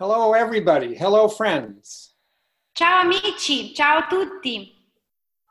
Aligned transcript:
Hello, 0.00 0.32
everybody. 0.32 0.94
Hello, 0.94 1.28
friends. 1.28 2.14
Ciao 2.74 3.02
amici, 3.02 3.74
ciao 3.74 4.06
tutti. 4.08 4.74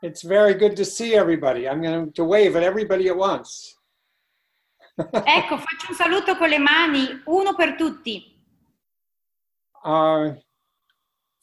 It's 0.02 0.24
very 0.24 0.56
good 0.56 0.76
to 0.76 0.86
see 0.86 1.14
everybody. 1.14 1.70
I'm 1.70 1.84
going 1.84 2.12
to 2.14 2.24
wave 2.24 2.56
at 2.56 2.64
everybody 2.64 3.10
at 3.10 3.16
once. 3.16 3.76
Ecco, 4.98 5.56
faccio 5.56 5.90
un 5.90 5.96
saluto 5.96 6.36
con 6.36 6.50
le 6.50 6.58
mani, 6.58 7.22
uno 7.28 7.54
per 7.54 7.76
tutti. 7.76 8.42
Uh, 9.86 10.32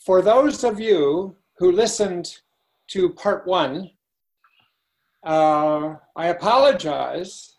for 0.04 0.20
those 0.20 0.64
of 0.64 0.80
you 0.80 1.36
who 1.58 1.70
listened 1.70 2.40
to 2.88 3.10
part 3.10 3.46
one, 3.46 3.88
uh, 5.22 5.94
I 6.16 6.26
apologize 6.26 7.54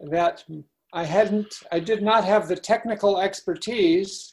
that 0.00 0.42
I 0.92 1.04
hadn't, 1.04 1.62
I 1.70 1.78
did 1.78 2.02
not 2.02 2.24
have 2.24 2.48
the 2.48 2.56
technical 2.56 3.20
expertise 3.20 4.31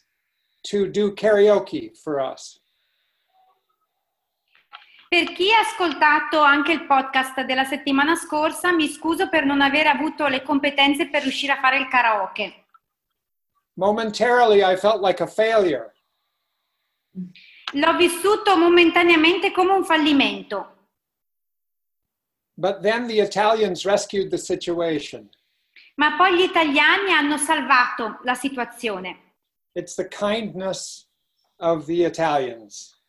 to 0.61 0.87
do 0.87 1.13
karaoke 1.13 1.91
for 1.95 2.19
us. 2.19 2.61
Per 5.09 5.31
chi 5.33 5.51
ha 5.51 5.59
ascoltato 5.61 6.39
anche 6.39 6.71
il 6.71 6.85
podcast 6.85 7.41
della 7.41 7.63
settimana 7.63 8.15
scorsa, 8.15 8.71
mi 8.71 8.87
scuso 8.87 9.27
per 9.27 9.43
non 9.43 9.59
aver 9.61 9.87
avuto 9.87 10.27
le 10.27 10.43
competenze 10.43 11.09
per 11.09 11.23
riuscire 11.23 11.53
a 11.53 11.59
fare 11.59 11.77
il 11.79 11.87
karaoke. 11.87 12.65
Momentarily, 13.73 14.61
I 14.61 14.75
felt 14.77 15.01
like 15.01 15.23
a 15.23 15.27
failure. 15.27 15.93
L'ho 17.73 17.95
vissuto 17.97 18.55
momentaneamente 18.57 19.51
come 19.51 19.71
un 19.73 19.83
fallimento, 19.83 20.75
But 22.53 22.81
then 22.81 23.07
the 23.07 23.21
Italians 23.21 23.85
rescued 23.85 24.29
the 24.29 24.37
situation. 24.37 25.29
ma 25.95 26.15
poi 26.17 26.35
gli 26.37 26.41
italiani 26.43 27.11
hanno 27.13 27.37
salvato 27.37 28.19
la 28.23 28.35
situazione. 28.35 29.28
It's 29.75 29.95
the 29.95 30.07
kindness 30.07 31.07
of 31.59 31.85
the 31.85 32.03
Italians 32.05 32.99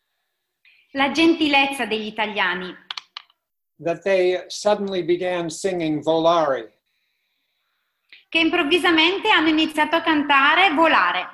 La 0.93 1.11
gentilezza 1.11 1.85
degli 1.85 2.07
italiani, 2.07 2.75
that 3.79 4.03
they 4.03 4.43
suddenly 4.47 5.01
began 5.03 5.49
singing 5.49 6.03
Volare. 6.03 6.79
che 8.27 8.39
improvvisamente 8.39 9.29
hanno 9.29 9.47
iniziato 9.47 9.95
a 9.95 10.01
cantare 10.01 10.73
Volare. 10.73 11.27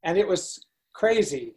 And 0.00 0.16
it 0.16 0.26
was 0.26 0.60
crazy. 0.92 1.56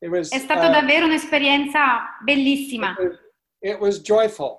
It 0.00 0.08
was, 0.08 0.30
È 0.30 0.38
stata 0.38 0.68
uh, 0.68 0.70
davvero 0.70 1.04
un'esperienza 1.06 2.16
bellissima, 2.22 2.92
it 2.92 2.98
was, 2.98 3.18
it 3.60 3.80
was 3.80 4.00
joyful, 4.00 4.58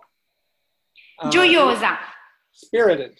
uh, 1.17 1.29
gioiosa, 1.29 1.97
spirited, 2.51 3.17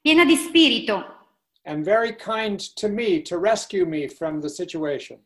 piena 0.00 0.24
di 0.24 0.36
spirito 0.36 1.18
and 1.64 1.84
very 1.84 2.14
kind 2.14 2.58
to 2.74 2.88
me 2.88 3.20
to 3.20 3.38
rescue 3.38 3.84
me 3.84 4.08
from 4.08 4.40
the 4.40 4.48
situation. 4.48 5.18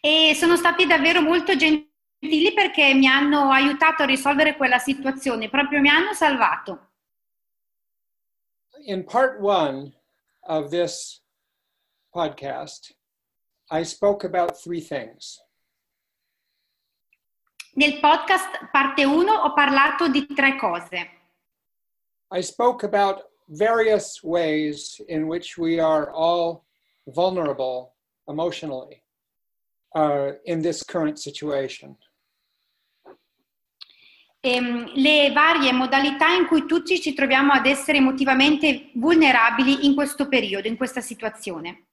e 0.00 0.34
sono 0.34 0.56
stati 0.56 0.86
davvero 0.86 1.20
molto 1.20 1.54
gentili 1.56 2.52
perché 2.54 2.94
mi 2.94 3.06
hanno 3.06 3.50
aiutato 3.50 4.02
a 4.02 4.06
risolvere 4.06 4.56
quella 4.56 4.78
situazione, 4.78 5.50
proprio 5.50 5.80
mi 5.80 5.88
hanno 5.88 6.14
salvato. 6.14 6.88
In 8.86 9.04
part 9.04 9.38
one 9.40 9.92
of 10.46 10.70
this 10.70 11.22
podcast, 12.10 12.94
I 13.70 13.84
spoke 13.84 14.24
about 14.24 14.58
three 14.58 14.80
things. 14.80 15.38
Nel 17.74 18.00
podcast 18.00 18.68
parte 18.72 19.04
1 19.04 19.32
ho 19.32 19.52
parlato 19.52 20.08
di 20.08 20.26
tre 20.26 20.56
cose. 20.56 21.18
I 22.32 22.42
spoke 22.42 22.84
about 22.84 23.29
various 23.50 24.22
ways 24.22 25.00
in 25.08 25.26
which 25.26 25.58
we 25.58 25.80
are 25.80 26.10
all 26.12 26.64
vulnerable 27.08 27.94
emotionally 28.28 29.02
uh, 29.94 30.32
in 30.46 30.62
this 30.62 30.82
current 30.82 31.18
situation. 31.18 31.96
Ehm, 34.42 34.90
le 34.94 35.32
varie 35.34 35.70
modalità 35.72 36.32
in 36.32 36.46
cui 36.46 36.64
tutti 36.64 36.98
ci 36.98 37.12
troviamo 37.12 37.52
ad 37.52 37.66
essere 37.66 37.98
emotivamente 37.98 38.90
vulnerabili 38.94 39.84
in 39.84 39.94
questo 39.94 40.28
periodo, 40.28 40.66
in 40.66 40.78
questa 40.78 41.02
situazione. 41.02 41.88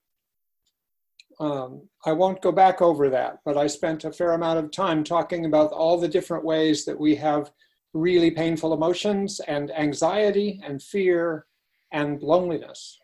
Um, 1.40 1.88
I 2.04 2.12
won't 2.12 2.40
go 2.40 2.50
back 2.50 2.80
over 2.80 3.10
that, 3.10 3.40
but 3.44 3.56
I 3.56 3.68
spent 3.68 4.04
a 4.04 4.10
fair 4.10 4.32
amount 4.32 4.58
of 4.58 4.70
time 4.70 5.04
talking 5.04 5.44
about 5.44 5.72
all 5.72 5.98
the 5.98 6.08
different 6.08 6.42
ways 6.42 6.84
that 6.84 6.98
we 6.98 7.14
have 7.16 7.52
really 7.92 8.30
painful 8.30 8.72
emotions 8.72 9.40
and 9.40 9.70
anxiety 9.70 10.60
and 10.64 10.82
fear 10.82 11.46
and 11.88 12.20
loneliness. 12.22 12.98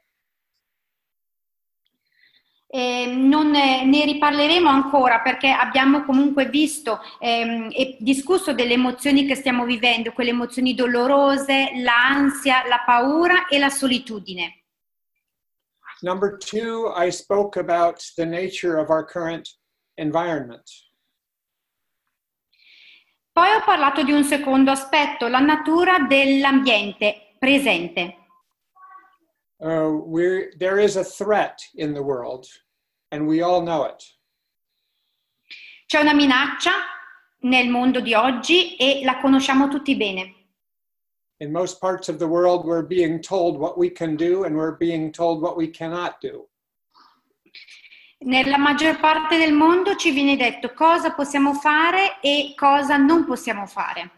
Eh, 2.67 3.06
non 3.06 3.55
eh, 3.55 3.84
ne 3.84 4.05
riparleremo 4.05 4.69
ancora 4.69 5.21
perché 5.21 5.49
abbiamo 5.49 6.05
comunque 6.05 6.47
visto 6.47 6.99
ehm, 7.21 7.69
e 7.71 7.97
discusso 8.00 8.53
delle 8.53 8.72
emozioni 8.72 9.27
che 9.27 9.37
stiamo 9.37 9.65
vivendo, 9.65 10.11
quelle 10.11 10.31
emozioni 10.31 10.75
dolorose, 10.75 11.71
l'ansia, 11.77 12.67
la 12.67 12.83
paura 12.84 13.47
e 13.47 13.59
la 13.59 13.71
solitudine. 13.71 14.65
Number 16.01 16.37
two, 16.37 16.93
I 16.97 17.12
spoke 17.12 17.56
about 17.56 18.03
the 18.16 18.27
nature 18.27 18.81
of 18.81 18.89
our 18.91 19.05
current 19.05 19.49
environment. 19.95 20.65
Poi 23.31 23.53
ho 23.53 23.62
parlato 23.65 24.03
di 24.03 24.12
un 24.12 24.25
secondo 24.25 24.72
aspetto, 24.72 25.28
la 25.28 25.39
natura 25.39 26.01
dell'ambiente 26.01 27.34
presente. 27.39 28.24
Uh, 29.65 29.93
we're, 30.05 30.53
there 30.59 30.79
is 30.79 30.97
a 30.97 31.05
threat 31.05 31.59
in 31.77 31.95
the 31.95 32.03
world, 32.03 32.47
and 33.13 33.27
we 33.27 33.41
all 33.41 33.63
know 33.63 33.85
it. 33.85 34.05
C'è 35.87 36.01
una 36.01 36.13
minaccia 36.13 36.73
nel 37.45 37.71
mondo 37.71 38.01
di 38.01 38.13
oggi 38.13 38.77
e 38.77 39.03
la 39.05 39.19
conosciamo 39.21 39.69
tutti 39.69 39.97
bene. 39.97 40.35
In 41.39 41.51
most 41.51 41.81
parts 41.81 42.09
of 42.09 42.19
the 42.19 42.27
world, 42.27 42.67
we're 42.67 42.87
being 42.87 43.23
told 43.23 43.57
what 43.57 43.79
we 43.79 43.89
can 43.89 44.17
do, 44.17 44.45
and 44.45 44.55
we're 44.55 44.77
being 44.77 45.11
told 45.11 45.41
what 45.41 45.57
we 45.57 45.71
cannot 45.71 46.21
do. 46.21 46.47
Nella 48.19 48.59
maggior 48.59 48.99
parte 49.01 49.39
del 49.39 49.53
mondo 49.53 49.97
ci 49.97 50.11
viene 50.11 50.37
detto 50.37 50.75
cosa 50.75 51.15
possiamo 51.15 51.55
fare 51.55 52.21
e 52.21 52.53
cosa 52.55 52.99
non 52.99 53.25
possiamo 53.25 53.67
fare. 53.67 54.11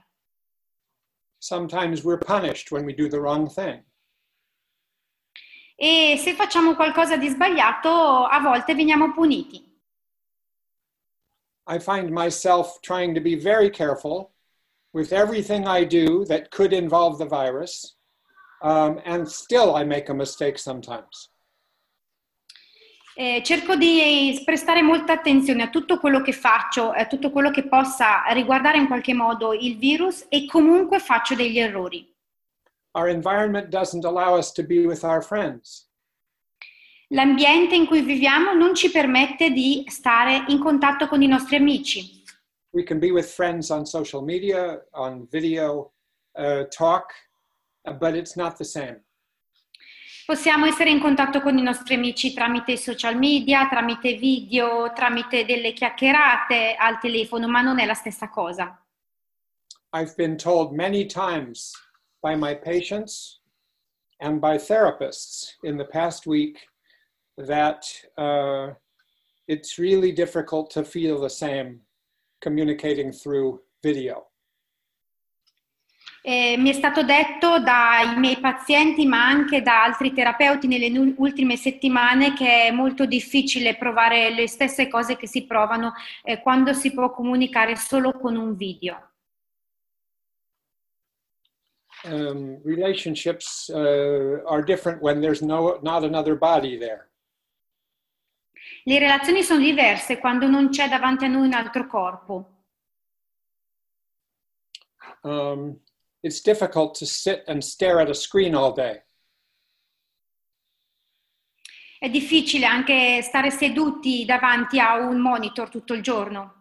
Sometimes 1.38 2.02
we're 2.02 2.18
punished 2.18 2.72
when 2.72 2.84
we 2.84 2.92
do 2.92 3.08
the 3.08 3.20
wrong 3.20 3.48
thing. 3.48 3.84
E 5.78 6.16
se 6.16 6.32
facciamo 6.32 6.74
qualcosa 6.74 7.18
di 7.18 7.28
sbagliato, 7.28 8.24
a 8.24 8.40
volte 8.40 8.74
veniamo 8.74 9.12
puniti. 9.12 9.62
I 11.68 11.78
find 11.78 12.10
myself 12.10 12.80
trying 12.80 13.14
to 13.14 13.20
be 13.20 13.36
very 13.36 13.70
careful 13.70 14.32
with 14.92 15.12
everything 15.12 15.66
I 15.66 15.84
do 15.84 16.24
that 16.24 16.48
could 16.50 16.72
involve 16.72 17.18
the 17.18 17.26
virus, 17.26 17.98
um, 18.62 19.00
and 19.04 19.26
still 19.26 19.76
I 19.76 19.84
make 19.84 20.08
a 20.08 20.14
mistake 20.14 20.56
sometimes. 20.56 21.30
Eh, 23.18 23.42
cerco 23.42 23.76
di 23.76 24.40
prestare 24.44 24.82
molta 24.82 25.12
attenzione 25.14 25.62
a 25.62 25.70
tutto 25.70 25.98
quello 25.98 26.22
che 26.22 26.32
faccio, 26.32 26.90
a 26.90 27.06
tutto 27.06 27.30
quello 27.30 27.50
che 27.50 27.66
possa 27.66 28.22
riguardare 28.28 28.78
in 28.78 28.86
qualche 28.86 29.14
modo 29.14 29.52
il 29.52 29.76
virus 29.76 30.26
e 30.28 30.46
comunque 30.46 30.98
faccio 30.98 31.34
degli 31.34 31.58
errori. 31.58 32.15
Our 32.96 33.08
environment 33.10 33.68
doesn't 33.68 34.06
allow 34.06 34.36
us 34.36 34.52
to 34.52 34.62
be 34.62 34.86
with 34.86 35.04
our 35.04 35.20
friends. 35.20 35.90
L'ambiente 37.10 37.74
in 37.74 37.86
cui 37.86 38.00
viviamo 38.00 38.54
non 38.54 38.74
ci 38.74 38.90
permette 38.90 39.50
di 39.50 39.84
stare 39.86 40.44
in 40.48 40.58
contatto 40.58 41.06
con 41.06 41.20
i 41.20 41.26
nostri 41.26 41.56
amici. 41.56 42.24
We 42.70 42.84
can 42.84 42.98
be 42.98 43.10
with 43.10 43.26
friends 43.26 43.68
on 43.68 43.84
social 43.84 44.22
media, 44.22 44.82
on 44.92 45.28
video 45.30 45.92
uh, 46.32 46.64
talk, 46.70 47.12
uh, 47.84 47.92
but 47.92 48.14
it's 48.14 48.34
not 48.34 48.56
the 48.56 48.64
same. 48.64 49.04
Possiamo 50.24 50.64
essere 50.64 50.88
in 50.88 50.98
contatto 50.98 51.42
con 51.42 51.56
i 51.58 51.62
nostri 51.62 51.94
amici 51.94 52.32
tramite 52.32 52.72
i 52.72 52.78
social 52.78 53.16
media, 53.16 53.68
tramite 53.68 54.14
video, 54.14 54.90
tramite 54.94 55.44
delle 55.44 55.74
chiacchierate 55.74 56.74
al 56.74 56.98
telefono, 56.98 57.46
ma 57.46 57.60
non 57.60 57.78
è 57.78 57.84
la 57.84 57.94
stessa 57.94 58.30
cosa. 58.30 58.82
I've 59.92 60.14
been 60.16 60.36
told 60.36 60.72
many 60.72 61.06
times 61.06 61.72
by 62.22 62.34
my 62.34 62.54
patients 62.54 63.40
and 64.20 64.40
by 64.40 64.56
therapists 64.56 65.52
in 65.64 65.76
the 65.76 65.84
past 65.84 66.26
week 66.26 66.58
that 67.36 67.84
uh, 68.16 68.72
it's 69.46 69.78
really 69.78 70.12
difficult 70.12 70.70
to 70.70 70.84
feel 70.84 71.20
the 71.20 71.30
same 71.30 71.80
communicating 72.40 73.12
through 73.12 73.60
video. 73.82 74.26
Eh, 76.28 76.56
mi 76.58 76.70
è 76.70 76.72
stato 76.72 77.04
detto 77.04 77.60
dai 77.60 78.18
miei 78.18 78.40
pazienti, 78.40 79.06
ma 79.06 79.28
anche 79.28 79.62
da 79.62 79.84
altri 79.84 80.12
terapeuti 80.12 80.66
nelle 80.66 80.90
ultime 81.18 81.54
settimane, 81.54 82.32
che 82.32 82.64
è 82.64 82.70
molto 82.72 83.06
difficile 83.06 83.76
provare 83.76 84.30
le 84.30 84.48
stesse 84.48 84.88
cose 84.88 85.16
che 85.16 85.28
si 85.28 85.46
provano 85.46 85.92
eh, 86.24 86.42
quando 86.42 86.72
si 86.72 86.92
può 86.92 87.12
comunicare 87.12 87.76
solo 87.76 88.10
con 88.10 88.34
un 88.34 88.56
video. 88.56 89.05
Um, 92.06 92.58
relationships 92.64 93.70
uh, 93.70 94.42
are 94.46 94.62
different 94.62 95.02
when 95.02 95.20
there's 95.20 95.42
no, 95.42 95.78
not 95.82 96.04
another 96.04 96.36
body 96.36 96.78
there. 96.78 97.08
Le 98.84 98.98
relazioni 98.98 99.42
sono 99.42 99.60
diverse 99.60 100.18
quando 100.18 100.46
non 100.46 100.70
c'è 100.70 100.88
davanti 100.88 101.24
a 101.24 101.28
noi 101.28 101.46
un 101.46 101.52
altro 101.52 101.86
corpo. 101.86 102.50
Um, 105.22 105.80
it's 106.22 106.40
difficult 106.40 106.96
to 106.98 107.04
sit 107.04 107.42
and 107.48 107.62
stare 107.62 108.00
at 108.00 108.08
a 108.08 108.14
screen 108.14 108.54
all 108.54 108.72
day. 108.72 109.02
È 111.98 112.08
difficile 112.08 112.66
anche 112.66 113.22
stare 113.22 113.50
seduti 113.50 114.24
davanti 114.24 114.78
a 114.78 114.96
un 114.96 115.18
monitor 115.18 115.68
tutto 115.68 115.94
il 115.94 116.02
giorno. 116.02 116.52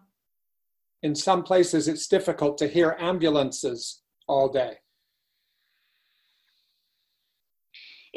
In 1.00 1.14
some 1.14 1.42
places, 1.42 1.86
it's 1.86 2.08
difficult 2.08 2.56
to 2.58 2.66
hear 2.66 2.96
ambulances 2.98 4.02
all 4.26 4.48
day. 4.50 4.80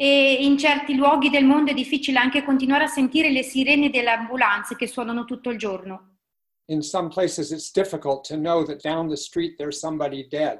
E 0.02 0.32
in 0.40 0.56
certi 0.56 0.94
luoghi 0.94 1.28
del 1.28 1.44
mondo 1.44 1.72
è 1.72 1.74
difficile 1.74 2.18
anche 2.18 2.42
continuare 2.42 2.84
a 2.84 2.86
sentire 2.86 3.28
le 3.28 3.42
sirene 3.42 3.90
delle 3.90 4.08
ambulanze 4.08 4.74
che 4.74 4.86
suonano 4.86 5.26
tutto 5.26 5.50
il 5.50 5.58
giorno. 5.58 6.20
In 6.68 6.80
some 6.80 7.08
places, 7.08 7.50
it's 7.50 7.70
difficult 7.70 8.26
to 8.28 8.36
know 8.36 8.64
that 8.64 8.80
down 8.80 9.08
the 9.08 9.16
street 9.16 9.56
there's 9.58 9.78
somebody 9.78 10.26
dead. 10.26 10.58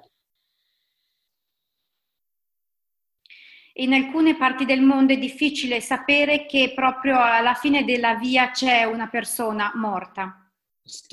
In 3.77 3.95
alcune 3.95 4.37
parti 4.37 4.67
del 4.67 4.83
mondo 4.83 5.15
è 5.15 5.17
difficile 5.17 5.81
sapere 5.81 6.45
che 6.45 6.75
proprio 6.75 7.19
alla 7.19 7.55
fine 7.55 7.83
della 7.83 8.17
via 8.17 8.51
c'è 8.51 8.85
una 8.85 9.09
persona 9.09 9.73
morta. 9.75 10.53
It's 10.83 11.07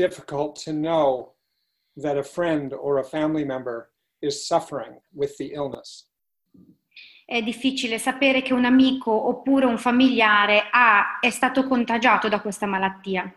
È 7.30 7.42
difficile 7.42 8.00
sapere 8.00 8.42
che 8.42 8.54
un 8.54 8.64
amico 8.64 9.12
oppure 9.12 9.66
un 9.66 9.78
familiare 9.78 10.70
ha, 10.72 11.20
è 11.20 11.30
stato 11.30 11.68
contagiato 11.68 12.30
da 12.30 12.40
questa 12.40 12.66
malattia. 12.66 13.30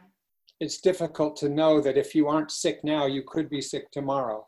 Now. 2.83 4.47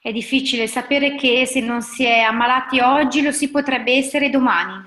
È 0.00 0.12
difficile 0.12 0.66
sapere 0.66 1.14
che 1.16 1.44
se 1.44 1.60
non 1.60 1.82
si 1.82 2.04
è 2.04 2.20
ammalati 2.20 2.80
oggi 2.80 3.20
lo 3.20 3.32
si 3.32 3.50
potrebbe 3.50 3.92
essere 3.92 4.30
domani. 4.30 4.82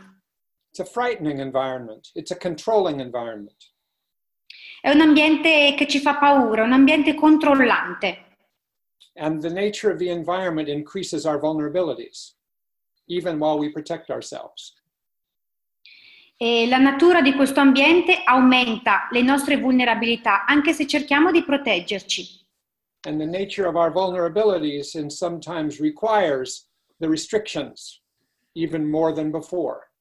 It's 0.72 0.80
a 0.80 0.86
frightening 0.86 1.40
environment. 1.40 2.10
It's 2.16 2.32
a 2.32 2.38
controlling 2.38 3.00
environment. 3.00 3.74
È 4.82 4.90
un 4.90 5.02
ambiente 5.02 5.76
che 5.78 5.88
ci 5.88 6.00
fa 6.00 6.16
paura, 6.18 6.64
un 6.64 6.74
ambiente 6.74 7.14
controllante. 7.14 8.38
And 9.14 9.40
the 9.40 9.52
nature 9.52 9.94
of 9.94 10.00
the 10.00 10.10
environment 10.10 10.68
increases 10.68 11.26
our 11.26 11.40
vulnerabilities, 11.40 12.36
even 13.08 13.40
while 13.40 13.58
we 13.58 13.72
protect 13.72 14.10
ourselves. 14.10 14.74
E 16.38 16.68
la 16.68 16.78
natura 16.78 17.22
di 17.22 17.34
questo 17.34 17.62
ambiente 17.62 18.22
aumenta 18.26 19.08
le 19.12 19.22
nostre 19.22 19.58
vulnerabilità, 19.58 20.46
anche 20.46 20.74
se 20.74 20.86
cerchiamo 20.86 21.32
di 21.32 21.44
proteggerci. 21.44 22.44
And 23.08 23.20
the 23.20 23.26
nature 23.26 23.68
of 23.68 23.76
our 23.76 23.92
vulnerabilities 23.92 24.96
and 24.96 25.10
sometimes 25.10 25.80
requires 25.80 26.68
the 27.00 27.08
restrictions, 27.08 28.02
even 28.54 28.90
more 28.90 29.14
than 29.14 29.32
before. 29.32 29.92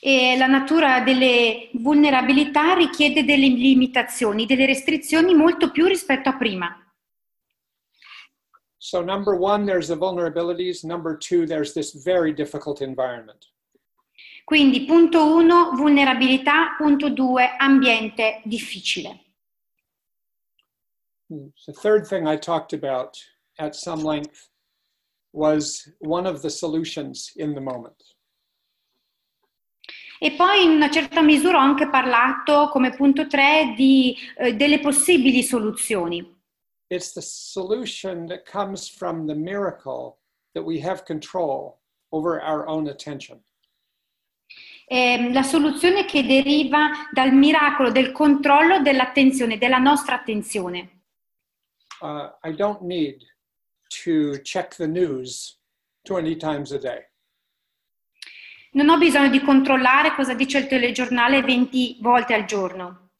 E 0.00 0.36
la 0.36 0.46
natura 0.46 1.00
delle 1.00 1.70
vulnerabilità 1.74 2.74
richiede 2.74 3.24
delle 3.24 3.46
limitazioni, 3.46 4.44
delle 4.44 4.66
restrizioni 4.66 5.34
molto 5.34 5.70
più 5.70 5.86
rispetto 5.86 6.28
a 6.28 6.36
prima. 6.36 6.83
So, 8.84 9.02
number 9.02 9.34
one, 9.34 9.64
there's 9.64 9.88
the 9.88 9.96
vulnerabilities. 9.96 10.84
Number 10.84 11.16
two, 11.16 11.46
there's 11.46 11.72
this 11.72 11.94
very 12.04 12.34
difficult 12.34 12.82
environment. 12.82 13.46
Quindi 14.44 14.84
punto 14.84 15.24
uno, 15.24 15.70
vulnerabilità, 15.74 16.76
punto 16.76 17.08
due, 17.08 17.56
ambiente 17.58 18.42
difficile. 18.44 19.18
The 21.30 21.72
third 21.72 22.06
thing 22.06 22.26
I 22.26 22.36
talked 22.36 22.74
about 22.74 23.16
at 23.58 23.74
some 23.74 24.04
length 24.04 24.50
was 25.32 25.90
one 26.00 26.26
of 26.26 26.42
the 26.42 26.50
solutions 26.50 27.32
in 27.36 27.54
the 27.54 27.62
moment. 27.62 27.96
E 30.18 30.32
poi 30.32 30.62
in 30.62 30.72
una 30.72 30.90
certa 30.90 31.22
misura 31.22 31.56
ho 31.56 31.60
anche 31.60 31.88
parlato 31.88 32.68
come 32.68 32.94
punto 32.94 33.26
tre 33.28 33.72
di, 33.74 34.14
eh, 34.36 34.54
delle 34.54 34.80
possibili 34.80 35.42
soluzioni. 35.42 36.33
It's 36.90 37.12
the 37.12 37.22
solution 37.22 38.26
that 38.26 38.44
comes 38.44 38.88
from 38.88 39.26
the 39.26 39.34
miracle 39.34 40.18
that 40.54 40.62
we 40.62 40.80
have 40.80 41.04
control 41.04 41.80
over 42.12 42.40
our 42.40 42.66
own 42.66 42.88
attention. 42.88 43.42
Ehm, 44.86 45.32
la 45.32 45.42
soluzione 45.42 46.04
che 46.04 46.24
deriva 46.24 46.90
dal 47.10 47.32
miracolo 47.32 47.90
del 47.90 48.12
controllo 48.12 48.82
dell'attenzione, 48.82 49.56
della 49.56 49.78
nostra 49.78 50.16
attenzione. 50.16 51.00
Uh, 52.00 52.30
I 52.42 52.54
don't 52.54 52.82
need 52.82 53.22
to 54.04 54.40
check 54.42 54.76
the 54.76 54.86
news 54.86 55.58
20 56.02 56.36
times 56.36 56.70
a 56.72 56.78
day. 56.78 57.02
Non 58.72 58.90
ho 58.90 58.98
bisogno 58.98 59.30
di 59.30 59.40
controllare 59.40 60.14
cosa 60.14 60.34
dice 60.34 60.58
il 60.58 60.66
telegiornale 60.66 61.42
20 61.42 61.98
volte 62.00 62.34
al 62.34 62.44
giorno. 62.44 63.10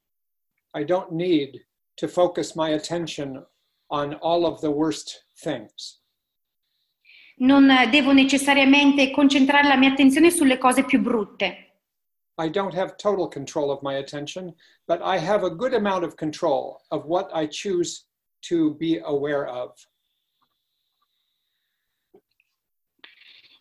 I 0.75 0.85
don't 0.85 1.11
need 1.11 1.65
to 1.95 2.09
focus 2.09 2.55
my 2.55 2.73
attention 2.73 3.47
on 3.95 4.15
all 4.21 4.45
of 4.45 4.61
the 4.61 4.71
worst 4.71 5.27
things. 5.41 6.01
Non 7.37 7.69
eh, 7.71 7.89
devo 7.89 8.13
necessariamente 8.13 9.11
concentrare 9.11 9.67
la 9.67 9.77
mia 9.77 9.91
attenzione 9.91 10.31
sulle 10.31 10.59
cose 10.59 10.85
più 10.85 11.01
brutte. 11.01 11.59
I 12.37 12.51
don't 12.51 12.75
have 12.75 12.97
total 12.97 13.29
control 13.29 13.71
of 13.71 13.81
my 13.83 13.97
attention, 13.99 14.55
but 14.87 15.01
I 15.01 15.19
have 15.19 15.45
a 15.45 15.51
good 15.51 15.73
amount 15.73 16.05
of 16.05 16.17
control 16.17 16.81
of 16.89 17.05
what 17.05 17.31
I 17.33 17.47
choose 17.49 18.07
to 18.49 18.75
be 18.75 19.01
aware 19.05 19.47
of. 19.47 19.73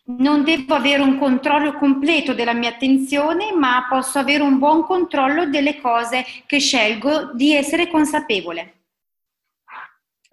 Non 0.06 0.44
devo 0.44 0.74
avere 0.74 1.02
un 1.02 1.18
controllo 1.18 1.74
completo 1.78 2.34
della 2.34 2.52
mia 2.52 2.70
attenzione, 2.70 3.52
ma 3.52 3.86
posso 3.88 4.18
avere 4.18 4.42
un 4.42 4.58
buon 4.58 4.84
controllo 4.84 5.46
delle 5.46 5.80
cose 5.80 6.24
che 6.46 6.58
scelgo 6.58 7.32
di 7.32 7.54
essere 7.54 7.88
consapevole. 7.88 8.83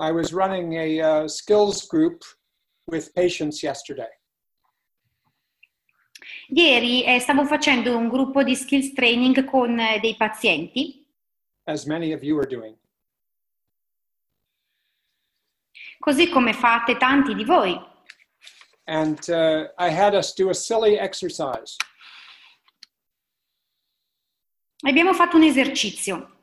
I 0.02 0.12
was 0.12 0.34
running 0.34 0.74
a 0.74 1.00
uh, 1.00 1.28
skills 1.28 1.88
group 1.88 2.24
with 2.88 3.14
patients 3.14 3.62
yesterday. 3.62 4.10
Ieri 6.50 7.06
eh, 7.06 7.20
stavo 7.20 7.46
facendo 7.46 7.96
un 7.96 8.10
gruppo 8.10 8.44
di 8.44 8.56
skills 8.56 8.92
training 8.94 9.46
con 9.46 9.80
eh, 9.80 10.00
dei 10.02 10.16
pazienti, 10.16 11.06
as 11.66 11.86
many 11.86 12.14
of 12.14 12.24
you 12.24 12.38
are 12.38 12.48
doing. 12.48 12.76
così 16.02 16.30
come 16.30 16.52
fate 16.52 16.98
tanti 16.98 17.34
di 17.36 17.46
voi. 17.46 17.80
And 18.86 19.20
uh, 19.30 19.72
I 19.78 19.90
had 19.90 20.16
us 20.16 20.34
do 20.34 20.50
a 20.50 20.54
silly 20.54 20.98
exercise. 20.98 21.76
Abbiamo 24.84 25.14
fatto 25.14 25.38
un 25.38 25.44
esercizio. 25.44 26.41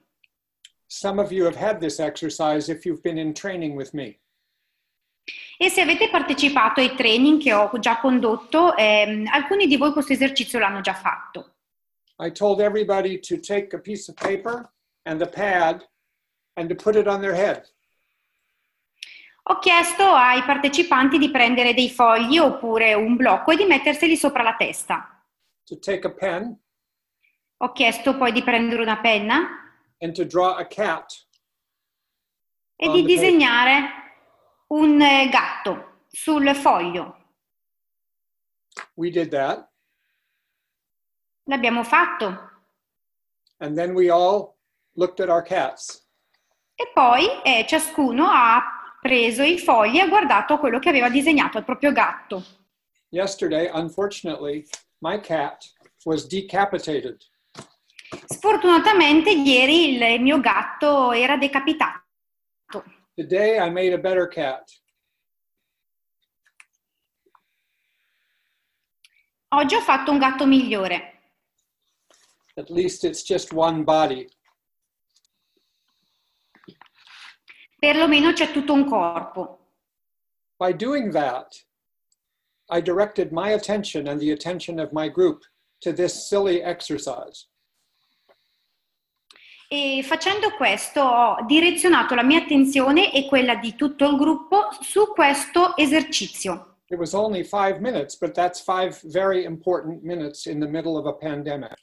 Some 0.90 1.20
of 1.20 1.30
you 1.30 1.44
have 1.44 1.56
had 1.56 1.80
this 1.80 1.98
exercise 2.00 2.70
if 2.70 2.86
you've 2.86 3.02
been 3.02 3.18
in 3.18 3.34
training 3.34 3.76
with 3.76 3.92
me. 3.92 4.18
E 5.58 5.68
se 5.68 5.82
avete 5.82 6.08
partecipato 6.08 6.80
ai 6.80 6.94
training 6.94 7.42
che 7.42 7.52
ho 7.52 7.70
già 7.78 7.98
condotto, 8.00 8.74
ehm, 8.74 9.26
alcuni 9.30 9.66
di 9.66 9.76
voi 9.76 9.92
questo 9.92 10.14
esercizio 10.14 10.58
l'hanno 10.58 10.80
già 10.80 10.94
fatto. 10.94 11.56
I 12.20 12.32
told 12.32 12.60
everybody 12.60 13.18
to 13.20 13.38
take 13.38 13.74
a 13.76 13.78
piece 13.78 14.10
of 14.10 14.16
paper 14.16 14.72
and 15.02 15.20
a 15.20 15.26
pad 15.26 15.86
and 16.54 16.68
to 16.68 16.74
put 16.74 16.96
it 16.96 17.06
on 17.06 17.20
their 17.20 17.34
head. 17.34 17.70
Ho 19.50 19.58
chiesto 19.58 20.02
ai 20.04 20.42
partecipanti 20.42 21.18
di 21.18 21.30
prendere 21.30 21.74
dei 21.74 21.90
fogli 21.90 22.38
oppure 22.38 22.94
un 22.94 23.14
blocco 23.16 23.50
e 23.52 23.56
di 23.56 23.64
metterseli 23.64 24.16
sopra 24.16 24.42
la 24.42 24.54
testa. 24.56 25.12
to 25.64 25.78
take 25.78 26.06
a 26.06 26.10
pen 26.10 26.58
Ho 27.58 27.72
chiesto 27.72 28.16
poi 28.16 28.32
di 28.32 28.42
prendere 28.42 28.80
una 28.80 28.98
penna 29.00 29.67
and 30.00 30.14
to 30.14 30.24
draw 30.24 30.56
a 30.56 30.64
cat 30.66 31.12
e 32.76 32.90
di 32.90 33.02
disegnare 33.04 33.88
un 34.68 35.00
eh, 35.00 35.28
gatto 35.28 36.02
sul 36.10 36.54
foglio. 36.54 37.16
we 38.94 39.10
did 39.10 39.30
that 39.30 39.68
L'abbiamo 41.44 41.82
fatto. 41.82 42.50
and 43.60 43.76
then 43.76 43.94
we 43.94 44.10
all 44.10 44.56
looked 44.94 45.20
at 45.20 45.28
our 45.28 45.42
cats 45.42 46.04
E 46.80 46.90
poi 46.94 47.42
eh, 47.42 47.66
ciascuno 47.66 48.26
ha 48.30 48.62
preso 49.00 49.42
i 49.42 49.58
fogli 49.58 49.96
e 49.98 50.00
ha 50.02 50.06
guardato 50.08 50.58
quello 50.58 50.78
che 50.78 50.88
aveva 50.90 51.08
disegnato 51.10 51.58
il 51.58 51.64
proprio 51.64 51.90
gatto. 51.92 52.44
yesterday 53.10 53.68
unfortunately 53.72 54.64
my 55.00 55.18
cat 55.20 55.64
was 56.04 56.26
decapitated 56.26 57.16
Sfortunatamente 58.26 59.30
ieri 59.30 59.94
il 59.96 60.20
mio 60.20 60.40
gatto 60.40 61.12
era 61.12 61.36
decapitato. 61.36 62.02
today 63.14 63.58
i 63.58 63.70
made 63.70 63.92
a 63.92 63.98
better 63.98 64.28
cat 64.28 64.80
Oggi 69.50 69.74
ho 69.76 69.80
fatto 69.80 70.10
un 70.10 70.18
gatto 70.18 70.46
migliore. 70.46 71.20
At 72.56 72.68
least 72.68 73.04
it's 73.04 73.22
just 73.22 73.50
one 73.52 73.82
body. 73.82 74.28
Perlomeno 77.78 78.32
c'è 78.32 78.50
tutto 78.52 78.74
un 78.74 78.84
corpo. 78.84 79.70
By 80.58 80.74
doing 80.74 81.10
that, 81.12 81.64
I 82.68 82.82
directed 82.82 83.32
my 83.32 83.52
attention 83.52 84.08
and 84.08 84.20
the 84.20 84.32
attention 84.32 84.78
of 84.78 84.92
my 84.92 85.08
group 85.08 85.44
to 85.80 85.92
this 85.94 86.28
silly 86.28 86.60
exercise. 86.60 87.46
E 89.70 90.02
facendo 90.02 90.50
questo 90.56 91.02
ho 91.02 91.44
direzionato 91.44 92.14
la 92.14 92.22
mia 92.22 92.38
attenzione 92.38 93.12
e 93.12 93.26
quella 93.26 93.54
di 93.56 93.74
tutto 93.74 94.08
il 94.08 94.16
gruppo 94.16 94.68
su 94.80 95.12
questo 95.12 95.76
esercizio. 95.76 96.76
It 96.86 96.96
was 96.98 97.12
only 97.12 97.44
five 97.44 97.78
minutes, 97.78 98.16
but 98.16 98.32
that's 98.32 98.62
five 98.62 98.98
very 99.04 99.44
important 99.44 100.02
minutes 100.02 100.46
in 100.46 100.58
the 100.58 100.66
middle 100.66 100.96
of 100.96 101.04
a 101.04 101.12
pandemic. 101.12 101.76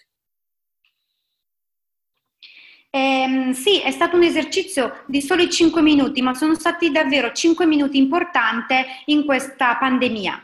Ehm, 2.89 3.51
sì, 3.51 3.81
è 3.81 3.91
stato 3.91 4.15
un 4.15 4.23
esercizio 4.23 5.03
di 5.05 5.21
soli 5.21 5.47
5 5.47 5.81
minuti, 5.83 6.23
ma 6.23 6.33
sono 6.33 6.55
stati 6.55 6.89
davvero 6.89 7.31
5 7.33 7.67
minuti 7.67 7.97
importanti 7.97 8.73
in 9.05 9.25
questa 9.25 9.77
pandemia. 9.77 10.41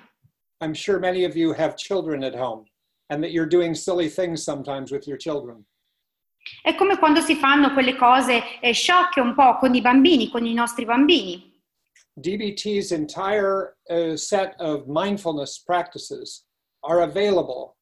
I'm 0.60 0.74
sure 0.76 1.00
many 1.00 1.24
of 1.24 1.36
you 1.36 1.56
have 1.58 1.74
children 1.76 2.24
at 2.24 2.36
home 2.36 2.66
and 3.08 3.24
that 3.24 3.32
you're 3.32 3.48
doing 3.48 3.74
silly 3.74 4.10
things 4.10 4.44
sometimes 4.44 4.92
with 4.92 5.08
your 5.08 5.18
children. 5.18 5.66
È 6.62 6.76
come 6.76 6.98
quando 6.98 7.22
si 7.22 7.36
fanno 7.36 7.74
quelle 7.74 7.96
cose 7.96 8.60
eh, 8.60 8.74
sciocche 8.74 9.20
un 9.20 9.34
po' 9.36 9.58
con 9.58 9.74
i 9.76 9.82
bambini, 9.82 10.30
con 10.30 10.46
i 10.46 10.54
nostri 10.54 10.86
bambini. 10.86 11.50
DBT's 12.14 12.92
entire 12.92 13.78
uh, 13.88 14.16
set 14.16 14.54
of 14.60 14.84
mindfulness 14.86 15.62
practices 15.64 16.46
are 16.82 17.02
available 17.02 17.78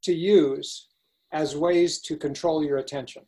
to 0.00 0.12
use 0.12 0.88
as 1.30 1.54
ways 1.54 2.00
to 2.00 2.16
control 2.16 2.64
your 2.64 2.78
attention. 2.78 3.24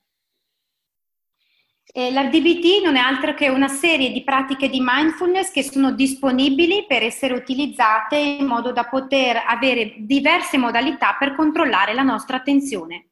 E 1.93 2.13
la 2.13 2.25
DBT 2.27 2.85
non 2.85 2.95
è 2.95 3.01
altro 3.01 3.35
che 3.35 3.49
una 3.49 3.67
serie 3.67 4.13
di 4.13 4.23
pratiche 4.23 4.69
di 4.69 4.79
mindfulness 4.81 5.51
che 5.51 5.65
sono 5.65 5.93
disponibili 5.93 6.87
per 6.87 7.03
essere 7.03 7.35
utilizzate 7.35 8.17
in 8.17 8.47
modo 8.47 8.71
da 8.71 8.85
poter 8.85 9.43
avere 9.45 9.95
diverse 9.99 10.57
modalità 10.57 11.17
per 11.19 11.35
controllare 11.35 11.93
la 11.93 12.03
nostra 12.03 12.37
attenzione. 12.37 13.10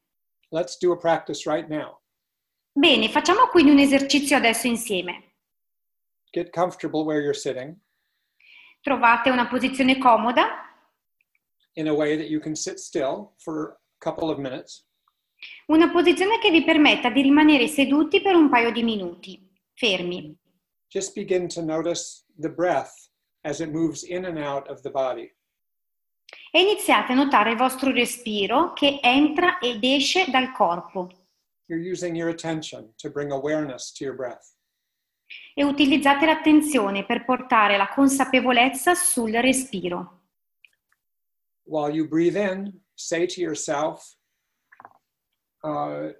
Let's 0.51 0.77
do 0.77 0.91
a 0.91 0.97
practice 0.97 1.45
right 1.45 1.67
now. 1.67 1.99
Bene, 2.71 3.09
facciamo 3.09 3.47
quindi 3.47 3.71
un 3.71 3.79
esercizio 3.79 4.37
adesso 4.37 4.67
insieme. 4.67 5.33
Get 6.31 6.51
comfortable 6.51 7.03
where 7.03 7.21
you're 7.21 7.37
sitting 7.37 7.75
Trovate 8.81 9.29
una 9.29 9.47
posizione 9.47 9.97
comoda, 9.97 10.47
in 11.73 11.87
a 11.87 11.93
way 11.93 12.15
that 12.15 12.29
you 12.29 12.39
can 12.39 12.55
sit 12.55 12.79
still 12.79 13.33
for 13.37 13.77
a 13.99 13.99
couple 13.99 14.29
of 14.29 14.37
minutes. 14.37 14.85
una 15.67 15.91
posizione 15.91 16.39
che 16.39 16.49
vi 16.49 16.63
permetta 16.63 17.09
di 17.09 17.21
rimanere 17.21 17.67
seduti 17.67 18.21
per 18.21 18.35
un 18.35 18.49
paio 18.49 18.71
di 18.71 18.83
minuti, 18.83 19.49
fermi. 19.73 20.35
Just 20.87 21.13
begin 21.13 21.47
to 21.47 21.61
notice 21.61 22.23
the 22.39 22.49
breath 22.49 22.91
as 23.43 23.59
it 23.59 23.69
moves 23.69 24.03
in 24.03 24.25
and 24.25 24.37
out 24.37 24.67
of 24.69 24.81
the 24.81 24.89
body. 24.89 25.31
E 26.51 26.61
iniziate 26.61 27.11
a 27.11 27.15
notare 27.15 27.51
il 27.51 27.57
vostro 27.57 27.91
respiro 27.91 28.73
che 28.73 28.99
entra 29.01 29.59
ed 29.59 29.83
esce 29.83 30.29
dal 30.29 30.51
corpo. 30.51 31.09
E 35.53 35.63
utilizzate 35.63 36.25
l'attenzione 36.25 37.05
per 37.05 37.25
portare 37.25 37.77
la 37.77 37.89
consapevolezza 37.89 38.95
sul 38.95 39.31
respiro. 39.33 40.21
While 41.63 41.93
you 41.93 42.07
breathe 42.07 42.35
in, 42.35 42.79
say 42.95 43.27
to 43.27 43.39
yourself, 43.39 44.15
uh, 45.61 46.11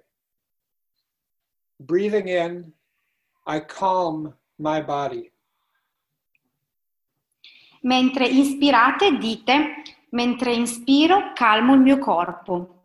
breathing 1.76 2.28
in, 2.28 2.72
I 3.46 3.64
calm 3.64 4.36
my 4.58 4.80
body. 4.80 5.32
Mentre 7.82 8.28
inspirate 8.28 9.16
dite, 9.18 9.82
mentre 10.10 10.52
inspiro 10.52 11.32
calmo 11.34 11.74
il 11.74 11.80
mio 11.80 11.98
corpo. 11.98 12.78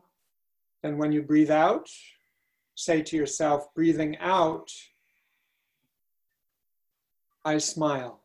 And 0.81 0.97
when 0.97 1.11
you 1.11 1.23
breathe 1.23 1.51
out, 1.51 1.89
say 2.73 3.01
to 3.01 3.15
yourself, 3.15 3.71
breathing 3.73 4.17
out, 4.19 4.71
I 7.43 7.59
smile. 7.59 8.21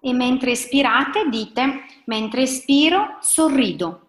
E 0.00 0.12
mentre 0.12 0.52
espirate 0.52 1.28
dite, 1.28 1.84
mentre 2.06 2.42
espiro 2.42 3.18
sorrido. 3.20 4.02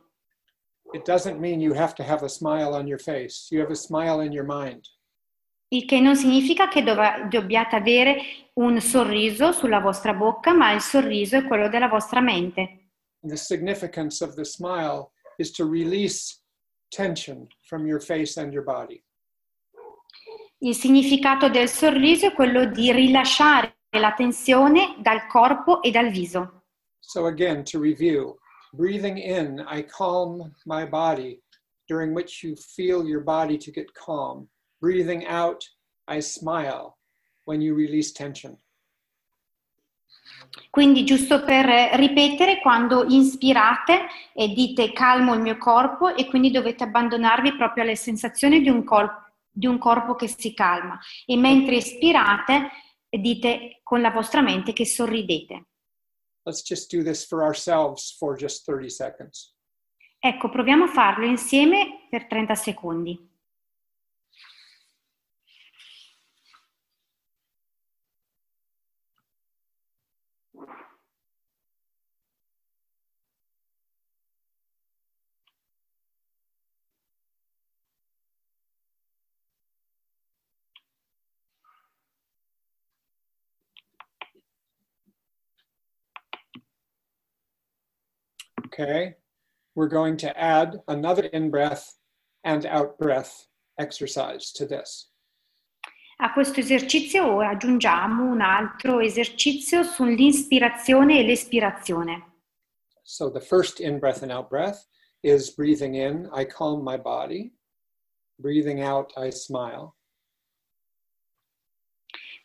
It 0.94 1.04
doesn't 1.04 1.40
mean 1.40 1.60
you 1.60 1.74
have 1.74 1.94
to 1.96 2.04
have 2.04 2.24
a 2.24 2.30
smile 2.30 2.74
on 2.74 2.88
your 2.88 3.00
face. 3.00 3.48
You 3.52 3.62
have 3.62 3.72
a 3.72 3.76
smile 3.76 4.24
in 4.24 4.32
your 4.32 4.46
mind. 4.46 4.86
Il 5.70 5.86
che 5.86 6.00
non 6.00 6.16
significa 6.16 6.70
che 6.70 6.82
dov- 6.82 7.28
dobbiate 7.28 7.76
avere 7.76 8.22
un 8.54 8.80
sorriso 8.80 9.52
sulla 9.52 9.80
vostra 9.80 10.14
bocca, 10.14 10.54
ma 10.54 10.72
il 10.72 10.80
sorriso 10.80 11.36
è 11.36 11.44
quello 11.44 11.68
della 11.68 11.90
vostra 11.90 12.22
mente. 12.22 12.87
And 13.24 13.32
the 13.32 13.38
significance 13.38 14.22
of 14.22 14.36
the 14.36 14.46
smile 14.46 15.12
is 15.40 15.52
to 15.54 15.66
release 15.66 16.42
tension 16.92 17.48
from 17.68 17.86
your 17.86 18.00
face 18.00 18.38
and 18.38 18.54
your 18.54 18.64
body. 18.64 19.04
Il 20.60 20.76
significato 20.76 21.50
del 21.50 21.70
sorriso 21.70 22.28
è 22.28 22.34
quello 22.34 22.66
di 22.66 22.92
rilasciare 22.92 23.76
la 23.92 24.14
tensione 24.14 24.96
dal 25.02 25.28
corpo 25.28 25.82
e 25.84 25.92
dal 25.92 26.10
viso. 26.10 26.64
So, 27.00 27.28
again, 27.28 27.64
to 27.66 27.80
review 27.80 28.38
breathing 28.74 29.18
in, 29.18 29.62
I 29.68 29.82
calm 29.84 30.54
my 30.66 30.86
body, 30.86 31.42
during 31.88 32.14
which 32.14 32.44
you 32.44 32.56
feel 32.56 33.06
your 33.06 33.22
body 33.22 33.58
to 33.58 33.72
get 33.72 33.94
calm. 33.94 34.48
Breathing 34.82 35.26
out, 35.26 35.64
I 36.08 36.20
smile 36.20 36.98
when 37.46 37.62
you 37.62 37.74
release 37.74 38.12
tension. 38.12 38.58
Quindi 40.70 41.04
giusto 41.04 41.44
per 41.44 41.66
ripetere, 41.98 42.60
quando 42.60 43.06
inspirate 43.08 44.08
e 44.34 44.50
dite 44.50 44.92
calmo 44.92 45.34
il 45.34 45.42
mio 45.42 45.58
corpo 45.58 46.16
e 46.16 46.26
quindi 46.28 46.52
dovete 46.52 46.84
abbandonarvi 46.84 47.56
proprio 47.56 47.84
alle 47.84 47.96
sensazioni 47.96 48.62
di 48.62 48.70
un, 48.70 48.84
col- 48.84 49.10
di 49.52 49.66
un 49.66 49.78
corpo 49.78 50.16
che 50.16 50.28
si 50.28 50.54
calma 50.54 51.00
e 51.26 51.36
mentre 51.36 51.78
espirate 51.78 52.70
dite 53.10 53.80
con 53.84 54.02
la 54.02 54.12
vostra 54.12 54.42
mente 54.42 54.74
che 54.74 54.86
sorridete. 54.86 55.66
Let's 56.44 56.64
just 56.64 56.96
do 56.96 57.04
this 57.04 57.26
for 57.26 57.42
ourselves 57.42 58.16
for 58.18 58.36
just 58.36 58.64
30 58.66 58.90
seconds. 58.90 59.56
Ecco, 60.20 60.50
proviamo 60.50 60.86
a 60.86 60.88
farlo 60.88 61.26
insieme 61.26 62.08
per 62.10 62.28
30 62.28 62.56
secondi. 62.56 63.36
Okay, 88.80 89.16
we're 89.74 89.88
going 89.88 90.18
to 90.18 90.40
add 90.40 90.80
another 90.88 91.24
in 91.24 91.50
breath 91.50 91.98
and 92.44 92.64
out 92.68 93.00
breath 93.00 93.48
exercise 93.80 94.52
to 94.52 94.68
this. 94.68 95.10
A 96.20 96.32
questo 96.32 96.60
esercizio 96.60 97.26
ora 97.26 97.50
aggiungiamo 97.50 98.24
un 98.24 98.42
altro 98.42 99.00
esercizio 99.00 99.82
sull'ispirazione 99.82 101.18
e 101.18 101.24
l'espirazione. 101.24 102.34
So, 103.02 103.32
the 103.32 103.42
first 103.42 103.80
in 103.80 103.98
breath 103.98 104.22
and 104.22 104.32
out 104.32 104.48
breath 104.48 104.86
is 105.24 105.56
breathing 105.56 105.96
in, 105.96 106.30
I 106.32 106.46
calm 106.46 106.84
my 106.84 106.98
body. 106.98 107.54
Breathing 108.38 108.84
out, 108.84 109.12
I 109.18 109.32
smile. 109.32 109.96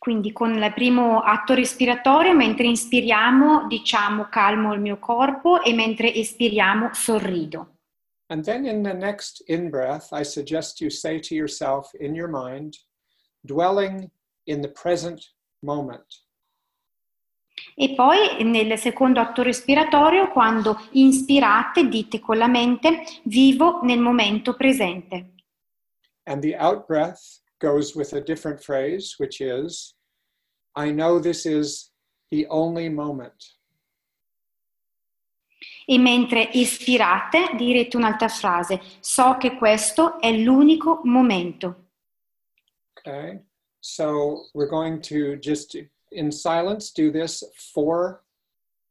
Quindi 0.03 0.33
con 0.33 0.53
il 0.53 0.73
primo 0.73 1.21
atto 1.21 1.53
respiratorio, 1.53 2.35
mentre 2.35 2.67
inspiriamo, 2.67 3.67
diciamo 3.67 4.27
calmo 4.29 4.73
il 4.73 4.81
mio 4.81 4.99
corpo 4.99 5.61
e 5.61 5.73
mentre 5.73 6.13
espiriamo 6.13 6.89
sorrido. 6.91 7.77
And 8.27 8.43
then 8.43 8.65
in 8.65 8.83
the 8.83 8.91
next 8.91 9.41
in 9.47 9.69
breath, 9.69 10.09
I 10.11 10.25
suggest 10.25 10.81
you 10.81 10.89
say 10.89 11.21
to 11.21 11.33
yourself 11.33 11.93
in 12.01 12.15
your 12.15 12.27
mind, 12.27 12.73
dwelling 13.45 14.09
in 14.43 14.59
the 14.59 14.69
present 14.71 15.35
moment. 15.61 16.25
E 17.73 17.93
poi 17.95 18.43
nel 18.43 18.77
secondo 18.77 19.21
atto 19.21 19.41
respiratorio, 19.41 20.27
quando 20.31 20.81
inspirate, 20.91 21.87
dite 21.87 22.19
con 22.19 22.37
la 22.37 22.47
mente 22.47 23.05
vivo 23.23 23.79
nel 23.83 23.99
momento 23.99 24.53
presente. 24.57 25.29
And 26.25 26.41
the 26.41 26.57
out 26.57 26.85
breath 26.87 27.41
goes 27.63 27.95
with 27.95 28.11
a 28.11 28.19
different 28.19 28.61
phrase, 28.61 29.15
which 29.17 29.39
is, 29.39 29.95
I 30.75 30.91
know 30.91 31.17
this 31.17 31.45
is 31.45 31.91
the 32.29 32.45
only 32.47 32.89
moment. 32.89 33.39
E 35.85 35.97
mentre 35.97 36.49
espirate 36.51 37.55
direte 37.55 37.95
un'altra 37.95 38.27
frase, 38.27 38.81
so 38.99 39.37
che 39.37 39.55
questo 39.57 40.19
è 40.19 40.31
l'unico 40.31 41.01
momento. 41.05 41.75
Okay, 42.97 43.39
so 43.79 44.45
we're 44.53 44.69
going 44.69 45.01
to 45.01 45.37
just 45.37 45.77
in 46.11 46.31
silence 46.31 46.91
do 46.91 47.11
this 47.11 47.43
four 47.73 48.23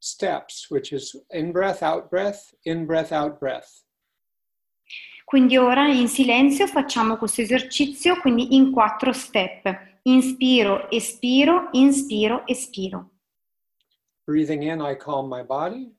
steps, 0.01 0.71
which 0.71 0.93
is 0.93 1.15
in 1.31 1.53
breath, 1.53 1.83
out 1.83 2.11
breath, 2.11 2.55
in 2.65 2.87
breath, 2.87 3.13
out 3.13 3.39
breath. 3.39 3.83
Quindi 5.33 5.57
ora 5.57 5.89
in 5.89 6.09
silenzio 6.09 6.67
facciamo 6.67 7.17
questo 7.17 7.41
esercizio, 7.41 8.21
quindi 8.21 8.55
in 8.55 8.71
quattro 8.71 9.15
step. 9.15 10.01
Inspiro, 10.03 10.91
espiro, 10.91 11.71
inspiro, 11.73 12.47
espiro. 12.47 13.13
Breathing 14.25 14.63
in, 14.63 14.83
I 14.83 14.95
calm 14.99 15.33
my 15.33 15.43
body. 15.43 15.91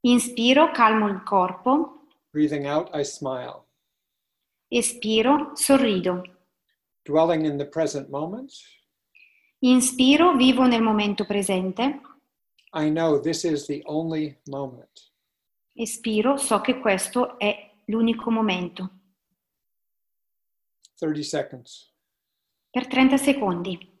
Inspiro, 0.00 0.70
calmo 0.70 1.08
il 1.08 1.22
corpo. 1.22 2.06
Breathing 2.30 2.64
out, 2.64 2.88
I 2.94 3.04
smile. 3.04 3.64
Espiro, 4.68 5.50
sorrido. 5.52 6.22
Dwelling 7.02 7.44
in 7.44 7.58
the 7.58 7.66
present 7.66 8.08
moment, 8.08 8.50
Inspiro, 9.58 10.34
vivo 10.36 10.66
nel 10.66 10.80
momento 10.80 11.26
presente. 11.26 12.00
I 12.72 12.88
know 12.88 13.20
this 13.20 13.44
is 13.44 13.66
the 13.66 13.82
only 13.84 14.38
moment. 14.46 15.07
Espiro, 15.80 16.36
so 16.36 16.60
che 16.60 16.80
questo 16.80 17.38
è 17.38 17.70
l'unico 17.84 18.32
momento. 18.32 18.90
30 20.96 21.22
seconds. 21.22 21.92
Per 22.68 22.88
30 22.88 23.16
secondi. 23.16 23.97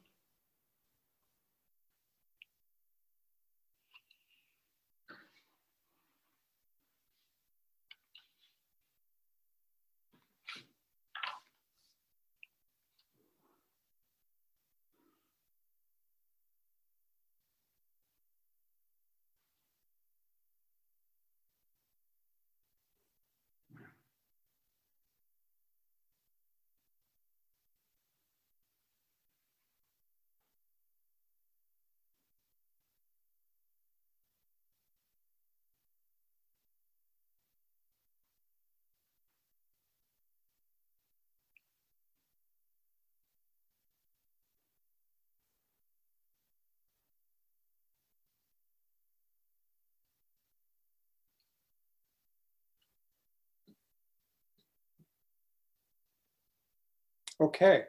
Okay, 57.40 57.84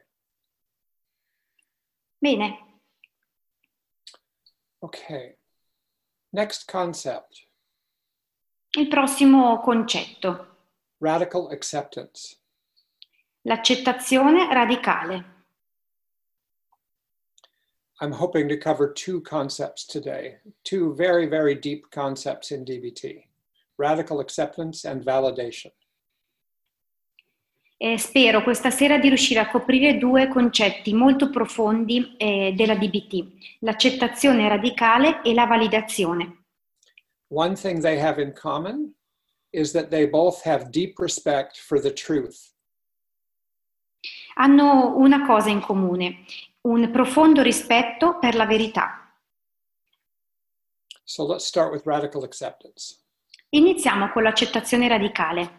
Bene, 2.22 2.58
okay. 4.84 5.36
Next 6.32 6.68
concept 6.68 7.48
il 8.78 8.88
prossimo 8.88 9.60
concetto, 9.62 10.58
radical 11.00 11.50
acceptance. 11.52 12.38
l'accettazione 13.44 14.48
radicale. 14.54 15.38
I'm 18.02 18.12
hoping 18.14 18.48
to 18.48 18.58
cover 18.58 18.94
two 18.94 19.22
concepts 19.22 19.86
today, 19.86 20.38
two 20.64 20.94
very, 20.94 21.26
very 21.26 21.56
deep 21.56 21.90
concepts 21.92 22.52
in 22.52 22.64
DBT 22.64 23.26
radical 23.80 24.20
acceptance 24.20 24.84
and 24.86 25.04
validation. 25.04 25.72
E 27.82 27.98
spero 27.98 28.44
questa 28.44 28.72
sera 28.72 28.98
di 28.98 29.08
riuscire 29.08 29.40
a 29.40 29.50
coprire 29.50 29.98
due 29.98 30.28
concetti 30.28 30.94
molto 30.94 31.30
profondi 31.30 32.14
eh, 32.18 32.52
della 32.54 32.76
DBT, 32.76 33.60
l'accettazione 33.60 34.50
radicale 34.50 35.22
e 35.22 35.34
la 35.34 35.46
validazione. 35.46 36.44
One 37.30 37.54
thing 37.54 37.80
they 37.80 37.98
have 37.98 38.22
in 38.22 38.34
common 38.34 38.94
is 39.52 39.72
that 39.72 39.88
they 39.88 40.10
both 40.10 40.46
have 40.46 40.72
deep 40.72 41.00
respect 41.00 41.58
for 41.58 41.80
the 41.80 41.94
truth. 41.94 42.52
Hanno 44.36 44.98
una 44.98 45.26
cosa 45.26 45.50
in 45.50 45.62
comune, 45.62 46.26
un 46.64 46.92
profondo 46.92 47.42
rispetto 47.42 48.20
per 48.20 48.36
la 48.36 48.46
verità. 48.46 49.16
So 51.06 51.26
let's 51.26 51.46
start 51.46 51.72
with 51.72 51.86
radical 51.86 52.24
acceptance. 52.24 52.98
Iniziamo 53.52 54.12
con 54.12 54.24
l'accettazione 54.24 54.90
radicale. 54.90 55.59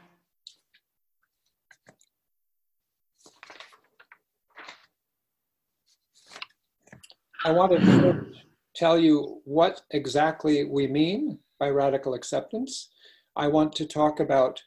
I 7.43 7.53
want 7.53 7.73
to 7.73 8.27
tell 8.75 8.99
you 8.99 9.41
what 9.45 9.83
exactly 9.93 10.65
we 10.65 10.87
mean 10.87 11.39
by 11.59 11.71
radical 11.71 12.13
acceptance. 12.13 12.91
I 13.35 13.49
want 13.49 13.75
to 13.77 13.87
talk 13.87 14.21
about 14.21 14.63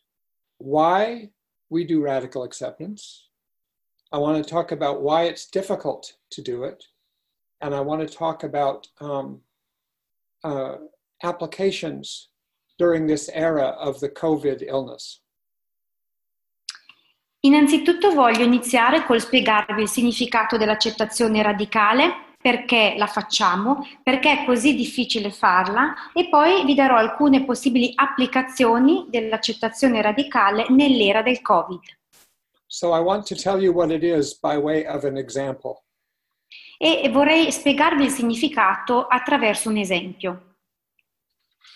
why 0.57 1.29
we 1.69 1.83
do 1.83 2.01
radical 2.01 2.43
acceptance. 2.43 3.27
I 4.11 4.17
want 4.17 4.43
to 4.43 4.49
talk 4.49 4.71
about 4.71 5.01
why 5.01 5.23
it's 5.23 5.45
difficult 5.45 6.13
to 6.31 6.41
do 6.41 6.63
it. 6.63 6.83
And 7.61 7.75
I 7.75 7.79
want 7.79 8.07
to 8.07 8.17
talk 8.17 8.43
about 8.43 8.87
um, 8.99 9.41
uh, 10.43 10.75
applications 11.23 12.29
during 12.79 13.05
this 13.05 13.29
era 13.33 13.75
of 13.79 13.99
the 13.99 14.09
COVID 14.09 14.63
illness. 14.67 15.19
Innanzitutto 17.41 18.13
voglio 18.13 18.45
iniziare 18.45 19.03
col 19.03 19.19
spiegarvi 19.19 19.81
il 19.81 19.89
significato 19.89 20.57
dell'accettazione 20.57 21.41
radicale, 21.41 22.22
perché 22.43 22.95
la 22.97 23.07
facciamo, 23.07 23.87
perché 24.03 24.41
è 24.41 24.45
così 24.45 24.75
difficile 24.75 25.31
farla 25.31 26.11
e 26.13 26.27
poi 26.27 26.65
vi 26.65 26.75
darò 26.75 26.97
alcune 26.97 27.45
possibili 27.45 27.93
applicazioni 27.95 29.05
dell'accettazione 29.07 30.01
radicale 30.01 30.65
nell'era 30.67 31.21
del 31.21 31.41
Covid. 31.41 31.79
So 32.67 32.93
I 32.93 32.99
want 32.99 33.25
to 33.27 33.35
tell 33.35 33.61
you 33.61 33.71
what 33.71 33.91
it 33.91 34.03
is 34.03 34.37
by 34.37 34.57
way 34.57 34.85
of 34.85 35.05
an 35.05 35.15
example. 35.15 35.83
E 36.77 37.09
vorrei 37.09 37.49
spiegarvi 37.49 38.03
il 38.03 38.11
significato 38.11 39.07
attraverso 39.07 39.69
un 39.69 39.77
esempio. 39.77 40.55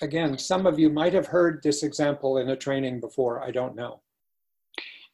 Again, 0.01 0.37
some 0.37 0.67
of 0.67 0.77
you 0.77 0.91
might 0.91 1.15
have 1.15 1.29
heard 1.31 1.61
this 1.61 1.81
example 1.81 2.41
in 2.41 2.49
a 2.49 2.57
training 2.57 2.99
before, 2.99 3.41
I 3.47 3.51
don't 3.51 3.73
know. 3.73 4.01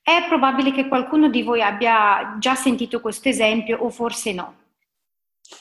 È 0.02 0.26
probabile 0.28 0.72
che 0.72 0.88
qualcuno 0.88 1.30
di 1.30 1.44
voi 1.44 1.62
abbia 1.62 2.38
già 2.40 2.56
sentito 2.56 3.00
questo 3.02 3.30
esempio 3.30 3.78
o 3.78 3.92
forse 3.92 4.34
no. 4.34 4.62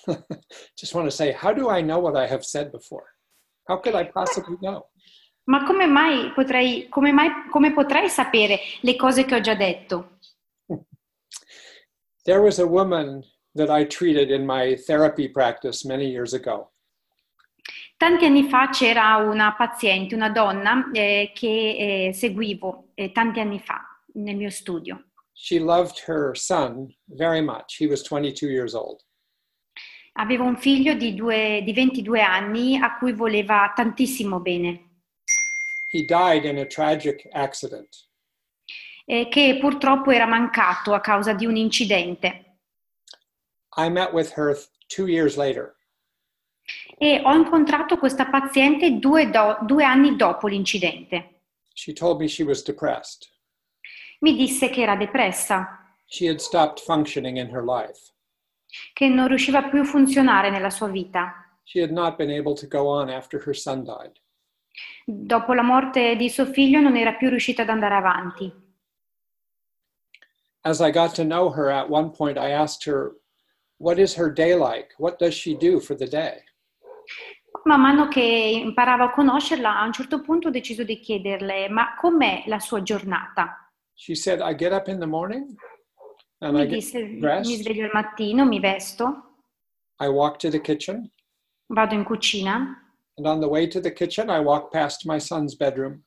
Just 0.76 0.94
want 0.94 1.06
to 1.06 1.10
say, 1.10 1.32
how 1.32 1.52
do 1.52 1.68
I 1.68 1.82
know 1.82 1.98
what 1.98 2.16
I 2.16 2.26
have 2.26 2.44
said 2.44 2.70
before? 2.70 3.06
How 3.68 3.78
could 3.78 3.94
I 3.94 4.04
possibly 4.04 4.56
know? 4.60 4.86
Ma 5.44 5.64
come 5.64 5.86
mai 5.86 6.32
potrei, 6.34 6.88
come 6.88 7.12
mai, 7.12 7.48
come 7.50 7.72
potrei 7.72 8.08
sapere 8.08 8.60
le 8.82 8.96
cose 8.96 9.24
che 9.24 9.34
ho 9.34 9.40
già 9.40 9.54
detto? 9.54 10.18
There 12.24 12.40
was 12.40 12.60
a 12.60 12.66
woman 12.66 13.24
that 13.54 13.68
I 13.68 13.84
treated 13.84 14.30
in 14.30 14.46
my 14.46 14.76
therapy 14.76 15.28
practice 15.28 15.84
many 15.84 16.06
years 16.06 16.34
ago. 16.34 16.70
Tanti 17.96 18.24
anni 18.24 18.44
fa 18.44 18.68
c'era 18.68 19.16
una 19.16 19.54
paziente, 19.56 20.14
una 20.14 20.30
donna 20.30 20.88
eh, 20.92 21.32
che 21.34 22.06
eh, 22.08 22.12
seguivo 22.12 22.90
eh, 22.94 23.10
tanti 23.10 23.40
anni 23.40 23.58
fa 23.60 23.80
nel 24.14 24.36
mio 24.36 24.50
studio. 24.50 25.04
She 25.32 25.58
loved 25.58 26.02
her 26.06 26.34
son 26.34 26.94
very 27.06 27.40
much. 27.40 27.76
He 27.78 27.86
was 27.86 28.02
22 28.02 28.48
years 28.48 28.74
old. 28.74 29.02
Aveva 30.14 30.44
un 30.44 30.56
figlio 30.58 30.94
di, 30.94 31.14
due, 31.14 31.62
di 31.64 31.72
22 31.72 32.20
anni 32.20 32.76
a 32.76 32.96
cui 32.98 33.12
voleva 33.12 33.72
tantissimo 33.74 34.40
bene, 34.40 34.88
He 35.90 36.04
died 36.04 36.44
in 36.44 36.58
a 36.58 36.64
tragic 36.66 37.28
accident. 37.32 37.88
eh, 39.04 39.28
che 39.28 39.58
purtroppo 39.60 40.10
era 40.10 40.26
mancato 40.26 40.94
a 40.94 41.00
causa 41.00 41.32
di 41.34 41.44
un 41.44 41.56
incidente. 41.56 42.58
I 43.76 43.90
met 43.90 44.12
with 44.12 44.32
her 44.36 44.56
two 44.86 45.06
years 45.06 45.36
later. 45.36 45.74
E 46.98 47.20
ho 47.24 47.34
incontrato 47.34 47.96
questa 47.98 48.26
paziente 48.30 48.98
due, 48.98 49.28
do- 49.30 49.58
due 49.62 49.82
anni 49.84 50.14
dopo 50.16 50.46
l'incidente. 50.46 51.40
She 51.74 51.92
told 51.92 52.20
me 52.20 52.28
she 52.28 52.44
was 52.44 52.62
depressed. 52.62 53.28
Mi 54.20 54.34
disse 54.36 54.68
che 54.70 54.82
era 54.82 54.94
depressa, 54.96 55.78
She 56.06 56.28
had 56.28 56.38
stopped 56.38 56.80
functioning 56.84 57.38
in 57.38 57.48
her 57.50 57.64
life. 57.64 58.11
Che 58.92 59.08
non 59.08 59.28
riusciva 59.28 59.64
più 59.64 59.80
a 59.80 59.84
funzionare 59.84 60.50
nella 60.50 60.70
sua 60.70 60.88
vita. 60.88 61.46
Dopo 65.04 65.52
la 65.54 65.62
morte 65.62 66.16
di 66.16 66.28
suo 66.28 66.46
figlio 66.46 66.80
non 66.80 66.96
era 66.96 67.14
più 67.14 67.28
riuscita 67.28 67.62
ad 67.62 67.68
andare 67.68 67.94
avanti. 67.94 68.60
As 70.64 70.78
I 70.78 70.90
got 70.90 71.12
to 71.14 71.24
know 71.24 71.52
her, 71.52 71.70
at 71.70 71.88
one 71.88 72.10
point 72.10 72.38
I 72.38 72.52
asked 72.52 72.86
her, 72.86 73.16
What 73.78 73.98
is 73.98 74.14
her 74.16 74.32
day 74.32 74.54
like? 74.54 74.94
What 74.98 75.18
does 75.18 75.34
she 75.34 75.56
do 75.56 75.80
for 75.80 75.96
the 75.96 76.06
day? 76.06 76.44
Man 77.64 77.80
mano 77.80 78.06
che 78.06 78.20
imparavo 78.20 79.04
a 79.04 79.10
conoscerla, 79.10 79.80
a 79.80 79.84
un 79.84 79.92
certo 79.92 80.20
punto 80.20 80.48
ho 80.48 80.50
deciso 80.50 80.84
di 80.84 81.00
chiederle, 81.00 81.68
ma 81.68 81.96
com'è 81.96 82.44
la 82.46 82.60
sua 82.60 82.82
giornata? 82.82 83.72
She 83.94 84.14
said, 84.14 84.40
I 84.40 84.54
get 84.54 84.72
up 84.72 84.86
in 84.86 85.00
the 85.00 85.06
morning 85.06 85.56
and 86.42 86.54
Mi 86.56 86.62
I 86.62 86.66
disse, 86.66 86.98
mi 87.04 87.56
sveglio 87.56 87.84
al 87.84 87.90
mattino, 87.92 88.44
mi 88.44 88.58
vesto, 88.58 89.36
I 90.00 90.08
walk 90.08 90.38
to 90.38 90.50
the 90.50 90.60
kitchen, 90.60 91.08
vado 91.68 91.94
in 91.94 92.02
cucina 92.04 92.76
and 93.16 93.26
on 93.26 93.40
the 93.40 93.46
way 93.48 93.68
to 93.68 93.80
the 93.80 93.92
kitchen, 93.92 94.28
I 94.28 94.40
walk 94.40 94.70
past 94.72 95.06
my 95.06 95.18
son's 95.18 95.54
bedroom. 95.54 96.02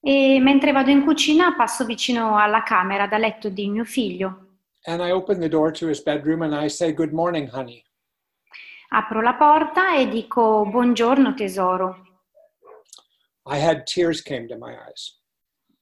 e 0.00 0.38
mentre 0.40 0.72
vado 0.72 0.90
in 0.90 1.04
cucina 1.04 1.54
passo 1.54 1.84
vicino 1.84 2.36
alla 2.38 2.62
camera 2.62 3.06
da 3.06 3.18
letto 3.18 3.48
di 3.50 3.68
mio 3.68 3.84
figlio. 3.84 4.44
And 4.84 5.00
I 5.02 5.10
open 5.10 5.40
the 5.40 5.48
door 5.48 5.72
to 5.72 5.88
his 5.88 6.00
bedroom 6.00 6.42
and 6.42 6.54
I 6.54 6.68
say, 6.68 6.92
Good 6.92 7.12
morning, 7.12 7.48
honey. 7.52 7.84
Apro 8.90 9.20
la 9.20 9.34
porta 9.34 9.96
e 9.96 10.08
dico 10.08 10.64
buongiorno 10.70 11.34
tesoro. 11.34 12.04
I 13.48 13.58
had 13.58 13.84
tears 13.84 14.22
came 14.22 14.46
to 14.46 14.56
my 14.56 14.74
eyes. 14.74 15.20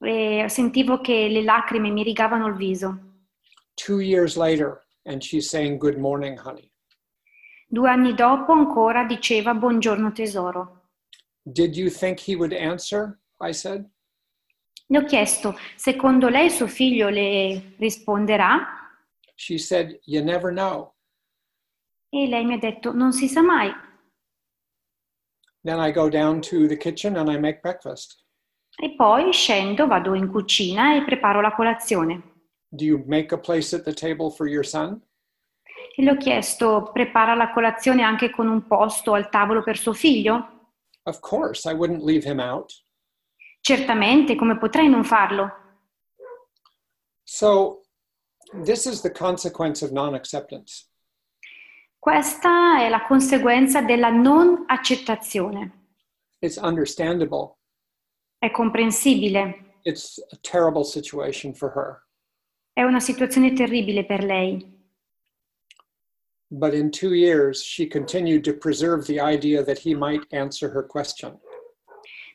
E 0.01 0.47
sentivo 0.49 1.01
che 1.01 1.29
le 1.29 1.43
lacrime 1.43 1.91
mi 1.91 2.03
rigavano 2.03 2.47
il 2.47 2.55
viso. 2.55 3.14
Two 3.77 4.01
years 4.01 4.37
later, 4.37 4.83
and 5.05 5.23
she's 5.23 5.51
saying, 5.51 5.79
Good 5.79 5.99
morning, 5.99 6.37
honey. 6.37 6.71
Due 7.67 7.89
anni 7.89 8.15
dopo 8.15 8.53
ancora 8.53 9.05
diceva 9.05 9.55
buongiorno 9.55 10.13
tesoro. 10.13 10.91
Did 11.43 11.77
you 11.77 11.91
think 11.91 12.21
he 12.21 12.37
would 12.37 12.53
answer? 12.53 13.19
I 13.41 13.53
said. 13.53 13.85
Le 14.87 14.99
ho 14.99 15.05
chiesto, 15.05 15.57
secondo 15.77 16.29
lei 16.29 16.51
suo 16.51 16.67
figlio 16.67 17.09
le 17.09 17.75
risponderà? 17.79 18.83
She 19.35 19.59
said, 19.59 19.99
You 20.05 20.23
never 20.23 20.53
know. 20.53 20.95
E 22.11 22.29
lei 22.29 22.45
mi 22.45 22.55
ha 22.55 22.59
detto, 22.59 22.93
non 22.93 23.13
si 23.13 23.27
sa 23.27 23.43
mai. 23.43 23.73
Then 25.63 25.81
I 25.81 25.91
go 25.91 26.09
down 26.09 26.41
to 26.43 26.69
the 26.69 26.77
kitchen 26.77 27.17
and 27.17 27.29
I 27.29 27.39
make 27.39 27.61
breakfast. 27.61 28.23
E 28.77 28.95
poi 28.95 29.33
scendo, 29.33 29.87
vado 29.87 30.15
in 30.15 30.29
cucina 30.31 30.95
e 30.95 31.05
preparo 31.05 31.41
la 31.41 31.55
colazione. 31.55 32.34
Do 32.75 32.85
you 32.85 33.05
make 33.07 33.33
a 33.33 33.39
place 33.39 33.73
at 33.73 33.85
the 33.85 33.93
table 33.93 34.31
for 34.31 34.49
your 34.49 34.65
son? 34.65 35.01
E 35.97 36.03
le 36.03 36.11
ho 36.11 36.17
chiesto, 36.17 36.91
prepara 36.93 37.35
la 37.35 37.53
colazione 37.53 38.03
anche 38.03 38.31
con 38.31 38.49
un 38.49 38.67
posto 38.67 39.15
al 39.15 39.29
tavolo 39.29 39.63
per 39.63 39.79
suo 39.79 39.93
figlio? 39.93 40.73
Of 41.05 41.21
course, 41.21 41.69
I 41.71 41.75
wouldn't 41.75 42.03
leave 42.03 42.25
him 42.25 42.41
out. 42.41 42.73
Certamente, 43.61 44.35
come 44.35 44.59
potrei 44.59 44.89
non 44.89 45.05
farlo? 45.05 45.51
So, 47.23 47.83
this 48.65 48.87
is 48.87 49.03
the 49.03 49.13
consequence 49.13 49.85
of 49.85 49.93
non 49.93 50.15
acceptance. 50.15 50.89
Questa 51.99 52.81
è 52.81 52.89
la 52.89 53.03
conseguenza 53.07 53.81
della 53.81 54.11
non 54.11 54.65
accettazione. 54.67 55.93
It's 56.41 56.57
understandable. 56.57 57.57
È 58.39 58.51
comprensibile, 58.51 59.65
It's 59.85 60.19
a 60.33 60.37
terrible 60.43 60.83
situation 60.83 61.53
for 61.53 61.71
her. 61.71 62.03
È 62.75 62.83
una 62.83 63.01
situazione 63.01 63.53
terribile 63.53 64.05
per 64.05 64.23
lei. 64.23 64.73
But 66.49 66.75
in 66.75 66.91
two 66.91 67.15
years, 67.15 67.63
she 67.63 67.87
continued 67.87 68.43
to 68.45 68.53
preserve 68.59 69.07
the 69.07 69.19
idea 69.19 69.65
that 69.65 69.79
he 69.79 69.95
might 69.95 70.27
answer 70.33 70.71
her 70.71 70.87
question. 70.87 71.39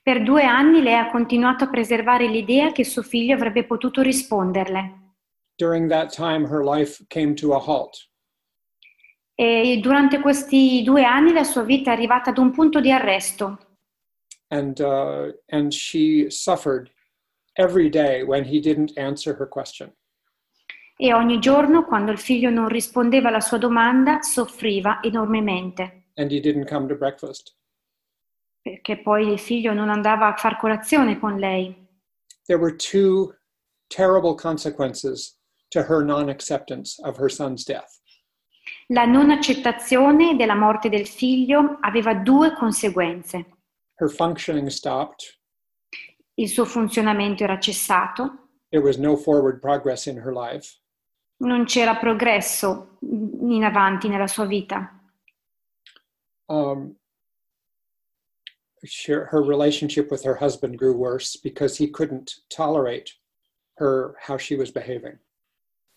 Per 0.01 0.23
due 0.23 0.43
anni 0.43 0.81
lei 0.81 0.95
ha 0.95 1.11
continuato 1.11 1.65
a 1.65 1.69
preservare 1.69 2.25
l'idea 2.27 2.71
che 2.71 2.83
suo 2.83 3.03
figlio 3.03 3.35
avrebbe 3.35 3.65
potuto 3.65 4.01
risponderle. 4.01 4.97
During 5.57 5.89
that 5.89 6.11
time, 6.11 6.47
her 6.47 6.63
life 6.63 7.05
came 7.09 7.35
to 7.35 7.53
a 7.53 7.59
halt. 7.59 8.09
E 9.35 9.79
durante 9.81 10.19
questi 10.19 10.81
due 10.83 11.03
anni 11.03 11.33
la 11.33 11.43
sua 11.43 11.63
vita 11.63 11.91
è 11.91 11.93
arrivata 11.93 12.29
ad 12.29 12.37
un 12.37 12.51
punto 12.51 12.79
di 12.79 12.91
arresto 12.91 13.57
And, 14.51 14.81
uh, 14.81 15.31
and 15.49 15.71
she 15.71 16.29
suffered 16.29 16.89
every 17.55 17.89
day 17.89 18.23
when 18.23 18.43
he 18.43 18.59
didn't 18.59 18.97
answer 18.97 19.35
her 19.35 19.45
question. 19.45 19.91
E 21.01 21.13
ogni 21.13 21.39
giorno, 21.39 21.85
quando 21.85 22.11
il 22.11 22.17
figlio 22.19 22.49
non 22.49 22.67
rispondeva 22.67 23.29
alla 23.29 23.39
sua 23.39 23.57
domanda, 23.57 24.21
soffriva 24.21 24.99
enormemente, 25.01 26.07
And 26.15 26.29
he 26.29 26.41
didn't 26.41 26.67
come 26.67 26.87
to 26.87 26.95
breakfast. 26.95 27.55
perché 28.61 29.01
poi 29.01 29.31
il 29.31 29.39
figlio 29.39 29.71
non 29.73 29.89
andava 29.89 30.27
a 30.27 30.35
far 30.35 30.57
colazione 30.57 31.17
con 31.17 31.37
lei. 31.37 31.73
There 32.47 32.59
were 32.59 32.75
two 32.75 33.33
terrible 33.87 34.35
consequences 34.35 35.39
to 35.69 35.79
her 35.87 36.03
non 36.03 36.27
acceptance 36.27 37.01
of 37.05 37.17
her 37.17 37.31
son's 37.31 37.63
death. 37.63 38.01
La 38.87 39.05
non 39.05 39.31
accettazione 39.31 40.35
della 40.35 40.55
morte 40.55 40.89
del 40.89 41.07
figlio 41.07 41.77
aveva 41.79 42.13
due 42.13 42.51
conseguenze. 42.53 43.45
Her 43.99 44.09
functioning 44.09 44.67
stopped. 44.67 45.39
Il 46.33 46.49
suo 46.49 46.65
funzionamento 46.65 47.43
era 47.45 47.57
cessato, 47.57 48.47
There 48.69 48.83
was 48.83 48.97
no 48.97 49.15
non 51.39 51.65
c'era 51.65 51.95
progresso 51.95 52.97
in 53.01 53.63
avanti 53.63 54.07
nella 54.07 54.27
sua 54.27 54.45
vita. 54.45 54.93
Um, 56.47 56.95
her 59.07 59.41
relationship 59.41 60.09
with 60.09 60.23
her 60.23 60.35
husband 60.35 60.77
grew 60.77 60.93
worse 60.93 61.35
because 61.35 61.77
he 61.77 61.89
couldn't 61.89 62.41
tolerate 62.49 63.13
her 63.75 64.15
how 64.19 64.37
she 64.37 64.55
was 64.55 64.71
behaving. 64.71 65.17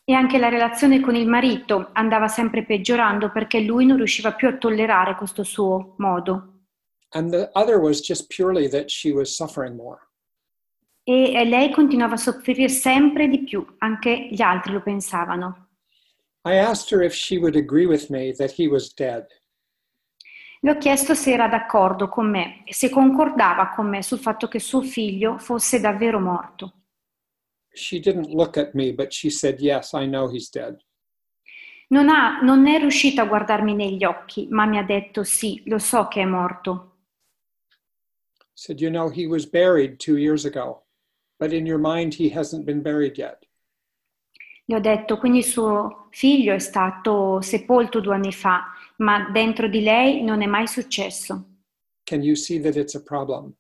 E 0.05 0.15
anche 0.15 0.39
la 0.39 0.49
relazione 0.49 1.01
con 1.01 1.15
il 1.15 1.29
marito 1.29 1.91
andava 1.93 2.27
sempre 2.27 2.65
peggiorando 2.65 3.31
perché 3.31 3.61
lui 3.61 3.87
non 3.87 3.97
riusciva 3.97 4.33
più 4.35 4.49
a 4.49 4.57
tollerare 4.57 5.15
questo 5.15 5.45
suo 5.45 5.95
modo. 5.99 6.49
And 7.11 7.31
the 7.31 7.51
other 7.55 7.79
was 7.79 8.01
just 8.01 8.29
purely 8.29 8.69
that 8.69 8.91
she 8.91 9.13
was 9.13 9.35
suffering 9.35 9.77
more. 9.77 10.09
E 11.05 11.45
lei 11.45 11.71
continuava 11.71 12.15
a 12.15 12.17
soffrire 12.17 12.69
sempre 12.69 13.29
di 13.29 13.43
più, 13.43 13.67
anche 13.79 14.29
gli 14.31 14.41
altri 14.41 14.73
lo 14.73 14.83
pensavano. 14.83 15.69
Le 20.65 20.71
ho 20.71 20.79
chiesto 20.79 21.15
se 21.15 21.33
era 21.33 21.49
d'accordo 21.49 22.09
con 22.09 22.31
me 22.31 22.63
se 22.69 22.89
concordava 22.89 23.71
con 23.71 23.89
me 23.89 24.03
sul 24.03 24.21
fatto 24.21 24.47
che 24.47 24.61
suo 24.61 24.81
figlio 24.83 25.39
fosse 25.39 25.81
davvero 25.81 26.21
morto. 26.21 26.75
Me, 28.73 28.95
said, 29.11 29.61
Yes. 29.61 29.93
Non, 31.89 32.09
ha, 32.09 32.41
non 32.43 32.67
è 32.67 32.79
riuscita 32.79 33.23
a 33.23 33.27
guardarmi 33.27 33.75
negli 33.75 34.05
occhi, 34.05 34.47
ma 34.51 34.67
mi 34.67 34.79
ha 34.79 34.85
detto 34.85 35.25
sì, 35.25 35.63
lo 35.67 35.79
so 35.79 36.07
che 36.07 36.21
è 36.21 36.25
morto. 36.25 36.89
said, 38.55 38.81
You 38.81 38.91
know, 38.91 39.09
he 39.09 39.27
was 39.27 39.47
buried 39.47 39.99
two 39.99 40.17
years 40.17 40.45
ago, 40.45 40.85
but 41.43 41.53
in 41.53 41.67
your 41.67 41.81
mind, 41.81 42.15
he 42.15 42.31
hasn't 42.31 42.65
been 42.65 42.81
buried 42.81 43.19
yet. 43.19 43.45
Le 44.67 44.77
ho 44.77 44.79
detto, 44.79 45.19
quindi 45.19 45.43
suo 45.43 46.07
figlio 46.11 46.55
è 46.55 46.61
stato 46.61 47.41
sepolto 47.41 47.99
due 47.99 48.15
anni 48.15 48.33
fa, 48.33 48.73
ma 48.99 49.29
dentro 49.29 49.67
di 49.67 49.81
lei 49.81 50.23
non 50.23 50.41
è 50.41 50.47
mai 50.47 50.69
successo. 50.69 51.45
Can 52.05 52.23
you 52.23 52.37
see 52.37 52.61
that 52.61 52.77
it's 52.77 52.95
a 52.95 53.03
problem? 53.03 53.53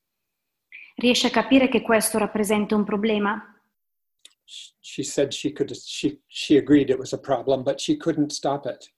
Riesce 0.95 1.27
a 1.27 1.31
capire 1.31 1.67
che 1.67 1.83
questo 1.83 2.19
rappresenta 2.19 2.77
un 2.77 2.85
problema? 2.85 3.61
She 4.45 5.03
said 5.03 5.33
she 5.33 5.53
could, 5.53 5.75
she, 5.75 6.21
she 6.29 6.57
agreed 6.57 6.89
it 6.89 6.99
was 6.99 7.13
a 7.13 7.19
problem, 7.19 7.65
but 7.65 7.81
she 7.81 7.97
couldn't 7.97 8.31
stop 8.31 8.65
it. 8.67 8.93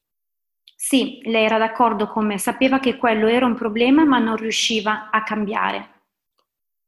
Sì, 0.77 1.23
lei 1.25 1.45
era 1.45 1.57
d'accordo 1.57 2.07
con 2.09 2.27
me, 2.27 2.37
sapeva 2.37 2.81
che 2.81 2.99
quello 2.99 3.29
era 3.29 3.47
un 3.47 3.55
problema, 3.55 4.05
ma 4.05 4.19
non 4.19 4.37
riusciva 4.37 5.09
a 5.09 5.23
cambiare. 5.23 6.03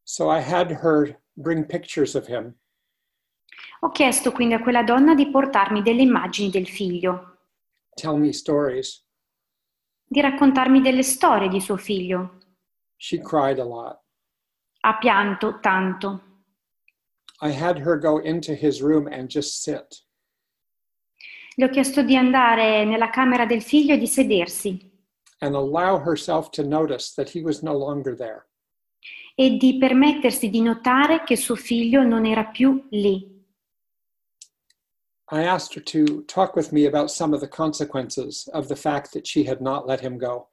So 0.02 0.30
I 0.30 0.42
had 0.42 0.70
her 0.70 1.24
bring 1.36 1.66
pictures 1.66 2.14
of 2.14 2.26
him. 2.26 2.54
Ho 3.80 3.90
chiesto 3.90 4.32
quindi 4.32 4.54
a 4.54 4.62
quella 4.62 4.82
donna 4.82 5.14
di 5.14 5.30
portarmi 5.30 5.82
delle 5.82 6.02
immagini 6.02 6.50
del 6.50 6.66
figlio, 6.66 7.38
tell 7.94 8.16
me 8.18 8.32
stories. 8.32 9.04
di 10.08 10.20
raccontarmi 10.20 10.80
delle 10.80 11.02
storie 11.02 11.48
di 11.48 11.60
suo 11.60 11.76
figlio. 11.76 12.38
She 12.96 13.20
cried 13.20 13.58
a 13.58 13.64
lot. 13.64 14.00
Ha 14.80 14.96
pianto 14.98 15.58
tanto. 15.60 16.22
I 17.40 17.50
had 17.50 17.78
her 17.80 17.98
go 17.98 18.18
into 18.18 18.52
his 18.52 18.80
room 18.80 19.06
and 19.06 19.28
just 19.28 19.62
sit. 19.62 20.04
Le 21.56 21.66
ho 21.66 21.68
chiesto 21.68 22.02
di 22.02 22.16
andare 22.16 22.84
nella 22.84 23.10
camera 23.10 23.46
del 23.46 23.62
figlio 23.62 23.94
e 23.94 23.98
di 23.98 24.06
sedersi 24.06 24.94
and 25.40 25.54
allow 25.54 25.98
herself 25.98 26.50
to 26.52 26.62
notice 26.62 27.12
that 27.14 27.30
he 27.30 27.42
was 27.42 27.62
no 27.62 27.74
longer 27.74 28.14
there. 28.14 28.46
E 29.38 29.56
di 29.56 29.76
permettersi 29.76 30.50
di 30.50 30.62
notare 30.62 31.22
che 31.22 31.36
suo 31.36 31.54
figlio 31.54 32.02
non 32.02 32.24
era 32.24 32.46
più 32.46 32.86
lì. 32.90 33.34
I 35.30 35.44
asked 35.44 35.76
her 35.76 35.82
to 35.82 36.24
talk 36.24 36.56
with 36.56 36.72
me 36.72 36.86
about 36.86 37.10
some 37.10 37.34
of 37.34 37.40
the 37.40 37.48
consequences 37.48 38.48
of 38.52 38.66
the 38.66 38.76
fact 38.76 39.12
that 39.12 39.26
she 39.26 39.48
had 39.48 39.60
not 39.60 39.86
let 39.86 40.00
him 40.00 40.16
go. 40.16 40.48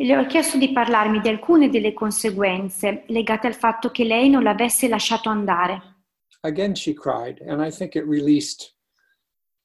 e 0.00 0.04
le 0.04 0.16
ho 0.16 0.26
chiesto 0.26 0.58
di 0.58 0.70
parlarmi 0.70 1.20
di 1.20 1.28
alcune 1.28 1.70
delle 1.70 1.92
conseguenze 1.92 3.02
legate 3.08 3.48
al 3.48 3.54
fatto 3.54 3.90
che 3.90 4.04
lei 4.04 4.30
non 4.30 4.44
l'avesse 4.44 4.86
lasciato 4.86 5.28
andare. 5.28 5.96
Again, 6.42 6.74
she 6.76 6.94
cried, 6.94 7.40
and 7.40 7.60
I 7.60 7.70
think 7.70 7.96
it 7.96 8.04
released 8.06 8.76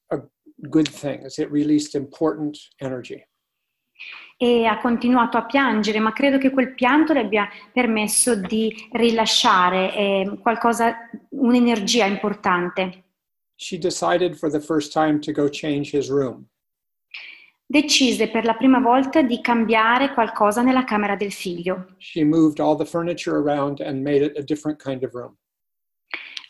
a 0.08 0.20
good 0.56 0.88
things. 0.88 1.38
It 1.38 1.48
released 1.52 1.94
important 1.94 2.58
energy. 2.80 3.24
E 4.36 4.66
ha 4.66 4.78
continuato 4.78 5.36
a 5.36 5.44
piangere, 5.44 6.00
ma 6.00 6.12
credo 6.12 6.38
che 6.38 6.50
quel 6.50 6.74
pianto 6.74 7.12
le 7.12 7.20
abbia 7.20 7.48
permesso 7.72 8.34
di 8.34 8.88
rilasciare 8.92 9.94
eh, 9.94 10.38
qualcosa, 10.40 11.08
un'energia 11.30 12.04
importante. 12.04 13.04
She 13.56 13.78
decided 13.78 14.34
for 14.34 14.50
the 14.50 14.60
first 14.60 14.92
time 14.92 15.20
to 15.20 15.32
go 15.32 15.48
change 15.48 15.96
his 15.96 16.08
room. 16.10 16.46
Decise 17.66 18.28
per 18.28 18.44
la 18.44 18.54
prima 18.54 18.78
volta 18.78 19.22
di 19.22 19.40
cambiare 19.40 20.12
qualcosa 20.12 20.62
nella 20.62 20.84
camera 20.84 21.16
del 21.16 21.32
figlio. 21.32 21.94
She 21.98 22.22
moved 22.22 22.60
all 22.60 22.76
the 22.76 22.84
furniture 22.84 23.36
around 23.36 23.80
and 23.80 24.02
made 24.02 24.24
it 24.24 24.36
a 24.36 24.42
different 24.42 24.82
kind 24.82 25.02
of 25.02 25.14
room. 25.14 25.34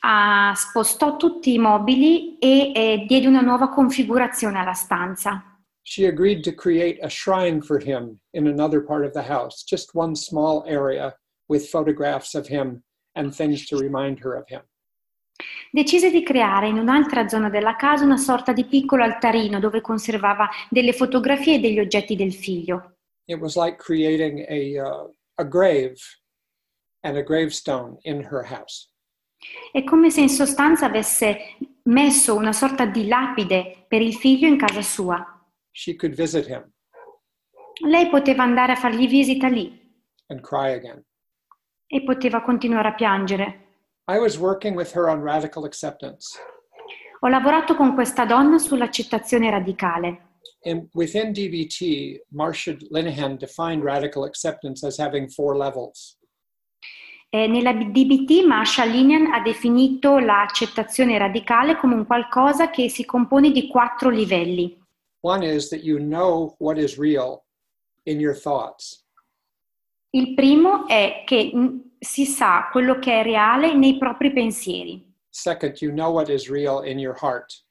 Ah, 0.00 0.52
spostò 0.54 1.16
tutti 1.16 1.54
i 1.54 1.58
mobili 1.58 2.36
e 2.38 2.72
eh, 2.74 3.04
diede 3.06 3.26
una 3.26 3.40
nuova 3.40 3.70
configurazione 3.70 4.58
alla 4.58 4.74
stanza. 4.74 5.53
She 5.84 6.06
agreed 6.06 6.42
to 6.44 6.52
create 6.52 6.98
a 7.02 7.10
shrine 7.10 7.60
for 7.60 7.78
him 7.78 8.18
in 8.32 8.46
another 8.46 8.80
part 8.80 9.04
of 9.04 9.12
the 9.12 9.22
house, 9.22 9.62
just 9.62 9.94
one 9.94 10.14
small 10.14 10.64
area 10.66 11.14
with 11.46 11.68
photographs 11.68 12.34
of 12.34 12.46
him 12.46 12.82
and 13.14 13.34
things 13.34 13.66
to 13.66 13.76
remind 13.76 14.18
her 14.20 14.34
of 14.34 14.48
him. 14.48 14.62
Decise 15.70 16.10
di 16.10 16.22
creare 16.22 16.68
in 16.68 16.78
un'altra 16.78 17.28
zona 17.28 17.50
della 17.50 17.76
casa 17.76 18.04
una 18.04 18.16
sorta 18.16 18.52
di 18.52 18.64
piccolo 18.64 19.02
altarino 19.02 19.60
dove 19.60 19.80
conservava 19.82 20.48
delle 20.70 20.92
fotografie 20.92 21.56
e 21.56 21.58
degli 21.58 21.80
oggetti 21.80 22.16
del 22.16 22.32
figlio. 22.32 22.96
It 23.26 23.38
was 23.38 23.56
like 23.56 23.76
creating 23.76 24.46
a, 24.48 24.80
uh, 24.80 25.10
a 25.34 25.44
grave 25.44 25.96
and 27.02 27.16
a 27.16 27.22
gravestone 27.22 27.98
in 28.02 28.26
her 28.30 28.44
house. 28.44 28.88
È 29.70 29.84
come 29.84 30.10
se 30.10 30.22
in 30.22 30.30
sostanza 30.30 30.86
avesse 30.86 31.56
messo 31.84 32.34
una 32.34 32.52
sorta 32.52 32.86
di 32.86 33.06
lapide 33.06 33.84
per 33.86 34.00
il 34.00 34.14
figlio 34.14 34.46
in 34.46 34.56
casa 34.56 34.80
sua. 34.80 35.33
She 35.76 35.96
could 35.96 36.14
visit 36.14 36.46
him 36.46 36.72
Lei 37.84 38.08
poteva 38.08 38.44
andare 38.44 38.72
a 38.72 38.76
fargli 38.76 39.08
visita 39.08 39.48
lì 39.48 39.82
and 40.28 40.40
cry 40.40 40.72
again. 40.72 41.04
e 41.86 42.02
poteva 42.02 42.42
continuare 42.42 42.88
a 42.88 42.94
piangere. 42.94 43.60
I 44.10 44.18
was 44.18 44.36
working 44.38 44.76
with 44.76 44.94
her 44.94 45.08
on 45.08 45.22
radical 45.22 45.64
acceptance. 45.64 46.38
Ho 47.20 47.28
lavorato 47.28 47.74
con 47.74 47.94
questa 47.94 48.24
donna 48.24 48.58
sull'accettazione 48.58 49.50
radicale. 49.50 50.38
In, 50.62 50.88
within 50.92 51.32
DBT, 51.32 52.24
Marcia 52.28 52.76
Linehan 52.90 53.36
defined 53.36 53.82
radical 53.82 54.24
acceptance 54.24 54.86
as 54.86 54.98
having 54.98 55.28
four 55.28 55.56
levels. 55.56 56.18
Eh, 57.30 57.48
nella 57.48 57.72
DBT 57.72 58.44
Marsha 58.46 58.84
Linian 58.84 59.32
ha 59.32 59.40
definito 59.40 60.18
l'accettazione 60.18 61.18
radicale 61.18 61.76
come 61.76 61.94
un 61.94 62.06
qualcosa 62.06 62.70
che 62.70 62.88
si 62.88 63.04
compone 63.04 63.50
di 63.50 63.66
quattro 63.66 64.08
livelli. 64.08 64.83
One 65.24 65.42
is 65.42 65.70
that 65.70 65.82
you 65.82 65.98
know 65.98 66.54
what 66.58 66.76
is 66.76 66.98
real 66.98 67.44
in 68.04 68.20
your 68.20 68.34
thoughts. 68.34 69.06
Il 70.10 70.34
primo 70.34 70.86
è 70.86 71.22
che 71.24 71.50
mm, 71.54 71.78
si 71.98 72.26
sa 72.26 72.68
quello 72.70 72.98
che 72.98 73.20
è 73.20 73.22
reale 73.22 73.72
nei 73.74 73.96
propri 73.96 74.32
pensieri, 74.34 75.02
Second, 75.30 75.80
you 75.80 75.90
know 75.92 76.12
what 76.12 76.28
is 76.28 76.48
real 76.50 76.84
in 76.86 76.98
your 76.98 77.16
heart. 77.20 77.64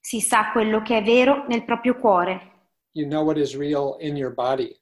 si 0.00 0.20
sa 0.20 0.52
quello 0.52 0.82
che 0.82 0.98
è 0.98 1.02
vero 1.02 1.46
nel 1.48 1.64
proprio 1.64 1.94
cuore, 1.96 2.52
You 2.92 3.06
know 3.08 3.24
what 3.24 3.38
is 3.38 3.56
real 3.56 3.96
in 4.00 4.14
your 4.16 4.32
body. 4.34 4.78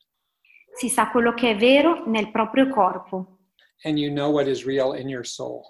si 0.75 0.89
sa 0.89 1.09
quello 1.11 1.35
che 1.35 1.51
è 1.51 1.57
vero 1.57 2.05
nel 2.07 2.31
proprio 2.33 2.69
corpo 2.69 3.39
And 3.85 3.97
you 3.97 4.11
know 4.11 4.31
what 4.33 4.49
is 4.49 4.65
real 4.65 4.95
in 4.99 5.09
your 5.09 5.25
soul. 5.25 5.63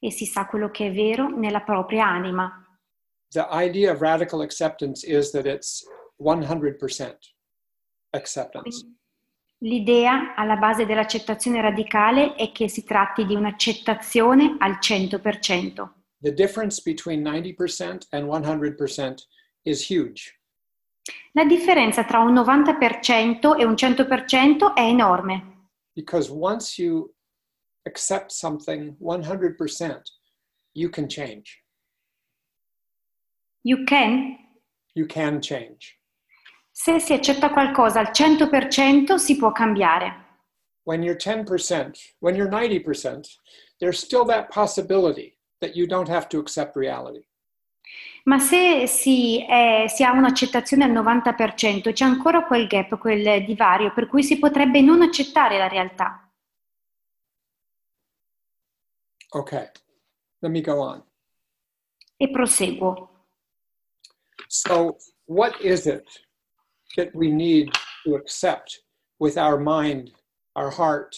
e 0.00 0.10
si 0.10 0.26
sa 0.26 0.46
quello 0.46 0.70
che 0.70 0.88
è 0.88 0.92
vero 0.92 1.28
nella 1.28 1.60
propria 1.62 2.06
anima. 2.06 2.64
The 3.32 3.46
idea 3.50 3.92
of 3.92 4.00
radical 4.00 4.42
acceptance 4.42 5.04
is 5.04 5.30
that 5.32 5.46
it's 5.46 5.84
100% 6.20 7.16
acceptance. 8.10 8.84
L'idea 9.58 10.34
alla 10.34 10.56
base 10.56 10.86
dell'accettazione 10.86 11.60
radicale 11.60 12.34
è 12.34 12.50
che 12.50 12.68
si 12.68 12.82
tratti 12.84 13.26
di 13.26 13.34
un'accettazione 13.34 14.56
al 14.58 14.78
100%. 14.80 15.88
The 16.20 16.32
difference 16.32 16.80
between 16.82 17.22
90% 17.22 18.06
and 18.10 18.26
100% 18.26 19.14
is 19.62 19.88
huge. 19.88 20.38
La 21.32 21.44
differenza 21.44 22.04
tra 22.04 22.20
un 22.20 22.34
90% 22.34 23.56
e 23.58 23.64
un 23.64 23.74
100% 23.74 24.74
è 24.74 24.80
enorme, 24.80 25.50
Because 25.94 26.30
once 26.30 26.78
you 26.78 27.12
accept 27.84 28.30
something 28.30 28.96
100%, 29.00 30.02
you 30.72 30.88
can 30.88 31.06
change. 31.08 31.59
You 33.62 33.84
can, 33.84 34.38
You 34.94 35.06
can 35.06 35.40
change. 35.40 35.98
se 36.72 36.98
si 36.98 37.12
accetta 37.12 37.50
qualcosa 37.50 38.00
al 38.00 38.10
100% 38.12 39.14
si 39.16 39.36
può 39.36 39.52
cambiare. 39.52 40.28
When 40.84 41.02
you're 41.02 41.16
10%, 41.18 42.14
when 42.20 42.34
you're 42.34 42.48
90%, 42.50 43.20
there's 43.78 43.98
still 44.02 44.24
that 44.26 44.48
possibility 44.52 45.36
that 45.58 45.74
you 45.76 45.86
don't 45.86 46.08
have 46.08 46.26
to 46.28 46.38
accept 46.38 46.74
reality. 46.76 47.22
Ma 48.24 48.38
se 48.38 48.86
si, 48.86 49.44
è- 49.46 49.86
si 49.88 50.04
ha 50.04 50.12
un'accettazione 50.12 50.84
al 50.84 50.90
90%, 50.92 51.92
c'è 51.92 52.04
ancora 52.04 52.44
quel 52.46 52.66
gap, 52.66 52.98
quel 52.98 53.44
divario, 53.44 53.92
per 53.92 54.06
cui 54.08 54.22
si 54.22 54.38
potrebbe 54.38 54.80
non 54.80 55.02
accettare 55.02 55.58
la 55.58 55.68
realtà. 55.68 56.30
Okay, 59.32 59.70
let 60.40 60.50
me 60.50 60.60
go 60.60 60.80
on. 60.80 61.02
E 62.16 62.30
proseguo. 62.30 63.09
So, 64.52 64.96
what 65.26 65.60
is 65.60 65.86
it 65.86 66.08
that 66.96 67.14
we 67.14 67.30
need 67.30 67.70
to 68.04 68.16
accept 68.16 68.82
with 69.20 69.38
our 69.38 69.56
mind, 69.56 70.10
our 70.56 70.70
heart, 70.70 71.14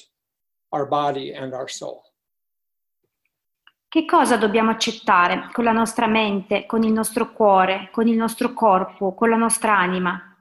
our 0.71 0.85
body, 0.85 1.33
and 1.33 1.55
our 1.55 1.71
soul? 1.71 2.03
Che 3.89 4.05
cosa 4.05 4.37
dobbiamo 4.37 4.71
accettare 4.71 5.49
con 5.51 5.65
la 5.65 5.73
nostra 5.73 6.07
mente, 6.07 6.67
con 6.67 6.83
il 6.83 6.93
nostro 6.93 7.33
cuore, 7.33 7.89
con 7.91 8.07
il 8.07 8.17
nostro 8.17 8.53
corpo, 8.53 9.15
con 9.15 9.31
la 9.31 9.37
nostra 9.37 9.79
anima? 9.79 10.37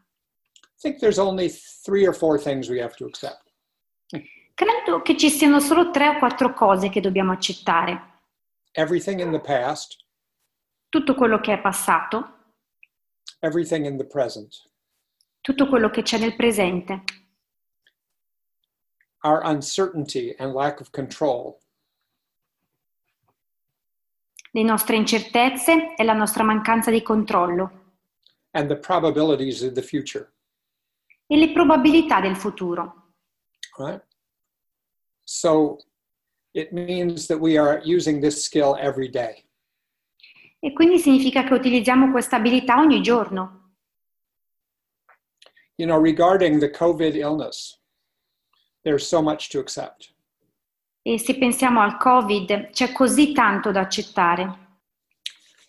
I 0.59 0.81
think 0.81 0.99
there's 0.99 1.17
only 1.17 1.47
three 1.49 2.05
or 2.05 2.13
four 2.13 2.37
things 2.37 2.67
we 2.67 2.81
have 2.81 2.95
to 2.97 3.05
accept. 3.05 3.53
Credo 4.53 5.01
che 5.01 5.15
ci 5.15 5.29
siano 5.29 5.61
solo 5.61 5.91
tre 5.91 6.09
o 6.09 6.17
quattro 6.17 6.51
cose 6.53 6.89
che 6.89 6.99
dobbiamo 6.99 7.31
accettare. 7.31 8.19
Everything 8.73 9.21
in 9.21 9.31
the 9.31 9.39
past, 9.39 9.95
Tutto 10.89 11.15
quello 11.15 11.39
che 11.39 11.53
è 11.53 11.61
passato, 11.61 12.39
everything 13.41 13.85
in 13.85 13.97
the 13.97 14.05
present, 14.05 14.55
tutto 15.41 15.67
quello 15.67 15.89
che 15.89 16.01
c'è 16.03 16.17
nel 16.17 16.35
presente, 16.35 17.03
our 19.23 19.41
uncertainty 19.43 20.35
and 20.39 20.53
lack 20.53 20.79
of 20.79 20.89
control, 20.91 21.57
le 24.51 24.63
nostre 24.63 24.95
incertezze 24.95 25.95
e 25.95 26.03
la 26.03 26.13
nostra 26.13 26.43
mancanza 26.43 26.91
di 26.91 27.01
controllo 27.01 27.79
and 28.53 28.67
the 28.67 28.75
probabilities 28.77 29.61
of 29.63 29.73
the 29.73 29.81
future. 29.81 30.31
e 31.27 31.37
le 31.37 31.51
probabilità 31.53 32.19
del 32.19 32.35
futuro. 32.35 33.13
right? 33.77 34.01
So 35.25 35.77
it 36.53 36.73
means 36.73 37.27
that 37.27 37.39
we 37.39 37.57
are 37.57 37.81
using 37.85 38.19
this 38.19 38.43
skill 38.43 38.75
every 38.77 39.07
day. 39.07 39.45
E 40.63 40.73
quindi 40.73 40.99
significa 40.99 41.43
che 41.43 41.55
utilizziamo 41.55 42.11
questa 42.11 42.35
abilità 42.35 42.77
ogni 42.77 43.01
giorno. 43.01 43.73
You 45.75 45.87
know, 45.87 45.99
regarding 45.99 46.59
the 46.59 46.69
COVID 46.69 47.15
illness, 47.15 47.81
there's 48.83 49.07
so 49.07 49.23
much 49.23 49.49
to 49.49 49.59
accept. 49.59 50.13
E 51.01 51.17
se 51.17 51.35
pensiamo 51.35 51.81
al 51.81 51.97
Covid, 51.97 52.69
c'è 52.69 52.91
così 52.91 53.31
tanto 53.31 53.71
da 53.71 53.79
accettare. 53.79 54.77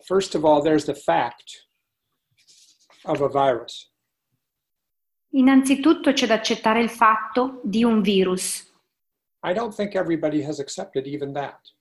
First 0.05 0.35
of 0.35 0.45
all, 0.45 0.63
there's 0.63 0.85
the 0.85 0.95
fact 0.95 1.69
of 3.05 3.23
a 3.23 3.29
virus. 3.29 3.91
Innanzitutto 5.31 6.13
c'è 6.13 6.27
da 6.27 6.35
accettare 6.35 6.83
il 6.83 6.91
fatto 6.91 7.63
di 7.65 7.83
un 7.83 8.03
virus. 8.03 8.71
I 9.43 9.55
don't 9.55 9.75
think 9.75 9.95
everybody 9.95 10.45
has 10.45 10.59
accepted 10.59 11.07
even 11.07 11.33
that. 11.33 11.72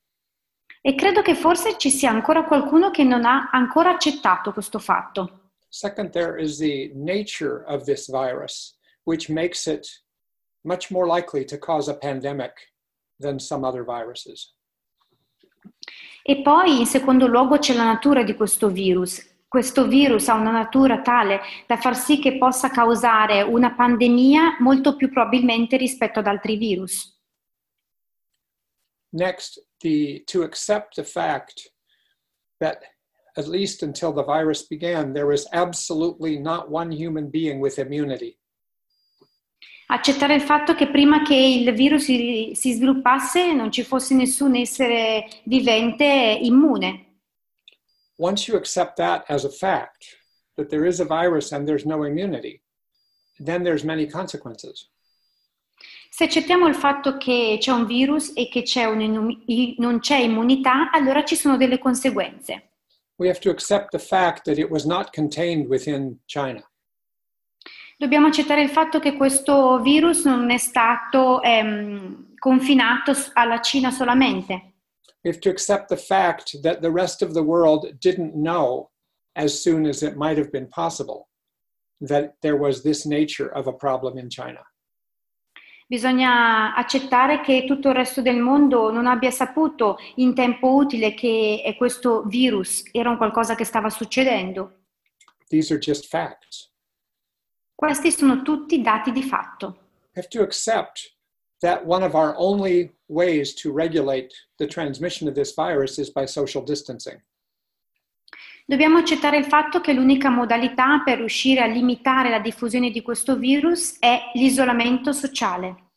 E 0.82 0.96
credo 0.96 1.22
che 1.22 1.36
forse 1.36 1.78
ci 1.78 1.92
sia 1.92 2.10
ancora 2.10 2.44
qualcuno 2.44 2.90
che 2.90 3.04
non 3.04 3.24
ha 3.24 3.50
ancora 3.52 3.92
accettato 3.92 4.52
questo 4.52 4.80
fatto. 4.80 5.52
Second, 5.70 6.12
there 6.12 6.42
is 6.42 6.58
the 6.58 6.92
nature 6.96 7.64
of 7.68 7.84
this 7.84 8.10
virus, 8.10 8.78
which 9.04 9.30
makes 9.30 9.68
it 9.68 9.88
much 10.64 10.90
more 10.92 11.06
likely 11.08 11.46
to 11.46 11.58
cause 11.58 11.90
a 11.90 11.96
pandemic 11.96 12.74
than 13.20 13.40
some 13.40 13.66
other 13.66 13.86
viruses. 13.86 14.56
E 16.24 16.42
poi, 16.42 16.80
in 16.80 16.86
secondo 16.86 17.28
luogo, 17.28 17.58
c'è 17.58 17.74
la 17.74 17.86
natura 17.86 18.24
di 18.24 18.36
questo 18.36 18.70
virus, 18.70 19.32
questo 19.52 19.86
virus 19.86 20.30
ha 20.30 20.36
una 20.36 20.52
natura 20.52 21.02
tale 21.02 21.42
da 21.68 21.76
far 21.76 21.94
sì 21.96 22.20
che 22.20 22.38
possa 22.38 22.70
causare 22.70 23.42
una 23.42 23.74
pandemia 23.74 24.58
molto 24.60 24.96
più 24.96 25.12
probabilmente 25.12 25.76
rispetto 25.76 26.20
ad 26.20 26.28
altri 26.28 26.56
virus. 26.56 27.21
Next, 29.14 29.60
the, 29.82 30.24
to 30.28 30.44
accept 30.44 30.96
the 30.96 31.04
fact 31.04 31.70
that 32.60 32.84
at 33.38 33.48
least 33.48 33.84
until 33.84 34.14
the 34.14 34.24
virus 34.24 34.64
began, 34.64 35.14
there 35.14 35.28
was 35.28 35.48
absolutely 35.54 36.38
not 36.38 36.70
one 36.70 36.92
human 36.92 37.30
being 37.30 37.60
with 37.60 37.80
immunity. 37.80 38.38
Accettare 39.90 40.36
il 40.36 40.42
fatto 40.42 40.74
che 40.74 40.90
prima 40.90 41.22
che 41.22 41.36
il 41.36 41.74
virus 41.74 42.06
si, 42.06 42.52
si 42.56 42.74
sviluppasse 42.74 43.54
non 43.54 43.72
ci 43.72 43.84
fosse 43.84 44.16
nessun 44.16 44.56
essere 44.56 45.28
vivente 45.44 46.06
immune. 46.06 47.08
Once 48.18 48.48
you 48.48 48.58
accept 48.58 48.96
that 48.96 49.26
as 49.28 49.44
a 49.44 49.50
fact, 49.50 50.06
that 50.56 50.70
there 50.70 50.86
is 50.86 51.02
a 51.02 51.06
virus 51.06 51.52
and 51.52 51.68
there's 51.68 51.86
no 51.86 52.04
immunity, 52.04 52.62
then 53.40 53.64
there's 53.64 53.84
many 53.84 54.08
consequences. 54.08 54.88
Se 56.14 56.26
accettiamo 56.26 56.68
il 56.68 56.76
fatto 56.76 57.16
che 57.16 57.56
c'è 57.58 57.72
un 57.72 57.86
virus 57.86 58.34
e 58.36 58.50
che 58.50 58.64
c'è 58.64 58.86
non 58.94 60.00
c'è 60.02 60.18
immunità, 60.18 60.92
allora 60.92 61.24
ci 61.24 61.38
sono 61.38 61.56
delle 61.56 61.80
conseguenze. 61.80 62.72
We 63.16 63.30
have 63.30 63.40
to 63.40 63.50
accept 63.50 63.92
the 63.92 63.98
fact 63.98 64.44
that 64.44 64.58
it 64.58 64.70
was 64.70 64.84
not 64.84 65.14
contained 65.16 65.68
within 65.68 66.20
China. 66.26 66.70
Dobbiamo 67.96 68.28
accettare 68.28 68.62
il 68.62 68.70
fatto 68.70 69.00
che 69.00 69.16
questo 69.16 69.80
virus 69.80 70.26
non 70.26 70.52
è 70.52 70.58
stato 70.58 71.42
ehm, 71.42 72.36
confinato 72.38 73.14
alla 73.32 73.62
Cina 73.62 73.90
solamente. 73.90 74.74
We 75.24 75.30
have 75.30 75.40
to 75.40 75.50
accept 75.50 75.88
the 75.88 75.98
fact 75.98 76.60
that 76.62 76.82
the 76.82 76.92
rest 76.92 77.22
of 77.22 77.32
the 77.32 77.44
world 77.44 77.98
didn't 78.00 78.34
know 78.34 78.90
as 79.38 79.62
soon 79.62 79.86
as 79.86 80.02
it 80.02 80.16
might 80.16 80.38
have 80.38 80.50
been 80.50 80.68
possible 80.68 81.30
that 82.06 82.34
there 82.42 82.58
was 82.58 82.82
this 82.82 83.06
nature 83.06 83.50
of 83.56 83.68
a 83.68 83.74
problem 83.74 84.18
in 84.18 84.30
China. 84.30 84.62
Bisogna 85.92 86.74
accettare 86.74 87.42
che 87.42 87.66
tutto 87.68 87.90
il 87.90 87.96
resto 87.96 88.22
del 88.22 88.38
mondo 88.38 88.94
non 88.94 89.08
abbia 89.08 89.30
saputo 89.30 89.98
in 90.16 90.34
tempo 90.34 90.74
utile 90.74 91.14
che 91.14 91.76
questo 91.78 92.24
virus 92.28 92.84
era 92.94 93.10
un 93.10 93.18
qualcosa 93.18 93.56
che 93.56 93.66
stava 93.66 93.90
succedendo. 93.90 94.84
Questi 97.76 98.12
sono 98.12 98.42
tutti 98.42 98.82
dati 98.82 99.12
di 99.12 99.22
fatto. 99.22 99.80
We 100.16 100.22
have 100.22 100.30
to 100.30 100.42
accept 100.42 101.14
that 101.60 101.84
one 101.86 102.06
of 102.06 102.14
our 102.14 102.36
only 102.38 102.96
ways 103.08 103.54
to 103.56 103.74
regulate 103.74 104.34
the 104.60 104.68
transmission 104.68 105.28
of 105.28 105.36
this 105.36 105.54
virus 105.54 105.98
is 105.98 106.10
by 106.10 106.26
social 106.26 106.64
distancing. 106.64 107.22
Dobbiamo 108.72 109.00
accettare 109.00 109.36
il 109.36 109.44
fatto 109.44 109.82
che 109.82 109.92
l'unica 109.92 110.30
modalità 110.30 111.02
per 111.04 111.18
riuscire 111.18 111.60
a 111.60 111.66
limitare 111.66 112.30
la 112.30 112.40
diffusione 112.40 112.90
di 112.90 113.02
questo 113.02 113.36
virus 113.36 114.00
è 114.00 114.32
l'isolamento 114.36 115.12
sociale. 115.12 115.90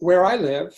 Where 0.00 0.22
I 0.22 0.38
live, 0.38 0.74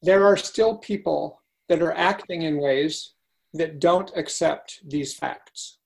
there 0.00 0.24
are 0.24 0.38
still 0.38 0.78
people 0.78 1.42
that 1.66 1.82
are 1.82 1.94
acting 1.94 2.40
in 2.44 2.54
ways 2.54 3.14
that 3.58 3.72
don't 3.72 4.10
accept 4.16 4.80
these 4.88 5.14
facts. 5.14 5.78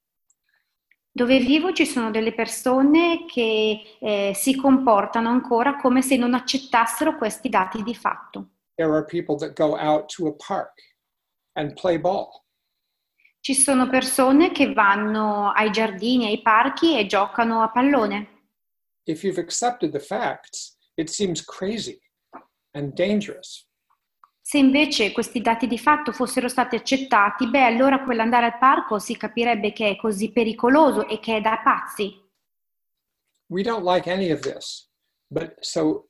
Dove 1.11 1.41
vivo 1.41 1.73
ci 1.73 1.85
sono 1.85 2.13
delle 2.13 2.35
persone 2.35 3.25
che 3.27 3.97
eh, 3.99 4.31
si 4.33 4.55
comportano 4.55 5.29
ancora 5.29 5.75
come 5.75 6.03
se 6.03 6.17
non 6.17 6.35
accettassero 6.35 7.17
questi 7.17 7.49
dati 7.49 7.83
di 7.83 7.97
fatto. 7.97 8.51
There 8.77 8.93
are 8.93 9.05
people 9.05 9.37
that 9.39 9.55
go 9.55 9.77
out 9.77 10.07
to 10.15 10.29
a 10.29 10.33
park 10.35 10.71
and 11.55 11.73
play 11.73 11.99
ball. 11.99 12.43
Ci 13.43 13.55
sono 13.55 13.89
persone 13.89 14.53
che 14.53 14.73
vanno 14.73 15.51
ai 15.51 15.73
giardini, 15.73 16.27
ai 16.27 16.41
parchi 16.43 16.97
e 16.97 17.07
giocano 17.07 17.61
a 17.63 17.73
pallone. 17.73 18.29
If 19.03 19.25
you've 19.25 19.41
accepted 19.41 19.91
the 19.91 19.99
facts, 19.99 20.79
it 20.95 21.09
seems 21.09 21.45
crazy 21.45 21.99
and 22.75 22.93
dangerous. 22.93 23.67
Se 24.41 24.59
invece 24.59 25.11
questi 25.11 25.41
dati 25.41 25.67
di 25.67 25.77
fatto 25.77 26.13
fossero 26.13 26.47
stati 26.47 26.77
accettati, 26.77 27.49
beh, 27.49 27.65
allora 27.65 28.05
quell'andare 28.05 28.47
al 28.47 28.59
parco 28.59 29.01
si 29.01 29.17
capirebbe 29.17 29.73
che 29.73 29.89
è 29.89 29.97
così 29.97 30.31
pericoloso 30.31 31.09
e 31.09 31.19
che 31.19 31.39
è 31.39 31.41
da 31.41 31.61
pazzi. 31.65 32.15
We 33.49 33.65
don't 33.65 33.85
like 33.85 34.09
any 34.09 34.31
of 34.31 34.39
this, 34.43 34.89
but 35.27 35.57
so 35.59 36.07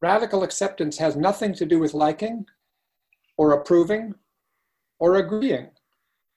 radical 0.00 0.42
acceptance 0.42 1.00
has 1.00 1.14
nothing 1.14 1.54
to 1.54 1.64
do 1.64 1.78
with 1.78 1.92
liking 1.92 2.44
or 3.36 3.52
approving 3.52 4.12
or 4.96 5.14
agreeing 5.14 5.70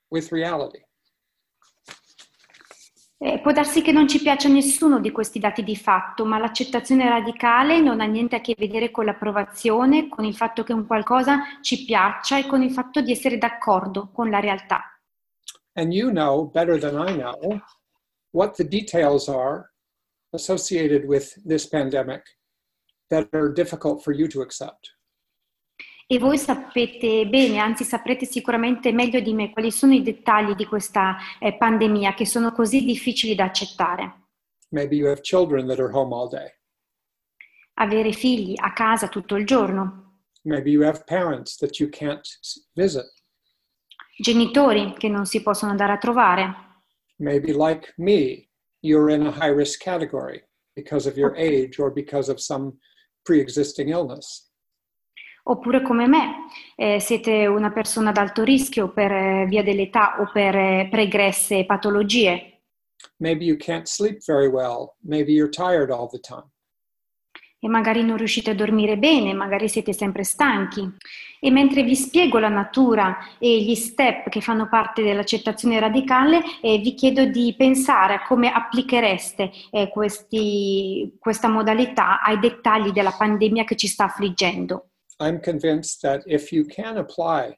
with 0.09 0.31
reality. 0.31 0.83
Eh, 3.17 3.39
può 3.39 3.51
darsi 3.53 3.81
che 3.81 3.93
non 3.93 4.07
ci 4.07 4.21
piaccia 4.21 4.49
nessuno 4.49 4.99
di 4.99 5.09
questi 5.11 5.39
dati 5.39 5.63
di 5.63 5.75
fatto, 5.75 6.25
ma 6.25 6.37
l'accettazione 6.37 7.07
radicale 7.07 7.79
non 7.79 8.01
ha 8.01 8.05
niente 8.05 8.35
a 8.35 8.41
che 8.41 8.55
vedere 8.57 8.91
con 8.91 9.05
l'approvazione, 9.05 10.09
con 10.09 10.25
il 10.25 10.35
fatto 10.35 10.63
che 10.63 10.73
un 10.73 10.85
qualcosa 10.85 11.39
ci 11.61 11.85
piaccia 11.85 12.37
e 12.37 12.45
con 12.45 12.61
il 12.61 12.71
fatto 12.71 13.01
di 13.01 13.11
essere 13.11 13.37
d'accordo 13.37 14.11
con 14.11 14.29
la 14.29 14.39
realtà. 14.39 14.99
And 15.73 15.93
you 15.93 16.11
know 16.11 16.49
better 16.49 16.77
than 16.77 16.95
I 16.95 17.13
know 17.15 17.61
what 18.31 18.55
the 18.55 18.67
details 18.67 19.27
are 19.27 19.71
associated 20.31 21.05
with 21.05 21.41
this 21.45 21.67
pandemic 21.67 22.37
that 23.07 23.29
are 23.33 23.51
difficult 23.51 24.03
for 24.03 24.13
you 24.13 24.27
to 24.27 24.41
accept. 24.41 24.94
E 26.07 26.19
voi 26.19 26.37
sapete 26.37 27.25
bene, 27.27 27.57
anzi 27.57 27.83
saprete 27.83 28.25
sicuramente 28.25 28.91
meglio 28.91 29.19
di 29.19 29.33
me 29.33 29.49
quali 29.49 29.71
sono 29.71 29.93
i 29.93 30.03
dettagli 30.03 30.53
di 30.53 30.65
questa 30.65 31.17
eh, 31.39 31.57
pandemia 31.57 32.13
che 32.13 32.27
sono 32.27 32.51
così 32.51 32.85
difficili 32.85 33.33
da 33.33 33.45
accettare. 33.45 34.27
Maybe 34.69 34.95
you 34.95 35.07
have 35.07 35.21
children 35.21 35.65
that 35.65 35.79
are 35.79 35.91
home 35.91 36.13
all 36.13 36.29
day. 36.29 36.47
Avere 37.75 38.11
figli 38.11 38.53
a 38.55 38.71
casa 38.73 39.07
tutto 39.07 39.35
il 39.35 39.47
giorno. 39.47 40.21
Maybe 40.43 40.69
you 40.69 40.83
have 40.83 41.03
parents 41.05 41.57
that 41.57 41.79
you 41.79 41.89
can't 41.89 42.27
visit. 42.73 43.11
Genitori 44.15 44.93
che 44.97 45.09
non 45.09 45.25
si 45.25 45.41
possono 45.41 45.71
andare 45.71 45.93
a 45.93 45.97
trovare. 45.97 46.55
Maybe 47.17 47.51
like 47.51 47.95
me, 47.97 48.47
you're 48.81 49.11
in 49.11 49.25
a 49.25 49.31
high 49.31 49.51
risk 49.51 49.81
category 49.81 50.43
because 50.75 51.09
of 51.09 51.17
your 51.17 51.33
age 51.35 51.79
or 51.79 51.91
because 51.91 52.29
of 52.29 52.39
some 52.39 52.77
pre-existing 53.23 53.89
illness. 53.89 54.44
Oppure 55.47 55.83
come 55.83 56.07
me, 56.07 56.47
eh, 56.75 56.99
siete 56.99 57.45
una 57.45 57.71
persona 57.71 58.09
ad 58.09 58.17
alto 58.17 58.43
rischio 58.43 58.91
per 58.91 59.11
eh, 59.11 59.45
via 59.47 59.61
dell'età 59.61 60.19
o 60.19 60.31
per 60.33 60.55
eh, 60.55 60.87
pregresse 60.89 61.65
patologie. 61.65 62.61
Maybe 63.17 63.45
you 63.45 63.55
can't 63.55 63.85
sleep 63.85 64.23
very 64.25 64.47
well, 64.47 64.95
maybe 65.01 65.31
you're 65.31 65.51
tired 65.51 65.91
all 65.91 66.09
the 66.09 66.19
time. 66.19 66.49
E 67.59 67.67
magari 67.67 68.03
non 68.03 68.17
riuscite 68.17 68.51
a 68.51 68.55
dormire 68.55 68.97
bene, 68.97 69.33
magari 69.33 69.69
siete 69.69 69.93
sempre 69.93 70.23
stanchi. 70.23 70.87
E 71.39 71.51
mentre 71.51 71.83
vi 71.83 71.95
spiego 71.95 72.39
la 72.39 72.49
natura 72.49 73.17
e 73.37 73.61
gli 73.61 73.75
step 73.75 74.29
che 74.29 74.41
fanno 74.41 74.67
parte 74.67 75.03
dell'accettazione 75.03 75.79
radicale, 75.79 76.41
eh, 76.61 76.79
vi 76.79 76.95
chiedo 76.95 77.25
di 77.25 77.53
pensare 77.55 78.15
a 78.15 78.23
come 78.23 78.51
applichereste 78.51 79.51
eh, 79.69 79.89
questi, 79.89 81.15
questa 81.19 81.49
modalità 81.49 82.21
ai 82.21 82.39
dettagli 82.39 82.91
della 82.91 83.15
pandemia 83.15 83.63
che 83.63 83.75
ci 83.75 83.87
sta 83.87 84.05
affliggendo. 84.05 84.89
I'm 85.19 85.39
convinced 85.39 86.01
that 86.01 86.23
if 86.27 86.51
you 86.51 86.65
can 86.65 86.97
apply 86.97 87.57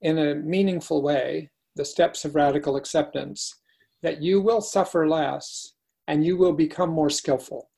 in 0.00 0.18
a 0.18 0.34
meaningful 0.34 1.02
way 1.02 1.50
the 1.76 1.84
steps 1.84 2.24
of 2.24 2.34
radical 2.34 2.76
acceptance, 2.76 3.54
that 4.02 4.20
you 4.20 4.40
will 4.40 4.60
suffer 4.60 5.08
less 5.08 5.74
and 6.06 6.24
you 6.24 6.36
will 6.36 6.54
become 6.54 6.90
more 6.90 7.10
skillful. 7.10 7.68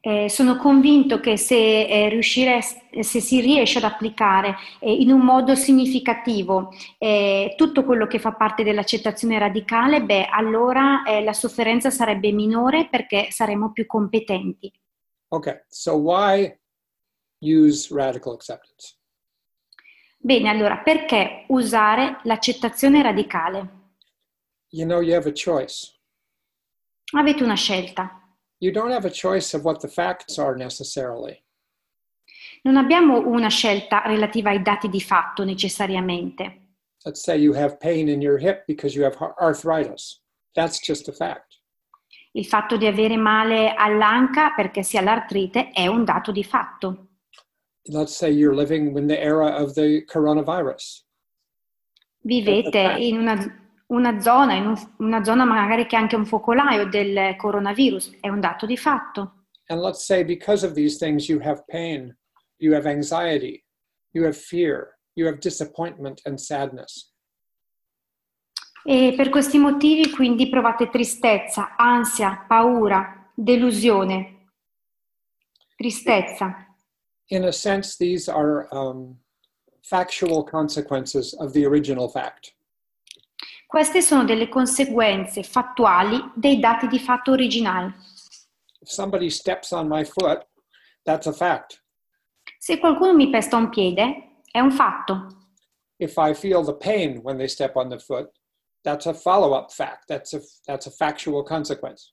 Eh, 0.00 0.28
sono 0.28 0.56
convinto 0.56 1.18
che 1.18 1.36
se, 1.36 1.82
eh, 1.82 2.22
se, 2.22 3.20
si 3.20 3.40
riesce 3.40 3.78
ad 3.78 3.84
applicare 3.84 4.54
eh, 4.78 4.92
in 4.92 5.10
un 5.10 5.20
modo 5.22 5.56
significativo 5.56 6.72
eh, 6.98 7.54
tutto 7.56 7.82
quello 7.82 8.06
che 8.06 8.20
fa 8.20 8.32
parte 8.32 8.62
dell'accettazione 8.62 9.36
radicale, 9.36 10.04
beh, 10.04 10.28
allora 10.30 11.02
eh, 11.02 11.24
la 11.24 11.32
sofferenza 11.32 11.90
sarebbe 11.90 12.30
minore 12.30 12.86
perché 12.88 13.32
saremo 13.32 13.72
più 13.72 13.84
competenti. 13.86 14.72
Ok, 15.28 15.64
so 15.66 15.94
why 15.94 16.56
use 17.40 17.92
radical 17.92 18.34
acceptance? 18.34 18.96
Bene, 20.18 20.48
allora 20.48 20.78
perché 20.78 21.44
usare 21.48 22.20
l'accettazione 22.24 23.02
radicale? 23.02 23.74
You 24.70 24.84
know 24.84 25.00
you 25.00 25.14
have 25.14 25.28
a 25.28 25.32
choice. 25.32 25.94
Avete 27.12 27.44
una 27.44 27.54
scelta. 27.54 28.22
You 28.58 28.72
don't 28.72 28.92
have 28.92 29.06
a 29.06 29.10
choice 29.10 29.54
of 29.54 29.62
what 29.62 29.80
the 29.80 29.88
facts 29.88 30.38
are 30.38 30.56
necessarily. 30.56 31.40
Non 32.62 32.76
abbiamo 32.76 33.28
una 33.28 33.48
scelta 33.48 34.02
relativa 34.04 34.50
ai 34.50 34.62
dati 34.62 34.88
di 34.88 35.00
fatto 35.00 35.44
necessariamente. 35.44 36.62
Let's 37.04 37.22
say 37.22 37.38
you 37.38 37.54
have 37.54 37.76
pain 37.76 38.08
in 38.08 38.20
your 38.20 38.40
hip 38.40 38.64
because 38.66 38.96
you 38.96 39.04
have 39.04 39.16
arthritis. 39.38 40.20
That's 40.52 40.80
just 40.80 41.08
a 41.08 41.12
fact. 41.12 41.60
Il 42.32 42.46
fatto 42.46 42.76
di 42.76 42.86
avere 42.86 43.16
male 43.16 43.72
all'anca 43.74 44.52
perché 44.54 44.82
si 44.82 44.96
ha 44.96 45.02
l'artrite 45.02 45.70
è 45.70 45.86
un 45.86 46.04
dato 46.04 46.32
di 46.32 46.42
fatto 46.42 47.06
let's 47.88 48.16
say 48.16 48.30
you're 48.30 48.54
living 48.54 48.96
in 48.96 49.06
the 49.06 49.18
era 49.18 49.48
of 49.48 49.74
the 49.74 50.04
coronavirus. 50.04 51.04
Vivete 52.20 52.96
in 52.98 53.18
una, 53.18 53.36
una 53.88 54.20
zona, 54.20 54.54
in 54.54 54.66
un- 54.66 54.94
una 54.98 55.22
zona 55.24 55.44
magari 55.44 55.86
che 55.86 55.96
è 55.96 55.98
anche 55.98 56.16
un 56.16 56.26
focolaio 56.26 56.88
del 56.88 57.36
coronavirus, 57.36 58.18
è 58.20 58.28
un 58.28 58.40
dato 58.40 58.66
di 58.66 58.76
fatto. 58.76 59.44
And 59.68 59.80
let's 59.80 60.04
say 60.04 60.24
because 60.24 60.64
of 60.64 60.74
these 60.74 60.98
things, 60.98 61.28
you 61.28 61.40
have 61.40 61.64
pain, 61.66 62.16
you 62.58 62.74
have 62.74 62.88
anxiety, 62.88 63.64
you 64.12 64.24
have 64.24 64.36
fear, 64.36 64.98
you 65.14 65.26
have 65.26 65.38
disappointment 65.38 66.20
and 66.24 66.38
sadness. 66.38 67.12
E 68.84 69.14
per 69.16 69.30
questi 69.30 69.58
motivi 69.58 70.10
quindi 70.10 70.48
provate 70.48 70.88
tristezza, 70.88 71.74
ansia, 71.76 72.44
paura, 72.46 73.32
delusione. 73.34 74.50
Tristezza. 75.74 76.65
In 77.30 77.44
a 77.44 77.52
sense, 77.52 77.96
these 77.96 78.28
are 78.28 78.68
um, 78.72 79.16
factual 79.82 80.44
consequences 80.44 81.34
of 81.34 81.52
the 81.52 81.64
original 81.66 82.08
fact. 82.08 82.54
Queste 83.66 84.00
sono 84.00 84.24
delle 84.24 84.48
conseguenze 84.48 85.42
fattuali 85.42 86.18
dei 86.34 86.60
dati 86.60 86.86
di 86.86 87.00
fatto 87.00 87.32
originali. 87.32 87.92
If 88.80 88.88
somebody 88.88 89.28
steps 89.28 89.72
on 89.72 89.88
my 89.88 90.04
foot, 90.04 90.46
that's 91.04 91.26
a 91.26 91.32
fact. 91.32 91.82
Se 92.58 92.78
qualcuno 92.78 93.12
mi 93.12 93.28
pesta 93.28 93.56
un 93.56 93.68
piede, 93.68 94.42
è 94.50 94.60
un 94.60 94.70
fatto. 94.70 95.26
If 95.98 96.16
I 96.16 96.32
feel 96.34 96.64
the 96.64 96.74
pain 96.74 97.18
when 97.22 97.36
they 97.36 97.48
step 97.48 97.74
on 97.76 97.88
the 97.88 97.98
foot, 97.98 98.30
that's 98.82 99.06
a 99.06 99.14
follow 99.14 99.52
up 99.52 99.72
fact. 99.72 100.06
That's 100.06 100.32
a, 100.34 100.40
that's 100.64 100.86
a 100.86 100.90
factual 100.90 101.42
consequence. 101.42 102.12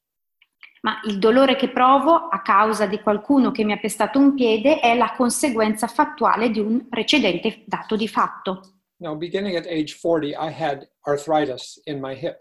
Ma 0.84 1.00
il 1.06 1.18
dolore 1.18 1.56
che 1.56 1.70
provo 1.70 2.28
a 2.28 2.42
causa 2.42 2.86
di 2.86 3.00
qualcuno 3.00 3.52
che 3.52 3.64
mi 3.64 3.72
ha 3.72 3.78
pestato 3.78 4.20
un 4.20 4.34
piede 4.34 4.80
è 4.80 4.96
la 4.96 5.14
conseguenza 5.16 5.88
fattuale 5.88 6.50
di 6.50 6.60
un 6.60 6.90
precedente 6.90 7.64
dato 7.66 7.96
di 7.96 8.08
fatto. 8.10 8.80
Now, 8.98 9.16
beginning 9.16 9.56
at 9.56 9.66
age 9.66 9.98
40, 10.02 10.36
I 10.38 10.52
had 10.52 10.90
arthritis 11.02 11.82
in 11.86 12.02
my 12.02 12.14
hip. 12.14 12.38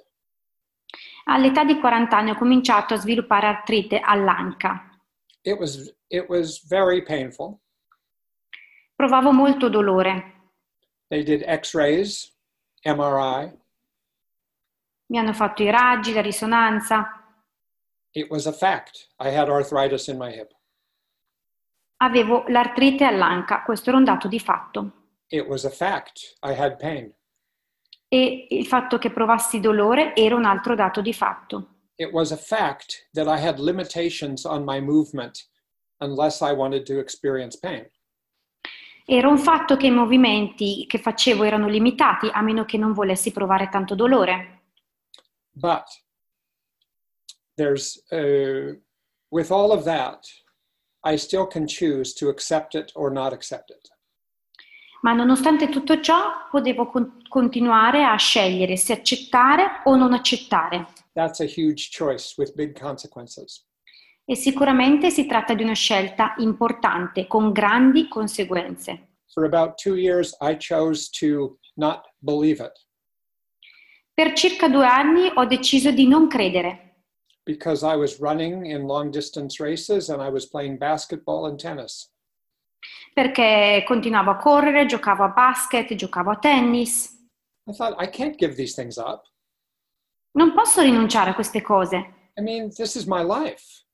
All'età 1.24 1.64
di 1.64 1.78
40 1.78 2.16
anni 2.16 2.30
ho 2.30 2.34
cominciato 2.34 2.95
a 2.95 2.97
sviluppare 2.97 3.47
artrite 3.47 4.01
all'anca. 4.01 4.90
It 5.43 5.57
was, 5.59 5.95
it 6.09 6.28
was 6.28 6.66
very 6.66 7.03
painful. 7.03 7.59
Provavo 8.97 9.32
molto 9.32 9.68
dolore. 9.68 10.51
They 11.07 11.22
did 11.22 11.45
x 11.49 11.74
rays, 11.74 12.36
MRI. 12.84 13.57
Mi 15.07 15.18
hanno 15.18 15.32
fatto 15.32 15.62
i 15.62 15.70
raggi, 15.70 16.12
la 16.12 16.22
risonanza. 16.22 17.21
It 18.14 18.30
was 18.30 18.46
a 18.46 18.52
fact. 18.52 19.08
I 19.18 19.28
had 19.28 19.48
arthritis 19.48 20.08
in 20.08 20.18
my 20.18 20.30
hip. 20.30 20.52
Avevo 21.96 22.44
l'artrite 22.48 23.04
all'anca, 23.04 23.62
questo 23.62 23.90
era 23.90 23.98
un 23.98 24.04
dato 24.04 24.28
di 24.28 24.38
fatto. 24.38 24.92
It 25.28 25.46
was 25.46 25.64
a 25.64 25.70
fact. 25.70 26.36
I 26.42 26.52
had 26.52 26.76
pain. 26.76 27.14
E 28.08 28.48
il 28.50 28.66
fatto 28.66 28.98
che 28.98 29.10
provassi 29.10 29.60
dolore 29.60 30.14
era 30.14 30.34
un 30.34 30.44
altro 30.44 30.74
dato 30.74 31.00
di 31.00 31.14
fatto. 31.14 31.68
It 31.94 32.10
was 32.12 32.32
a 32.32 32.36
fact 32.36 33.08
that 33.12 33.26
I 33.26 33.42
had 33.42 33.58
limitations 33.58 34.44
on 34.44 34.64
my 34.64 34.80
movement 34.80 35.48
unless 36.00 36.40
I 36.40 36.52
wanted 36.52 36.84
to 36.86 36.98
experience 36.98 37.58
pain. 37.58 37.88
Era 39.06 39.28
un 39.28 39.38
fatto 39.38 39.76
che 39.76 39.86
i 39.86 39.90
movimenti 39.90 40.84
che 40.86 40.98
facevo 40.98 41.44
erano 41.44 41.66
limitati 41.66 42.28
a 42.30 42.42
meno 42.42 42.64
che 42.64 42.76
non 42.76 42.92
volessi 42.92 43.32
provare 43.32 43.68
tanto 43.70 43.94
dolore. 43.94 44.60
But 45.50 45.84
there's, 47.57 48.03
uh, 48.11 48.74
with 49.30 49.50
all 49.50 49.72
of 49.72 49.84
that, 49.84 50.26
I 51.05 51.16
still 51.16 51.46
can 51.46 51.66
choose 51.66 52.14
to 52.14 52.28
accept 52.28 52.74
it 52.74 52.92
or 52.94 53.11
not 53.11 53.32
accept 53.32 53.70
it. 53.70 53.88
Ma 55.03 55.12
nonostante 55.12 55.68
tutto 55.68 56.00
ciò, 56.00 56.48
potevo 56.50 56.86
con- 56.86 57.22
continuare 57.28 58.05
a 58.05 58.16
scegliere 58.16 58.76
se 58.76 58.92
accettare 58.92 59.80
o 59.84 59.96
non 59.96 60.12
accettare. 60.12 60.86
That's 61.12 61.40
a 61.40 61.44
huge 61.44 61.90
choice 61.90 62.34
with 62.38 62.55
big 62.55 62.78
consequences. 62.78 63.66
E 64.24 64.36
sicuramente 64.36 65.11
si 65.11 65.26
tratta 65.26 65.55
di 65.55 65.64
una 65.64 65.74
scelta 65.74 66.34
importante, 66.38 67.26
con 67.26 67.50
grandi 67.50 68.07
conseguenze. 68.07 69.09
For 69.32 69.44
about 69.44 69.74
two 69.74 69.96
years, 69.96 70.36
I 70.40 70.57
chose 70.57 71.11
to 71.18 71.59
not 71.74 72.03
believe 72.20 72.62
it 72.62 72.86
Per 74.14 74.34
circa 74.34 74.68
due 74.68 74.84
anni 74.86 75.30
ho 75.34 75.46
deciso 75.46 75.90
di 75.90 76.07
non 76.07 76.28
credere, 76.28 76.91
because 77.45 77.82
I 77.82 77.97
was 77.97 78.20
running 78.20 78.66
in 78.66 78.86
long 78.86 79.11
distance 79.11 79.59
races 79.61 80.09
and 80.09 80.22
I 80.22 80.28
was 80.30 80.47
playing 80.47 80.78
basketball 80.78 81.47
and 81.47 81.59
tennis. 81.59 82.11
perché 83.14 83.82
continuavo 83.86 84.30
a 84.30 84.36
correre, 84.36 84.86
giocavo 84.86 85.24
a 85.24 85.28
basket, 85.28 85.95
giocavo 85.95 86.30
a 86.30 86.38
tennis. 86.38 87.11
I 87.68 87.72
thought, 87.72 87.95
I 87.99 88.09
can't 88.09 88.36
give 88.36 88.55
these 88.57 88.74
things 88.74 88.97
up. 88.97 89.24
Non 90.32 90.53
posso 90.55 90.80
rinunciare 90.80 91.30
a 91.30 91.34
queste 91.34 91.62
cose, 91.62 91.97
I 92.36 92.40
mean, 92.40 92.70
this 92.74 92.97
is 92.97 93.05
my 93.05 93.22
life. 93.22 93.84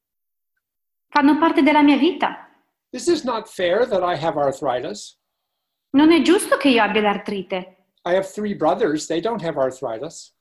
fanno 1.09 1.39
parte 1.39 1.63
della 1.63 1.83
mia 1.83 1.97
vita. 1.97 2.49
This 2.91 3.09
is 3.09 3.25
not 3.25 3.49
fair 3.49 3.87
that 3.87 4.03
I 4.03 4.15
have 4.17 4.39
arthritis. 4.39 5.19
Non 5.91 6.13
è 6.13 6.23
giusto 6.23 6.57
che 6.57 6.69
io 6.69 6.83
abbia 6.83 7.03
l'artrite. 7.03 7.87
I 8.05 8.15
have 8.15 8.31
three 8.31 8.55
brothers, 8.55 9.07
they 9.07 9.21
don't 9.21 9.43
have 9.43 9.59
arthritis. 9.59 10.33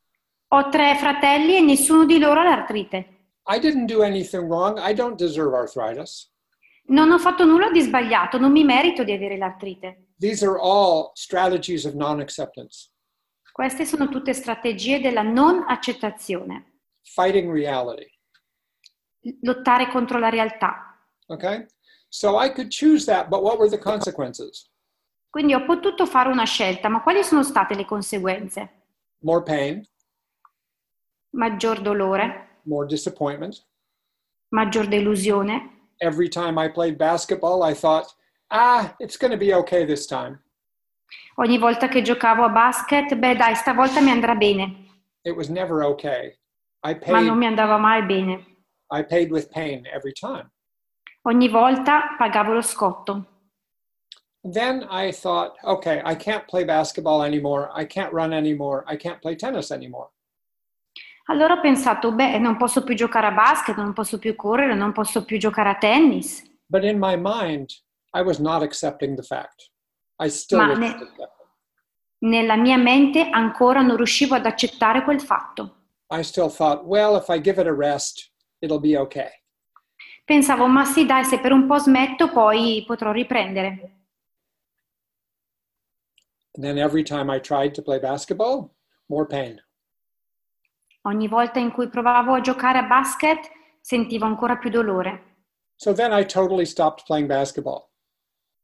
Ho 0.50 0.70
tre 0.70 0.96
fratelli 0.96 1.58
e 1.58 1.62
nessuno 1.62 2.06
di 2.06 2.20
loro 2.20 2.40
ha 2.40 2.44
l'artrite. 2.44 3.16
I 3.50 3.60
didn't 3.60 3.86
do 3.92 4.02
anything 4.02 4.48
wrong. 4.50 4.80
I 4.80 4.94
don't 4.94 5.18
deserve 5.18 5.56
arthritis. 5.56 6.32
Non 6.88 7.12
ho 7.12 7.20
fatto 7.20 7.44
nulla 7.44 7.70
di 7.70 7.82
sbagliato, 7.82 8.38
non 8.38 8.52
mi 8.52 8.64
merito 8.64 9.04
di 9.04 9.12
avere 9.12 9.38
l'artrite. 9.38 10.12
These 10.20 10.46
are 10.46 10.58
all 10.58 11.12
strategies 11.16 11.84
of 11.86 11.94
non 11.94 12.20
acceptance, 12.22 12.92
Queste 13.52 13.86
sono 13.86 14.08
tutte 14.08 14.34
strategie 14.34 15.02
della 15.02 15.22
non 15.24 15.66
accettazione, 15.68 16.80
fighting 17.04 17.52
reality. 17.52 18.06
lottare 19.42 19.90
contro 19.90 20.18
la 20.20 20.30
realtà. 20.30 20.98
Okay? 21.28 21.66
So 22.08 22.40
I 22.42 22.52
could 22.54 22.70
choose 22.70 23.06
that, 23.06 23.28
but 23.28 23.42
what 23.42 23.58
were 23.58 23.70
the 23.70 23.78
consequences? 23.80 24.70
Quindi 25.30 25.54
ho 25.54 25.66
potuto 25.66 26.06
fare 26.06 26.30
una 26.30 26.46
scelta, 26.46 26.88
ma 26.88 27.02
quali 27.02 27.22
sono 27.24 27.44
state 27.44 27.76
le 27.76 27.84
conseguenze? 27.86 28.86
More 29.24 29.44
pain, 29.44 29.84
Maggior 31.38 31.80
dolore, 31.82 32.48
more 32.64 32.86
disappointment. 32.88 33.64
maggior 34.50 34.88
delusione. 34.88 35.70
Every 36.02 36.30
time 36.30 36.58
I 36.58 36.68
played 36.68 36.98
basketball, 36.98 37.62
I 37.64 37.74
thought, 37.76 38.14
ah, 38.50 38.96
it's 39.00 39.18
going 39.18 39.32
to 39.32 39.38
be 39.38 39.54
okay 39.54 39.86
this 39.86 40.08
time. 40.08 40.40
Ogni 41.36 41.58
volta 41.60 41.88
che 41.88 42.02
giocavo 42.02 42.44
a 42.44 42.50
basket, 42.50 43.16
beh 43.16 43.36
dai, 43.36 43.54
stavolta 43.56 44.02
mi 44.02 44.10
andrà 44.10 44.36
bene, 44.36 44.86
It 45.24 45.36
was 45.36 45.50
never 45.50 45.84
okay. 45.84 46.36
I 46.84 46.94
ma 46.94 47.00
paid, 47.00 47.26
non 47.26 47.38
mi 47.38 47.46
andava 47.46 47.78
mai 47.78 48.04
bene. 48.04 48.46
I 48.90 49.04
paid 49.04 49.32
with 49.32 49.50
pain 49.52 49.86
every 49.94 50.14
time. 50.14 50.50
Ogni 51.24 51.50
volta 51.50 52.16
pagavo 52.18 52.54
lo 52.54 52.62
scotto. 52.62 53.26
Then 54.44 54.88
I 54.90 55.12
thought, 55.12 55.56
okay, 55.64 56.02
I 56.04 56.16
can't 56.16 56.48
play 56.48 56.64
basketball 56.64 57.22
anymore. 57.22 57.70
I 57.74 57.86
can't 57.86 58.12
run 58.14 58.34
anymore. 58.34 58.84
I 58.88 58.96
can't 58.96 59.22
play 59.22 59.36
tennis 59.36 59.72
anymore. 59.72 60.10
Allora 61.30 61.56
ho 61.56 61.60
pensato, 61.60 62.14
beh, 62.14 62.40
non 62.40 62.56
posso 62.56 62.84
più 62.84 62.96
giocare 62.96 63.28
a 63.28 63.32
basket, 63.32 63.76
non 63.76 63.94
posso 63.94 64.18
più 64.18 64.36
correre, 64.36 64.76
non 64.76 64.94
posso 64.94 65.26
più 65.26 65.38
giocare 65.38 65.70
a 65.70 65.76
tennis. 65.76 66.42
But 66.68 66.84
in 66.84 66.98
my 66.98 67.16
mind, 67.18 67.70
I 68.14 68.22
was 68.22 68.40
not 68.40 68.62
accepting 68.62 69.16
the 69.16 69.24
fact. 69.24 69.72
I 70.20 70.30
still 70.30 70.60
Ma 70.60 70.74
ne-. 70.74 70.96
Nella 72.20 72.56
mia 72.56 72.78
mente 72.78 73.30
ancora 73.30 73.82
non 73.82 73.98
riuscivo 73.98 74.36
ad 74.36 74.46
accettare 74.46 75.04
quel 75.04 75.22
fatto. 75.22 75.76
I 76.10 76.24
still 76.24 76.50
thought, 76.50 76.86
well, 76.86 77.18
if 77.18 77.28
I 77.28 77.40
give 77.42 77.60
it 77.60 77.68
a 77.68 77.74
rest, 77.74 78.32
it'll 78.60 78.80
be 78.80 78.98
okay. 78.98 79.30
Pensavo, 80.24 80.68
ma 80.68 80.86
sì, 80.86 81.06
dai, 81.06 81.26
se 81.26 81.40
per 81.40 81.52
un 81.52 81.68
po' 81.68 81.78
smetto, 81.78 82.30
poi 82.30 82.84
potrò 82.88 83.12
riprendere. 83.12 83.96
And 86.54 86.64
then 86.64 86.78
every 86.78 87.04
time 87.04 87.30
I 87.30 87.40
tried 87.40 87.74
to 87.76 87.82
play 87.82 88.00
basketball, 88.00 88.74
more 89.10 89.28
pain. 89.28 89.62
Ogni 91.08 91.30
volta 91.30 91.58
in 91.58 91.72
cui 91.72 91.88
provavo 91.88 92.34
a 92.34 92.42
giocare 92.42 92.80
a 92.80 92.84
basket, 92.84 93.50
sentivo 93.80 94.26
ancora 94.26 94.58
più 94.58 94.70
dolore. 94.70 95.36
So 95.76 95.94
then 95.94 96.12
I 96.12 96.26
totally 96.26 96.66
stopped 96.66 97.06
playing 97.06 97.30
basketball. 97.30 97.88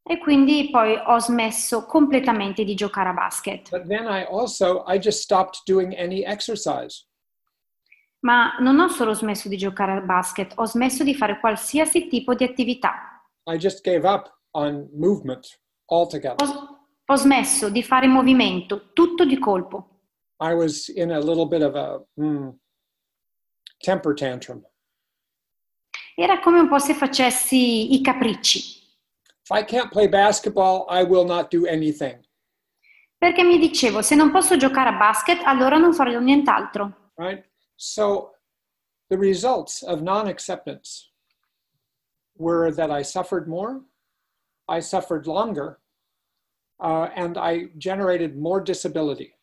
E 0.04 0.18
quindi 0.18 0.70
poi 0.70 1.02
ho 1.06 1.20
smesso 1.20 1.86
completamente 1.86 2.66
di 2.66 2.76
giocare 2.76 3.10
a 3.10 3.14
basket. 3.14 3.70
But 3.70 3.88
then 3.88 4.08
I 4.08 4.26
also, 4.26 4.84
I 4.86 5.00
just 5.00 5.22
stopped 5.22 5.62
doing 5.66 5.96
any 5.98 6.24
exercise. 6.24 7.06
Ma 8.20 8.58
non 8.60 8.78
ho 8.78 8.90
solo 8.90 9.14
smesso 9.14 9.48
di 9.48 9.56
giocare 9.56 9.94
a 9.94 10.02
basket, 10.02 10.52
ho 10.56 10.66
smesso 10.66 11.06
di 11.06 11.16
fare 11.16 11.40
qualsiasi 11.40 12.08
tipo 12.10 12.36
di 12.36 12.44
attività. 12.44 13.24
I 13.46 13.58
just 13.58 13.82
gave 13.82 14.06
up 14.06 14.30
on 14.52 14.90
movement 14.94 15.62
altogether. 15.86 16.46
Ho, 16.46 16.88
ho 17.06 17.16
smesso 17.16 17.70
di 17.70 17.84
fare 17.84 18.08
movimento, 18.08 18.92
tutto 18.92 19.24
di 19.24 19.40
colpo. 19.40 19.93
I 20.40 20.54
was 20.54 20.90
in 20.90 21.12
a 21.12 21.20
little 21.20 21.46
bit 21.46 21.62
of 21.62 21.76
a 21.76 22.00
hmm, 22.16 22.50
temper 23.82 24.14
tantrum. 24.14 24.64
Era 26.16 26.40
come 26.40 26.60
un 26.60 26.68
po' 26.68 26.80
se 26.80 26.94
facessi 26.94 27.94
i 27.94 28.02
capricci. 28.02 28.82
If 29.44 29.52
I 29.52 29.64
can't 29.64 29.92
play 29.92 30.08
basketball, 30.08 30.86
I 30.90 31.04
will 31.04 31.26
not 31.26 31.50
do 31.50 31.66
anything. 31.66 32.24
Perché 33.18 33.44
mi 33.44 33.58
dicevo, 33.58 34.02
se 34.02 34.16
non 34.16 34.32
posso 34.32 34.58
giocare 34.58 34.90
a 34.90 34.98
basket, 34.98 35.42
allora 35.44 35.78
non 35.78 35.94
farò 35.94 36.20
nient'altro. 36.20 37.12
right? 37.18 37.44
So 37.78 38.32
the 39.10 39.18
results 39.18 39.82
of 39.84 40.02
non 40.02 40.28
acceptance 40.28 41.12
were 42.38 42.72
that 42.72 42.92
I 42.92 43.02
suffered 43.04 43.48
more, 43.48 43.82
I 44.68 44.80
suffered 44.80 45.28
longer, 45.28 45.80
uh, 46.80 47.10
and 47.16 47.38
I 47.38 47.70
generated 47.78 48.36
more 48.38 48.62
disability. 48.62 49.34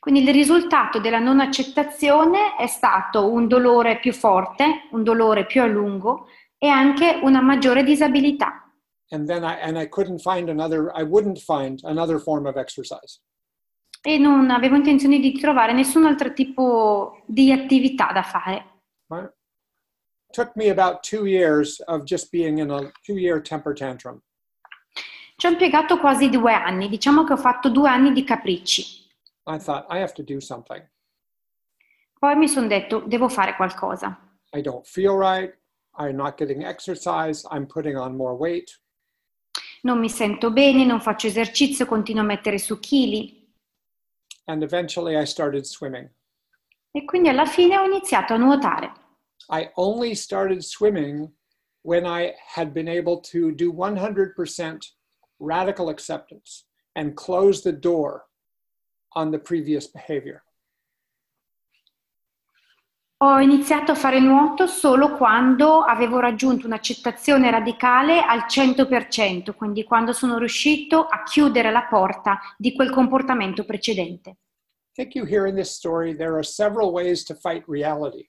Quindi 0.00 0.22
il 0.22 0.32
risultato 0.32 0.98
della 0.98 1.18
non 1.18 1.40
accettazione 1.40 2.56
è 2.56 2.66
stato 2.66 3.30
un 3.30 3.46
dolore 3.46 4.00
più 4.00 4.14
forte, 4.14 4.88
un 4.92 5.04
dolore 5.04 5.44
più 5.44 5.60
a 5.60 5.66
lungo 5.66 6.28
e 6.56 6.68
anche 6.68 7.20
una 7.22 7.42
maggiore 7.42 7.84
disabilità. 7.84 8.66
And 9.10 9.26
then 9.26 9.44
I, 9.44 9.58
and 9.60 9.76
I 9.76 9.88
couldn't 9.88 10.20
find 10.20 10.48
another, 10.48 10.90
I 10.96 11.02
wouldn't 11.02 11.38
find 11.38 11.80
another 11.82 12.18
form 12.18 12.46
of 12.46 12.56
exercise. 12.56 13.20
E 14.00 14.16
non 14.16 14.48
avevo 14.48 14.76
intenzione 14.76 15.18
di 15.18 15.38
trovare 15.38 15.74
nessun 15.74 16.06
altro 16.06 16.32
tipo 16.32 17.20
di 17.26 17.52
attività 17.52 18.10
da 18.10 18.22
fare. 18.22 18.64
Right? 19.08 19.34
Took 20.30 20.52
me 20.54 20.70
about 20.70 21.02
two 21.02 21.26
years 21.26 21.82
of 21.88 22.04
just 22.04 22.30
being 22.30 22.58
in 22.58 22.70
a 22.70 22.90
two 23.04 23.18
year 23.18 23.42
temper 23.42 23.74
tantrum. 23.74 24.18
Ci 25.36 25.46
ho 25.46 25.50
impiegato 25.50 25.98
quasi 25.98 26.30
due 26.30 26.54
anni, 26.54 26.88
diciamo 26.88 27.24
che 27.24 27.34
ho 27.34 27.36
fatto 27.36 27.68
due 27.68 27.90
anni 27.90 28.12
di 28.12 28.24
capricci. 28.24 29.08
I 29.46 29.58
thought, 29.58 29.86
I 29.88 29.98
have 29.98 30.14
to 30.14 30.22
do 30.22 30.40
something. 30.40 30.82
Poi 32.18 32.36
mi 32.36 32.48
sono 32.48 32.66
detto, 32.66 33.00
devo 33.00 33.28
fare 33.28 33.54
qualcosa. 33.54 34.18
I 34.52 34.60
don't 34.60 34.86
feel 34.86 35.16
right. 35.16 35.54
I'm 35.96 36.16
not 36.16 36.36
getting 36.36 36.64
exercise. 36.64 37.46
I'm 37.50 37.66
putting 37.66 37.96
on 37.96 38.16
more 38.16 38.34
weight. 38.34 38.70
Non 39.82 39.98
mi 39.98 40.10
sento 40.10 40.50
bene, 40.50 40.84
non 40.84 41.00
faccio 41.00 41.28
esercizio, 41.28 41.86
continuo 41.86 42.22
a 42.22 42.26
mettere 42.26 42.58
su 42.58 42.78
chili. 42.78 43.48
And 44.44 44.62
eventually 44.62 45.16
I 45.16 45.24
started 45.24 45.64
swimming. 45.64 46.10
E 46.90 47.04
quindi 47.04 47.28
alla 47.28 47.46
fine 47.46 47.78
ho 47.78 47.84
iniziato 47.84 48.34
a 48.34 48.36
nuotare. 48.36 48.92
I 49.48 49.70
only 49.76 50.14
started 50.14 50.60
swimming 50.60 51.32
when 51.82 52.04
I 52.04 52.34
had 52.54 52.72
been 52.72 52.88
able 52.88 53.20
to 53.30 53.52
do 53.52 53.72
100% 53.72 54.78
radical 55.38 55.88
acceptance 55.88 56.66
and 56.94 57.14
close 57.14 57.62
the 57.62 57.72
door 57.72 58.29
on 59.14 59.30
the 59.30 59.38
previous 59.38 59.90
behavior. 59.90 60.42
Ho 63.22 63.38
iniziato 63.38 63.92
a 63.92 63.94
fare 63.94 64.18
nuoto 64.18 64.66
solo 64.66 65.14
quando 65.14 65.82
avevo 65.82 66.20
raggiunto 66.20 66.64
un'accettazione 66.66 67.50
radicale 67.50 68.22
al 68.22 68.46
100%, 68.48 69.54
quindi 69.54 69.84
quando 69.84 70.14
sono 70.14 70.38
riuscito 70.38 71.04
a 71.04 71.22
chiudere 71.22 71.70
la 71.70 71.82
porta 71.82 72.40
di 72.56 72.74
quel 72.74 72.90
comportamento 72.90 73.66
precedente. 73.66 74.30
I 74.30 74.36
think 74.94 75.14
you 75.14 75.26
hear 75.26 75.46
in 75.46 75.54
this 75.54 75.70
story 75.70 76.16
there 76.16 76.32
are 76.32 76.42
several 76.42 76.92
ways 76.92 77.22
to 77.24 77.34
fight 77.34 77.62
reality. 77.68 78.26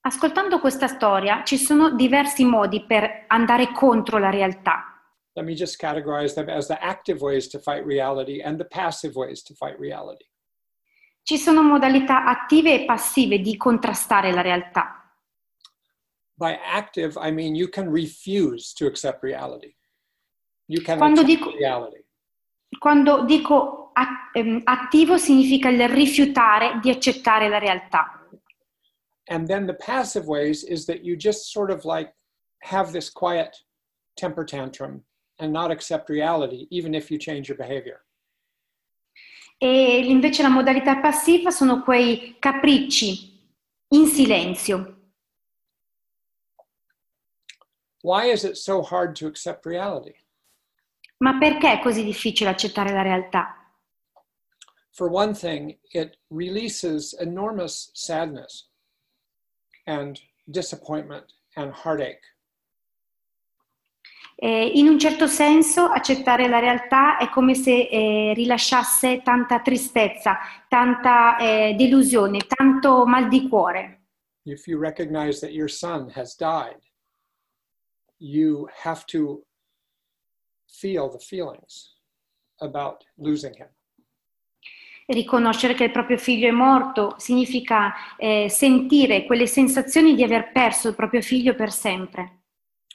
Ascoltando 0.00 0.58
questa 0.58 0.88
storia 0.88 1.44
ci 1.44 1.56
sono 1.56 1.94
diversi 1.94 2.44
modi 2.44 2.84
per 2.84 3.24
andare 3.28 3.70
contro 3.72 4.18
la 4.18 4.30
realtà. 4.30 4.93
Let 5.36 5.46
me 5.46 5.54
just 5.54 5.80
categorize 5.80 6.34
them 6.34 6.48
as 6.48 6.68
the 6.68 6.82
active 6.82 7.20
ways 7.20 7.48
to 7.48 7.58
fight 7.58 7.84
reality 7.84 8.40
and 8.40 8.58
the 8.58 8.64
passive 8.64 9.16
ways 9.16 9.42
to 9.42 9.54
fight 9.54 9.78
reality. 9.80 10.26
Ci 11.22 11.38
sono 11.38 11.62
modalità 11.62 12.24
attive 12.26 12.74
e 12.74 12.84
passive 12.84 13.40
di 13.40 13.56
contrastare 13.56 14.30
la 14.32 14.42
realtà. 14.42 15.00
By 16.36 16.58
active, 16.62 17.16
I 17.18 17.30
mean 17.32 17.54
you 17.54 17.68
can 17.68 17.90
refuse 17.90 18.72
to 18.74 18.86
accept 18.86 19.22
reality. 19.22 19.74
You 20.66 20.82
can 20.82 20.98
Quando 20.98 21.22
accept 21.22 21.38
dico- 21.40 21.56
reality. 21.56 22.04
Quando 22.78 23.24
dico 23.24 23.92
ehm, 24.34 24.60
attivo 24.64 25.16
significa 25.16 25.68
il 25.68 25.88
rifiutare 25.88 26.78
di 26.80 26.90
accettare 26.90 27.48
la 27.48 27.58
realtà. 27.58 28.20
And 29.26 29.46
then 29.48 29.66
the 29.66 29.74
passive 29.74 30.26
ways 30.26 30.62
is 30.62 30.84
that 30.84 31.02
you 31.02 31.16
just 31.16 31.50
sort 31.50 31.70
of 31.70 31.84
like 31.84 32.12
have 32.64 32.92
this 32.92 33.10
quiet 33.10 33.56
temper 34.16 34.44
tantrum 34.44 35.02
and 35.38 35.52
not 35.52 35.70
accept 35.70 36.08
reality, 36.08 36.66
even 36.70 36.94
if 36.94 37.10
you 37.10 37.18
change 37.18 37.48
your 37.48 37.56
behavior. 37.56 38.04
E 39.58 40.06
invece 40.06 40.42
la 40.42 40.48
modalità 40.48 41.00
passiva 41.00 41.50
sono 41.50 41.82
quei 41.82 42.36
capricci 42.38 43.40
in 43.88 44.06
silenzio. 44.06 44.96
Why 48.02 48.30
is 48.30 48.44
it 48.44 48.56
so 48.56 48.82
hard 48.82 49.16
to 49.16 49.26
accept 49.26 49.64
reality? 49.64 50.14
Ma 51.18 51.38
perché 51.38 51.72
è 51.72 51.80
così 51.80 52.04
difficile 52.04 52.50
accettare 52.50 52.92
la 52.92 53.02
realtà? 53.02 53.54
For 54.90 55.08
one 55.08 55.32
thing, 55.32 55.78
it 55.92 56.18
releases 56.28 57.14
enormous 57.14 57.90
sadness 57.94 58.68
and 59.86 60.20
disappointment 60.46 61.32
and 61.56 61.72
heartache. 61.72 62.20
Eh, 64.36 64.72
in 64.74 64.88
un 64.88 64.98
certo 64.98 65.26
senso 65.26 65.84
accettare 65.84 66.48
la 66.48 66.58
realtà 66.58 67.18
è 67.18 67.28
come 67.30 67.54
se 67.54 67.88
eh, 67.88 68.32
rilasciasse 68.34 69.22
tanta 69.22 69.60
tristezza, 69.60 70.38
tanta 70.68 71.36
eh, 71.36 71.74
delusione, 71.74 72.38
tanto 72.46 73.06
mal 73.06 73.28
di 73.28 73.48
cuore. 73.48 74.00
If 74.42 74.66
you 74.66 74.78
recognize 74.78 75.40
that 75.40 75.52
your 75.54 75.70
son 75.70 76.10
has 76.14 76.36
died, 76.36 76.80
you 78.18 78.68
have 78.82 79.04
to 79.06 79.44
feel 80.66 81.08
the 81.08 81.18
feelings 81.18 81.94
about 82.58 83.04
losing 83.16 83.54
him. 83.56 83.68
Riconoscere 85.06 85.74
che 85.74 85.84
il 85.84 85.90
proprio 85.90 86.16
figlio 86.16 86.48
è 86.48 86.50
morto 86.50 87.14
significa 87.18 87.92
eh, 88.16 88.48
sentire 88.48 89.26
quelle 89.26 89.46
sensazioni 89.46 90.14
di 90.14 90.22
aver 90.22 90.50
perso 90.50 90.88
il 90.88 90.94
proprio 90.94 91.20
figlio 91.20 91.54
per 91.54 91.70
sempre. 91.70 92.43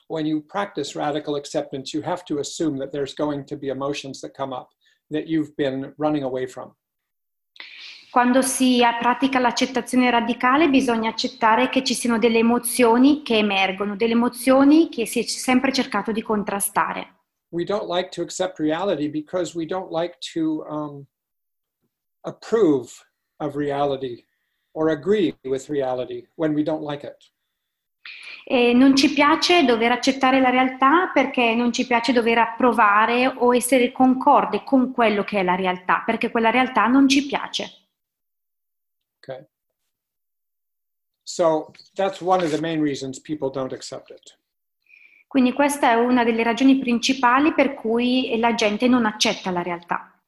When 0.10 0.26
you 0.26 0.42
practice 0.42 0.96
radical 0.96 1.36
acceptance, 1.36 1.94
you 1.94 2.02
have 2.02 2.26
to 2.26 2.40
assume 2.40 2.78
that 2.78 2.92
there's 2.92 3.14
going 3.14 3.46
to 3.46 3.56
be 3.56 3.70
emotions 3.70 4.20
that 4.22 4.34
come 4.34 4.52
up 4.52 4.70
that 5.12 5.28
you've 5.28 5.56
been 5.56 5.94
running 5.98 6.24
away 6.24 6.46
from. 6.46 6.76
Quando 8.12 8.42
si 8.42 8.82
pratica 9.00 9.38
l'accettazione 9.38 10.10
radicale 10.10 10.68
bisogna 10.68 11.12
accettare 11.12 11.70
che 11.70 11.84
ci 11.84 11.94
siano 11.94 12.18
delle 12.18 12.40
emozioni 12.40 13.22
che 13.22 13.38
emergono, 13.38 13.96
delle 13.96 14.14
emozioni 14.14 14.90
che 14.90 15.06
si 15.06 15.20
è 15.20 15.24
sempre 15.24 15.72
cercato 15.72 16.12
di 16.12 16.24
contrastare. 16.24 17.18
We 17.52 17.64
don't 17.64 17.88
like 17.88 18.10
to 18.12 18.24
accept 18.24 18.58
reality 18.58 19.10
because 19.10 19.56
we 19.56 19.66
don't 19.66 19.92
like 19.92 20.18
to 20.34 20.66
um, 20.68 21.06
approve 22.22 22.92
of 23.40 23.56
reality 23.56 24.26
or 24.74 24.90
agree 24.90 25.36
with 25.44 25.70
reality 25.70 26.26
when 26.36 26.56
we 26.56 26.64
don't 26.64 26.84
like 26.84 27.04
it. 27.04 27.18
E 28.44 28.74
non 28.74 28.96
ci 28.96 29.14
piace 29.14 29.64
dover 29.64 29.92
accettare 29.92 30.40
la 30.40 30.50
realtà 30.50 31.12
perché 31.14 31.54
non 31.54 31.72
ci 31.72 31.86
piace 31.86 32.12
dover 32.12 32.40
approvare 32.40 33.28
o 33.28 33.56
essere 33.56 33.92
concorde 33.92 34.64
con 34.64 34.92
quello 34.92 35.24
che 35.24 35.40
è 35.40 35.44
la 35.44 35.56
realtà, 35.56 36.02
perché 36.06 36.32
quella 36.32 36.50
realtà 36.50 36.88
non 36.88 37.08
ci 37.08 37.26
piace. 37.28 37.72
Okay. 39.22 39.46
So 41.24 41.72
that's 41.94 42.22
one 42.22 42.44
of 42.44 42.50
the 42.50 42.60
main 42.60 42.82
reasons 42.82 43.20
people 43.20 43.52
don't 43.52 43.72
accept 43.72 44.10
it. 44.10 44.38
Quindi 45.28 45.54
questa 45.54 45.92
è 45.92 45.94
una 45.94 46.24
delle 46.24 46.42
ragioni 46.42 46.80
principali 46.80 47.54
per 47.54 47.76
cui 47.76 48.36
la 48.40 48.56
gente 48.56 48.88
non 48.88 49.06
accetta 49.06 49.52
la 49.52 49.62
realtà. 49.62 50.20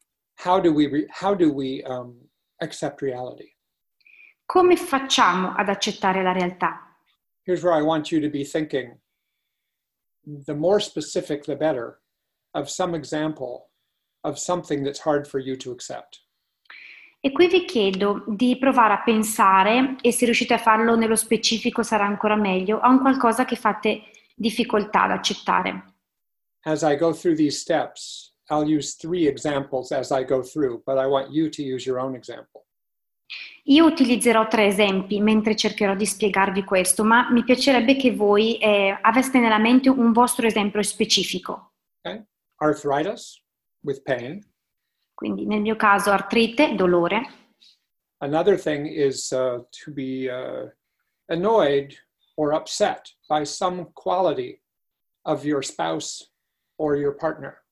How 0.43 0.61
do 0.61 0.69
we, 0.69 0.87
re- 0.87 1.07
how 1.21 1.33
do 1.33 1.47
we 1.47 1.81
um, 1.87 2.29
accept 2.57 3.01
reality? 3.01 3.51
Come 4.45 4.75
facciamo 4.75 5.55
ad 5.55 5.69
accettare 5.69 6.21
la 6.21 6.33
realtà? 6.33 6.90
Here's 7.43 7.63
where 7.63 7.73
I 7.73 7.81
want 7.81 8.11
you 8.11 8.19
to 8.19 8.29
be 8.29 8.43
thinking 8.43 8.97
the 10.23 10.53
more 10.53 10.79
specific, 10.79 11.45
the 11.45 11.55
better, 11.55 11.99
of 12.53 12.69
some 12.69 12.93
example 12.93 13.69
of 14.23 14.37
something 14.37 14.83
that's 14.83 14.99
hard 14.99 15.27
for 15.27 15.39
you 15.39 15.55
to 15.57 15.71
accept. 15.71 16.19
E 17.23 17.31
qui 17.31 17.47
vi 17.47 17.65
chiedo 17.65 18.23
di 18.27 18.57
provare 18.57 18.93
a 18.93 19.03
pensare, 19.03 19.95
e 20.01 20.11
se 20.11 20.25
riuscite 20.25 20.55
a 20.55 20.57
farlo 20.57 20.95
nello 20.95 21.15
specifico 21.15 21.83
sarà 21.83 22.05
ancora 22.05 22.35
meglio, 22.35 22.79
a 22.79 22.89
un 22.89 22.99
qualcosa 22.99 23.45
che 23.45 23.55
fate 23.55 24.01
difficoltà 24.35 25.03
ad 25.03 25.11
accettare. 25.11 25.93
As 26.65 26.81
I 26.81 26.95
go 26.95 27.13
through 27.13 27.35
these 27.35 27.59
steps, 27.59 28.33
I'll 28.49 28.67
use 28.67 28.95
three 28.95 29.27
examples 29.27 29.91
as 29.91 30.11
I 30.11 30.23
go 30.23 30.41
through, 30.41 30.81
but 30.83 30.97
I 30.97 31.05
want 31.05 31.31
you 31.31 31.49
to 31.49 31.61
use 31.63 31.85
your 31.87 31.99
own 31.99 32.15
example. 32.15 32.60
Io 33.65 33.85
utilizzerò 33.85 34.47
tre 34.47 34.65
esempi 34.65 35.21
mentre 35.21 35.55
cercherò 35.55 35.95
di 35.95 36.05
spiegarvi 36.05 36.63
questo, 36.63 37.03
ma 37.03 37.29
mi 37.31 37.43
piacerebbe 37.43 37.95
che 37.95 38.13
voi 38.13 38.57
eh, 38.57 38.97
aveste 39.01 39.39
nella 39.39 39.59
mente 39.59 39.89
un 39.89 40.11
vostro 40.11 40.47
esempio 40.47 40.81
specifico. 40.81 41.73
Okay? 41.99 42.23
Arthritis 42.57 43.41
with 43.81 44.01
pain. 44.01 44.43
Quindi 45.13 45.45
nel 45.45 45.61
mio 45.61 45.75
caso 45.75 46.09
artrite, 46.09 46.75
dolore. 46.75 47.21
Another 48.17 48.59
thing 48.59 48.87
is 48.87 49.31
uh, 49.31 49.63
to 49.83 49.91
be 49.91 50.27
uh, 50.27 50.69
annoyed 51.27 51.95
or 52.35 52.53
upset 52.53 53.13
by 53.27 53.43
some 53.45 53.91
quality 53.93 54.59
of 55.25 55.45
your 55.45 55.63
spouse 55.63 56.31
or 56.77 56.97
your 56.97 57.15
partner. 57.15 57.63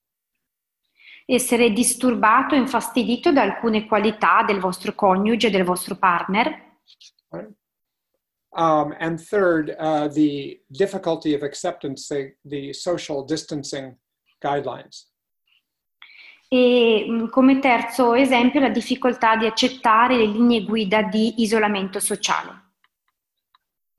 Essere 1.30 1.72
disturbato, 1.72 2.56
infastidito 2.56 3.32
da 3.32 3.44
alcune 3.44 3.86
qualità 3.86 4.44
del 4.44 4.60
vostro 4.60 4.96
coniuge, 4.96 5.52
del 5.52 5.64
vostro 5.64 5.96
partner. 5.96 6.78
Right? 7.30 7.52
Um, 8.52 8.96
and 9.00 9.20
third, 9.20 9.76
uh, 9.78 10.08
the 10.08 10.60
difficulty 10.68 11.36
of 11.36 11.44
acceptance, 11.44 12.08
the, 12.08 12.36
the 12.44 12.74
social 12.74 13.24
distancing 13.24 13.96
guidelines. 14.42 15.08
E 16.48 17.06
mh, 17.08 17.30
come 17.30 17.60
terzo 17.60 18.16
esempio 18.16 18.60
la 18.60 18.70
difficoltà 18.70 19.36
di 19.36 19.46
accettare 19.46 20.18
le 20.18 20.26
linee 20.26 20.64
guida 20.64 21.04
di 21.04 21.44
isolamento 21.44 22.00
sociale. 22.00 22.68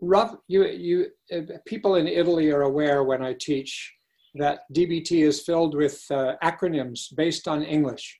Rough, 0.00 0.42
you, 0.46 0.64
you, 0.64 1.12
uh, 1.30 1.60
people 1.64 1.96
in 1.96 2.08
Italy 2.08 2.50
are 2.50 2.62
aware 2.62 3.04
when 3.04 3.22
I 3.22 3.36
teach 3.36 3.99
that 4.34 4.64
DBT 4.72 5.26
is 5.26 5.42
filled 5.42 5.74
with 5.74 6.04
uh, 6.10 6.36
acronyms 6.42 7.12
based 7.14 7.46
on 7.46 7.62
English. 7.62 8.18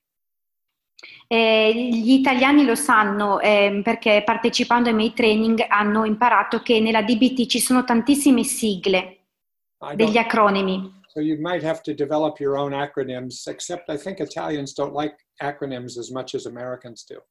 Eh, 1.26 1.72
gli 1.74 2.12
italiani 2.12 2.64
lo 2.64 2.74
sanno 2.74 3.40
ehm, 3.40 3.82
perché 3.82 4.22
partecipando 4.22 4.90
ai 4.90 4.94
miei 4.94 5.14
training 5.14 5.64
hanno 5.66 6.04
imparato 6.04 6.60
che 6.60 6.78
nella 6.80 7.02
DBT 7.02 7.46
ci 7.46 7.58
sono 7.58 7.84
tantissime 7.84 8.44
sigle, 8.44 9.20
degli 9.94 10.18
acronimi. 10.18 10.98
so 11.12 11.20
you 11.20 11.36
might 11.40 11.62
have 11.62 11.82
to 11.82 11.92
develop 11.92 12.38
your 12.38 12.56
own 12.56 12.72
acronyms, 12.72 13.46
except 13.48 13.90
I 13.90 13.96
think 13.96 14.20
Italians 14.20 14.72
don't 14.74 14.94
like 14.94 15.16
acronyms 15.40 15.98
as 15.98 16.10
much 16.10 16.34
as 16.34 16.46
Americans 16.46 17.04
do. 17.04 17.22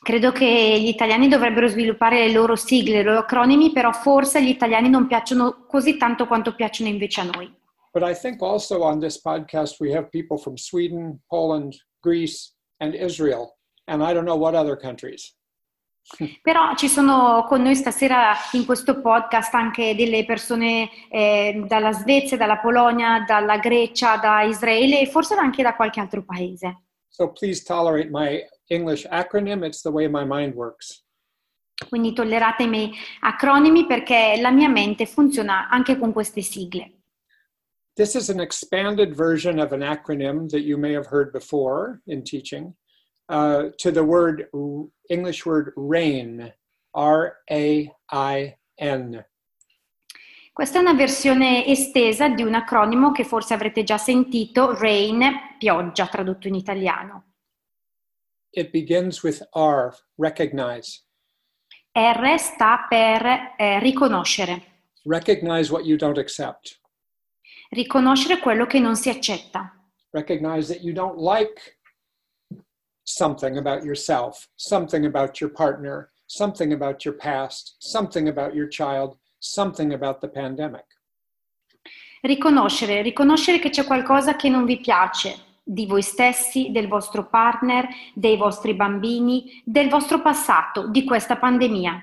Credo 0.00 0.32
che 0.32 0.78
gli 0.80 0.88
italiani 0.88 1.28
dovrebbero 1.28 1.66
sviluppare 1.68 2.26
le 2.26 2.32
loro 2.32 2.56
sigle, 2.56 3.00
i 3.00 3.02
loro 3.02 3.18
acronimi, 3.18 3.72
però 3.72 3.92
forse 3.92 4.38
agli 4.38 4.48
italiani 4.48 4.88
non 4.88 5.06
piacciono 5.06 5.66
così 5.66 5.96
tanto 5.96 6.26
quanto 6.26 6.54
piacciono 6.54 6.88
invece 6.88 7.20
a 7.20 7.24
noi. 7.24 7.52
But 7.98 8.08
I 8.08 8.14
think 8.14 8.42
also 8.42 8.82
on 8.82 9.00
this 9.00 9.20
podcast 9.20 9.80
we 9.80 9.90
have 9.90 10.08
people 10.12 10.38
from 10.38 10.56
Sweden, 10.56 11.20
Poland, 11.28 11.74
Greece, 12.00 12.54
and 12.78 12.94
Israel, 12.94 13.56
and 13.88 14.04
I 14.04 14.12
don't 14.12 14.24
know 14.24 14.36
what 14.36 14.54
other 14.54 14.76
countries. 14.76 15.34
Però 16.40 16.76
ci 16.76 16.86
sono 16.86 17.44
con 17.48 17.62
noi 17.62 17.74
stasera 17.74 18.34
in 18.52 18.64
questo 18.64 19.00
podcast 19.00 19.52
anche 19.54 19.96
delle 19.96 20.24
persone 20.24 20.88
eh, 21.10 21.64
dalla 21.66 21.90
Svezia, 21.90 22.36
dalla 22.36 22.58
Polonia, 22.58 23.24
dalla 23.26 23.58
Grecia, 23.58 24.16
da 24.16 24.42
Israele 24.42 25.00
e 25.00 25.06
forse 25.08 25.34
anche 25.34 25.64
da 25.64 25.74
qualche 25.74 25.98
altro 25.98 26.22
paese. 26.22 26.82
So 27.08 27.32
please 27.32 27.64
tolerate 27.64 28.10
my 28.12 28.46
English 28.68 29.08
acronym. 29.10 29.64
It's 29.64 29.82
the 29.82 29.90
way 29.90 30.06
my 30.06 30.24
mind 30.24 30.54
works. 30.54 31.04
Quindi 31.88 32.12
tollerate 32.12 32.62
i 32.62 32.68
miei 32.68 32.92
acronimi 33.22 33.86
perché 33.86 34.38
la 34.40 34.52
mia 34.52 34.68
mente 34.68 35.04
funziona 35.04 35.68
anche 35.68 35.98
con 35.98 36.12
queste 36.12 36.42
sigle. 36.42 36.92
This 37.98 38.14
is 38.14 38.30
an 38.30 38.38
expanded 38.38 39.12
version 39.12 39.58
of 39.58 39.72
an 39.72 39.80
acronym 39.80 40.48
that 40.50 40.60
you 40.60 40.78
may 40.78 40.92
have 40.92 41.06
heard 41.06 41.32
before 41.32 42.00
in 42.06 42.22
teaching 42.22 42.72
uh, 43.28 43.70
to 43.78 43.90
the 43.90 44.04
word 44.04 44.46
English 45.10 45.44
word 45.44 45.72
RAIN, 45.76 46.52
R 46.94 47.38
A 47.50 47.92
I 48.12 48.56
N. 48.78 49.26
Questa 50.52 50.78
è 50.78 50.80
una 50.80 50.94
versione 50.94 51.66
estesa 51.66 52.28
di 52.28 52.44
un 52.44 52.54
acronimo 52.54 53.10
che 53.10 53.24
forse 53.24 53.54
avrete 53.54 53.82
già 53.82 53.98
sentito, 53.98 54.78
RAIN, 54.78 55.56
pioggia 55.58 56.06
tradotto 56.06 56.46
in 56.46 56.54
italiano. 56.54 57.24
It 58.50 58.70
begins 58.70 59.24
with 59.24 59.42
R, 59.56 59.92
recognize. 60.14 61.02
R 61.90 62.38
sta 62.38 62.86
per 62.88 63.54
eh, 63.56 63.80
riconoscere, 63.80 64.76
Recognize 65.02 65.72
what 65.72 65.84
you 65.84 65.96
don't 65.96 66.18
accept. 66.18 66.78
Riconoscere 67.70 68.38
quello 68.38 68.66
che 68.66 68.78
non 68.78 68.96
si 68.96 69.08
accetta, 69.08 69.72
Recognize 70.10 70.72
that 70.72 70.82
you 70.82 70.94
don't 70.94 71.18
like 71.18 71.76
something 73.04 73.58
about 73.58 73.84
yourself, 73.84 74.48
something 74.56 75.04
about 75.04 75.38
your 75.38 75.50
partner, 75.50 76.10
something 76.24 76.72
about 76.72 77.04
your 77.04 77.14
past, 77.14 77.76
something 77.78 78.28
about 78.28 78.54
your 78.54 78.68
child, 78.68 79.18
something 79.38 79.92
about 79.92 80.20
the 80.20 80.28
pandemic. 80.28 80.86
riconoscere, 82.22 83.02
riconoscere 83.02 83.58
che 83.58 83.70
c'è 83.70 83.84
qualcosa 83.84 84.36
che 84.36 84.48
non 84.48 84.64
vi 84.64 84.80
piace 84.80 85.46
di 85.62 85.86
voi 85.86 86.02
stessi, 86.02 86.70
del 86.70 86.88
vostro 86.88 87.28
partner, 87.28 87.86
dei 88.14 88.36
vostri 88.36 88.74
bambini, 88.74 89.62
del 89.64 89.88
vostro 89.88 90.22
passato, 90.22 90.88
di 90.88 91.04
questa 91.04 91.36
pandemia. 91.36 92.02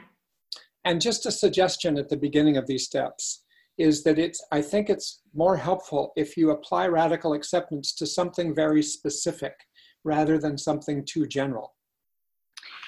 And 0.81 1.01
just 1.01 1.25
a 1.25 1.31
suggestion 1.31 1.97
at 1.97 2.07
the 2.07 2.17
beginning 2.17 2.57
of 2.57 2.65
these 2.65 2.83
steps 2.83 3.44
is 3.77 4.03
that 4.03 4.17
it's, 4.17 4.45
I 4.51 4.61
think 4.61 4.89
it's 4.89 5.21
more 5.33 5.57
helpful 5.57 6.11
if 6.15 6.37
you 6.37 6.51
apply 6.51 6.87
radical 6.87 7.33
acceptance 7.33 7.93
to 7.95 8.05
something 8.05 8.53
very 8.53 8.81
specific 8.81 9.53
rather 10.03 10.37
than 10.39 10.57
something 10.57 11.03
too 11.03 11.27
general. 11.27 11.73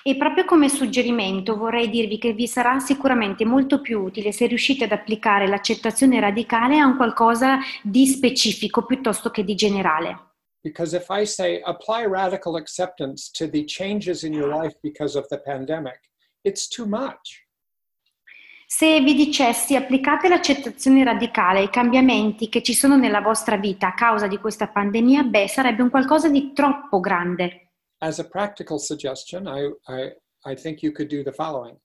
E 0.03 0.15
proprio 0.15 0.45
come 0.45 0.69
suggerimento 0.69 1.57
vorrei 1.57 1.89
dirvi 1.89 2.17
che 2.17 2.31
vi 2.31 2.47
sarà 2.47 2.79
sicuramente 2.79 3.43
molto 3.43 3.81
più 3.81 3.99
utile 3.99 4.31
se 4.31 4.45
riuscite 4.45 4.85
ad 4.85 4.93
applicare 4.93 5.47
l'accettazione 5.47 6.21
radicale 6.21 6.77
a 6.77 6.85
un 6.85 6.95
qualcosa 6.95 7.57
di 7.83 8.05
specifico 8.07 8.85
piuttosto 8.85 9.29
che 9.31 9.43
di 9.43 9.55
generale. 9.55 10.27
Because 10.61 10.95
if 10.95 11.07
I 11.09 11.25
say 11.25 11.61
apply 11.61 12.05
radical 12.07 12.55
acceptance 12.55 13.29
to 13.31 13.49
the 13.49 13.65
changes 13.65 14.23
in 14.23 14.33
your 14.33 14.47
life 14.47 14.77
because 14.81 15.17
of 15.17 15.27
the 15.27 15.39
pandemic, 15.39 15.99
it's 16.43 16.69
too 16.69 16.85
much. 16.85 17.46
Se 18.70 18.99
vi 18.99 19.13
dicessi 19.13 19.78
applicate 19.78 20.28
l'accettazione 20.28 21.01
radicale 21.01 21.59
ai 21.59 21.70
cambiamenti 21.70 22.49
che 22.49 22.61
ci 22.61 22.74
sono 22.74 22.97
nella 22.97 23.22
vostra 23.22 23.55
vita 23.55 23.88
a 23.88 23.93
causa 23.93 24.28
di 24.28 24.38
questa 24.39 24.68
pandemia, 24.68 25.24
beh, 25.24 25.47
sarebbe 25.47 25.84
un 25.84 25.89
qualcosa 25.89 26.28
di 26.28 26.51
troppo 26.51 26.99
grande. 26.99 27.70
As 27.99 28.20
a 28.20 28.28
practical 28.28 28.78
suggestion, 28.78 29.47
I, 29.47 29.74
I, 29.88 30.51
I 30.51 30.55
think 30.55 30.82
you 30.82 30.91
could 30.91 31.07
do 31.07 31.24
the 31.24 31.32
following. 31.32 31.78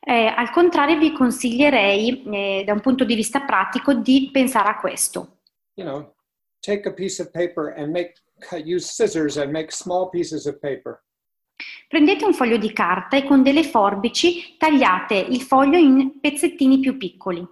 Eh, 0.00 0.26
al 0.26 0.50
contrario, 0.50 0.98
vi 0.98 1.12
consiglierei, 1.12 2.24
eh, 2.24 2.62
da 2.66 2.74
un 2.74 2.80
punto 2.80 3.04
di 3.04 3.14
vista 3.14 3.40
pratico, 3.40 3.94
di 3.94 4.28
pensare 4.30 4.68
a 4.68 4.76
questo. 4.76 5.38
You 5.76 5.86
know, 5.86 6.14
take 6.60 6.86
a 6.86 6.92
piece 6.92 7.22
of 7.22 7.30
paper 7.30 7.72
and 7.74 7.90
make, 7.90 8.16
use 8.52 8.86
scissors 8.86 9.38
and 9.38 9.50
make 9.50 9.72
small 9.72 10.10
pieces 10.10 10.44
of 10.44 10.58
paper. 10.60 11.02
Prendete 11.88 12.24
un 12.24 12.34
foglio 12.34 12.56
di 12.56 12.72
carta 12.72 13.16
e 13.16 13.24
con 13.24 13.42
delle 13.42 13.64
forbici 13.64 14.56
tagliate 14.56 15.16
il 15.16 15.42
foglio 15.42 15.76
in 15.76 16.20
pezzettini 16.20 16.80
più 16.80 16.96
piccoli. 16.96 17.46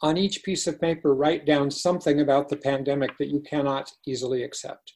On 0.00 0.16
each 0.16 0.42
piece 0.42 0.68
of 0.68 0.78
paper, 0.78 1.12
write 1.12 1.44
down 1.44 1.70
something 1.70 2.20
about 2.20 2.48
the 2.48 2.58
pandemic 2.58 3.16
that 3.16 3.28
you 3.28 3.40
cannot 3.40 3.90
easily 4.04 4.42
accept. 4.42 4.94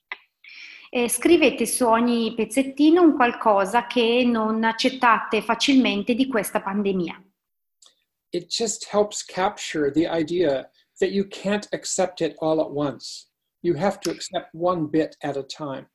E 0.90 1.08
scrivete 1.08 1.66
su 1.66 1.86
ogni 1.86 2.34
pezzettino 2.34 3.00
un 3.00 3.14
qualcosa 3.14 3.86
che 3.86 4.24
non 4.24 4.64
accettate 4.64 5.40
facilmente 5.40 6.14
di 6.14 6.26
questa 6.26 6.60
pandemia. 6.60 7.22
It 8.32 8.48
just 8.48 8.88
helps 8.92 9.24
capture 9.24 9.90
the 9.90 10.06
idea 10.06 10.68
that 10.98 11.10
you 11.10 11.26
can't 11.28 11.66
accept 11.72 12.20
it 12.20 12.34
all 12.40 12.60
at 12.60 12.70
once. 12.70 13.28
You 13.62 13.76
have 13.76 14.00
to 14.00 14.10
accept 14.10 14.50
one 14.52 14.88
bit 14.88 15.16
at 15.22 15.36
a 15.36 15.44
time. 15.44 15.88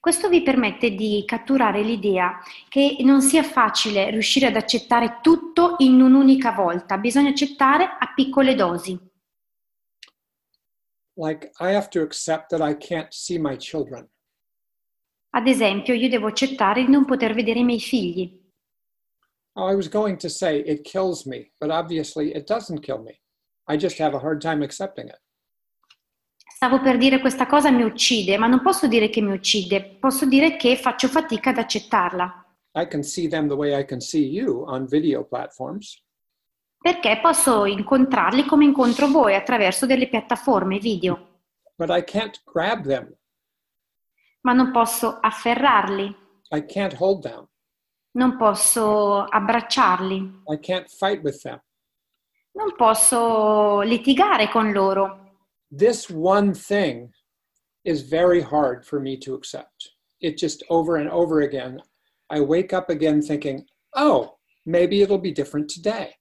Questo 0.00 0.30
vi 0.30 0.42
permette 0.42 0.94
di 0.94 1.22
catturare 1.26 1.82
l'idea 1.82 2.40
che 2.70 2.96
non 3.00 3.20
sia 3.20 3.42
facile 3.42 4.08
riuscire 4.08 4.46
ad 4.46 4.56
accettare 4.56 5.18
tutto 5.20 5.74
in 5.78 6.00
un'unica 6.00 6.52
volta, 6.52 6.96
bisogna 6.96 7.28
accettare 7.28 7.84
a 7.84 8.10
piccole 8.14 8.54
dosi. 8.54 8.98
Like, 11.16 11.50
I 11.58 11.74
have 11.74 11.88
to 11.90 12.00
accept 12.00 12.48
that 12.48 12.66
I 12.66 12.74
can't 12.78 13.12
see 13.12 13.38
my 13.38 13.58
children. 13.58 14.08
Ad 15.32 15.46
esempio, 15.46 15.92
io 15.92 16.08
devo 16.08 16.28
accettare 16.28 16.82
di 16.82 16.90
non 16.90 17.04
poter 17.04 17.34
vedere 17.34 17.58
i 17.58 17.64
miei 17.64 17.80
figli. 17.80 18.40
Oh, 19.52 19.70
I 19.70 19.74
was 19.74 19.90
going 19.90 20.16
to 20.16 20.30
say 20.30 20.60
it 20.60 20.80
kills 20.80 21.26
me, 21.26 21.52
but 21.58 21.70
obviously 21.70 22.30
it 22.34 22.46
doesn't 22.46 22.80
kill 22.80 23.02
me. 23.02 23.20
I 23.66 23.76
just 23.76 24.00
have 24.00 24.16
a 24.16 24.18
hard 24.18 24.40
time 24.40 24.64
accepting 24.64 25.08
it. 25.08 25.20
Stavo 26.62 26.82
per 26.82 26.98
dire 26.98 27.20
questa 27.20 27.46
cosa 27.46 27.70
mi 27.70 27.84
uccide, 27.84 28.36
ma 28.36 28.46
non 28.46 28.60
posso 28.60 28.86
dire 28.86 29.08
che 29.08 29.22
mi 29.22 29.32
uccide, 29.32 29.96
posso 29.98 30.26
dire 30.26 30.58
che 30.58 30.76
faccio 30.76 31.08
fatica 31.08 31.48
ad 31.48 31.56
accettarla. 31.56 32.44
I 32.74 32.86
can 32.86 33.02
see 33.02 33.28
them 33.28 33.48
the 33.48 33.54
way 33.54 33.80
I 33.80 33.86
can 33.86 33.98
see 33.98 34.26
you 34.26 34.64
on 34.68 34.84
video 34.84 35.24
platforms. 35.24 36.04
Perché 36.76 37.18
posso 37.22 37.64
incontrarli 37.64 38.44
come 38.44 38.66
incontro 38.66 39.06
voi 39.06 39.34
attraverso 39.34 39.86
delle 39.86 40.06
piattaforme 40.06 40.76
video, 40.78 41.38
but 41.76 41.88
I 41.88 42.04
can't 42.04 42.42
grab 42.44 42.86
them. 42.86 43.10
ma 44.42 44.52
non 44.52 44.70
posso 44.70 45.16
afferrarli, 45.18 46.14
I 46.50 46.66
can't 46.66 46.94
hold 46.98 47.22
them. 47.22 47.48
non 48.18 48.36
posso 48.36 49.24
abbracciarli, 49.24 50.42
I 50.48 50.58
can't 50.60 50.90
fight 50.90 51.22
with 51.22 51.40
them. 51.40 51.58
non 52.52 52.74
posso 52.76 53.80
litigare 53.80 54.50
con 54.50 54.70
loro. 54.72 55.24
This 55.70 56.10
one 56.10 56.52
thing 56.52 57.12
is 57.84 58.02
very 58.02 58.40
hard 58.40 58.84
for 58.84 59.00
me 59.00 59.16
to 59.18 59.34
accept. 59.34 59.92
It 60.20 60.36
just 60.36 60.64
over 60.68 60.96
and 60.96 61.08
over 61.08 61.42
again, 61.42 61.80
I 62.28 62.40
wake 62.40 62.72
up 62.72 62.90
again 62.90 63.22
thinking, 63.22 63.64
oh, 63.94 64.36
maybe 64.66 65.00
it'll 65.00 65.20
be 65.20 65.32
different 65.32 65.72
today. 65.72 66.12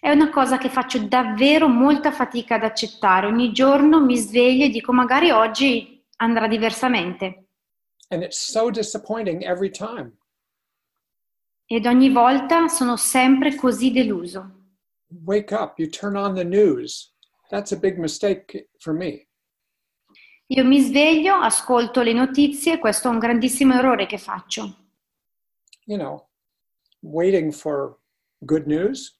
È 0.00 0.10
una 0.10 0.30
cosa 0.30 0.56
che 0.56 0.68
faccio 0.68 1.00
davvero 1.00 1.66
molta 1.66 2.12
fatica 2.12 2.54
ad 2.54 2.62
accettare. 2.62 3.26
Ogni 3.26 3.52
giorno 3.52 4.00
mi 4.00 4.16
sveglio 4.16 4.66
e 4.66 4.68
dico 4.68 4.92
magari 4.92 5.30
oggi 5.30 6.04
andrà 6.18 6.46
diversamente. 6.46 7.46
And 8.10 8.22
it's 8.22 8.38
so 8.38 8.70
disappointing 8.70 9.42
every 9.42 9.70
time. 9.70 10.12
Ed 11.66 11.86
ogni 11.86 12.10
volta 12.10 12.68
sono 12.68 12.96
sempre 12.96 13.56
così 13.56 13.90
deluso. 13.90 14.50
Wake 15.24 15.52
up, 15.52 15.76
you 15.78 15.88
turn 15.88 16.14
on 16.14 16.34
the 16.34 16.44
news. 16.44 17.15
That's 17.48 17.72
a 17.72 17.78
big 17.78 17.98
mistake 17.98 18.70
for 18.78 18.92
me. 18.92 19.28
Io 20.48 20.64
mi 20.64 20.80
sveglio, 20.80 21.34
ascolto 21.34 22.02
le 22.02 22.12
notizie, 22.12 22.78
questo 22.78 23.08
è 23.08 23.10
un 23.10 23.18
grandissimo 23.18 23.74
errore 23.74 24.06
che 24.06 24.18
faccio. 24.18 24.76
You 25.86 25.98
know, 25.98 26.28
waiting 27.00 27.52
for 27.52 27.98
good 28.38 28.66
news. 28.66 29.18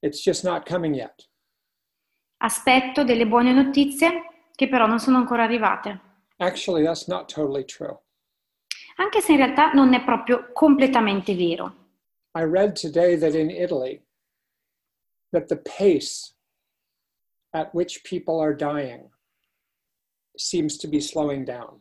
It's 0.00 0.22
just 0.22 0.44
not 0.44 0.66
coming 0.66 0.94
yet. 0.94 1.28
Aspetto 2.38 3.04
delle 3.04 3.26
buone 3.26 3.52
notizie 3.52 4.48
che 4.54 4.68
però 4.68 4.86
non 4.86 5.00
sono 5.00 5.18
ancora 5.18 5.42
arrivate. 5.42 6.00
Actually, 6.38 6.84
that's 6.84 7.06
not 7.08 7.32
totally 7.32 7.64
true. 7.64 7.98
Anche 8.96 9.20
se 9.20 9.32
in 9.32 9.38
realtà 9.38 9.72
non 9.72 9.92
è 9.92 10.02
proprio 10.02 10.50
completamente 10.52 11.34
vero. 11.34 11.74
I 12.34 12.44
read 12.44 12.72
today 12.72 13.18
that 13.18 13.34
in 13.34 13.50
Italy, 13.50 14.02
that 15.30 15.46
the 15.46 15.58
pace 15.58 16.34
at 17.52 17.70
which 17.72 18.02
people 18.04 18.40
are 18.40 18.54
dying 18.54 19.10
seems 20.36 20.76
to 20.78 20.88
be 20.88 21.00
slowing 21.00 21.44
down. 21.44 21.80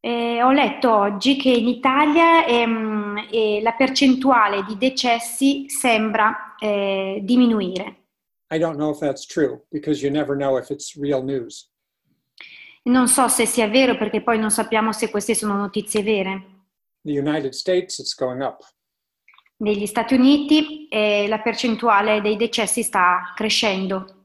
Eh, 0.00 0.40
ho 0.40 0.52
letto 0.52 0.94
oggi 0.94 1.36
che 1.36 1.50
in 1.50 1.66
Italia 1.66 2.46
ehm, 2.46 3.26
eh, 3.30 3.60
la 3.60 3.72
percentuale 3.72 4.64
di 4.64 4.76
decessi 4.76 5.68
sembra 5.68 6.54
eh, 6.58 7.18
diminuire. 7.22 7.96
I 8.50 8.58
don't 8.58 8.76
know 8.76 8.90
if 8.90 9.00
that's 9.00 9.26
true 9.26 9.64
because 9.70 10.00
you 10.00 10.10
never 10.10 10.36
know 10.36 10.56
if 10.56 10.70
it's 10.70 10.96
real 10.96 11.22
news. 11.22 11.70
Non 12.84 13.08
so 13.08 13.28
se 13.28 13.44
sia 13.44 13.68
vero 13.68 13.96
perché 13.96 14.22
poi 14.22 14.38
non 14.38 14.50
sappiamo 14.50 14.92
se 14.92 15.10
queste 15.10 15.34
sono 15.34 15.56
notizie 15.56 16.02
vere. 16.02 16.56
The 17.02 17.18
United 17.18 17.52
States, 17.52 17.98
it's 17.98 18.14
going 18.14 18.40
up. 18.40 18.60
Negli 19.58 19.86
Stati 19.86 20.14
Uniti 20.14 20.86
eh, 20.88 21.26
la 21.28 21.40
percentuale 21.40 22.20
dei 22.20 22.36
decessi 22.36 22.82
sta 22.82 23.32
crescendo. 23.34 24.17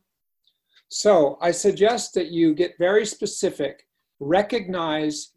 So 0.93 1.39
I 1.41 1.49
suggest 1.49 2.13
that 2.13 2.27
you 2.27 2.53
get 2.53 2.77
very 2.77 3.03
specific, 3.03 3.87
recognize 4.19 5.31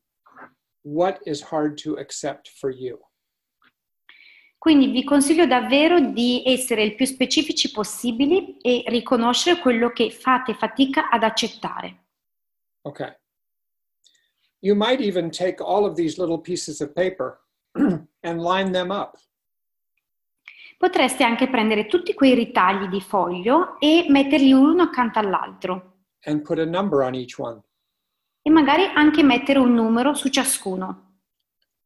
what 0.83 1.19
is 1.25 1.41
hard 1.41 1.79
to 1.79 1.97
accept 1.97 2.51
for 2.61 2.69
you. 2.69 2.99
Quindi 4.59 4.89
vi 4.89 5.03
consiglio 5.03 5.47
davvero 5.47 5.99
di 6.13 6.43
essere 6.45 6.83
il 6.83 6.95
più 6.95 7.07
specifici 7.07 7.71
possibili 7.71 8.59
e 8.61 8.85
riconoscere 8.89 9.59
quello 9.59 9.93
che 9.93 10.11
fate 10.11 10.53
fatica 10.53 11.09
ad 11.09 11.23
accettare. 11.23 12.05
Okay. 12.83 13.17
You 14.61 14.75
might 14.75 15.01
even 15.01 15.31
take 15.31 15.63
all 15.63 15.87
of 15.87 15.95
these 15.97 16.19
little 16.19 16.39
pieces 16.39 16.83
of 16.83 16.93
paper 16.93 17.41
and 17.75 18.43
line 18.43 18.73
them 18.73 18.91
up. 18.91 19.17
Potreste 20.77 21.25
anche 21.25 21.49
prendere 21.49 21.87
tutti 21.87 22.15
quei 22.15 22.35
ritagli 22.35 22.87
di 22.89 23.01
foglio 23.01 23.79
e 23.81 24.07
metterli 24.09 24.53
uno 24.53 24.83
accanto 24.83 25.19
all'altro 25.19 25.95
and 26.27 26.43
put 26.43 26.59
a 26.59 26.67
number 26.67 27.01
on 27.01 27.15
each 27.15 27.39
one. 27.39 27.63
e 28.43 28.51
magari 28.51 28.85
anche 28.95 29.25
mettere 29.25 29.59
un 29.59 29.75
numero 29.75 30.15
su 30.15 30.29
ciascuno. 30.29 31.03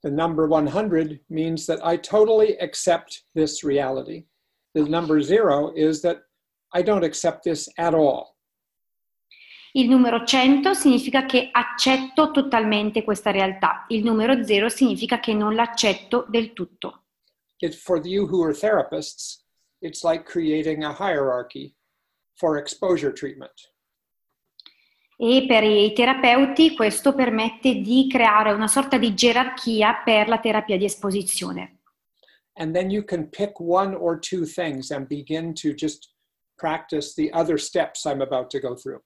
The 0.01 0.11
number 0.11 0.47
100 0.47 1.25
means 1.29 1.65
that 1.65 1.81
I 1.83 1.99
totally 1.99 2.55
accept 2.59 3.25
this 3.33 3.63
reality. 3.63 4.27
The 4.73 4.87
number 4.87 5.23
zero 5.23 5.73
is 5.75 6.01
that 6.03 6.27
I 6.75 6.83
don't 6.83 7.03
accept 7.03 7.45
this 7.45 7.71
at 7.77 7.95
all. 7.95 8.35
Il 9.73 9.89
numero 9.89 10.25
100 10.25 10.75
significa 10.75 11.25
che 11.25 11.49
accetto 11.51 12.31
totalmente 12.31 13.05
questa 13.05 13.31
realtà. 13.31 13.87
Il 13.89 14.05
numero 14.05 14.43
0 14.45 14.69
significa 14.69 15.19
che 15.19 15.33
non 15.33 15.55
l'accetto 15.55 16.27
del 16.29 16.53
tutto. 16.53 17.05
It, 17.61 17.75
for 17.75 18.01
you 18.03 18.27
who 18.27 18.43
are 18.43 18.53
therapists, 18.53 19.43
it's 19.83 20.03
like 20.03 20.25
creating 20.25 20.85
a 20.85 20.93
hierarchy 20.93 21.77
for 22.37 22.57
exposure 22.57 23.13
treatment. 23.13 23.53
E 25.23 25.45
per 25.47 25.63
i 25.63 25.93
terapeuti 25.93 26.75
questo 26.75 27.15
permette 27.15 27.83
di 27.83 28.09
creare 28.09 28.53
una 28.53 28.67
sorta 28.67 28.97
di 28.97 29.13
gerarchia 29.13 30.03
per 30.03 30.29
la 30.29 30.39
terapia 30.39 30.79
di 30.79 30.87
esposizione. 30.87 31.81
And 32.55 32.75
then 32.75 32.91
you 32.91 33.05
can 33.05 33.29
pick 33.29 33.61
one 33.61 33.95
or 33.95 34.19
two 34.19 34.47
things 34.47 34.91
and 34.91 35.07
begin 35.07 35.53
to 35.57 35.75
just 35.75 36.15
practice 36.57 37.15
the 37.15 37.31
other 37.33 37.59
steps 37.59 38.07
I'm 38.07 38.23
about 38.23 38.49
to 38.51 38.61
go 38.61 38.75
through. 38.75 39.03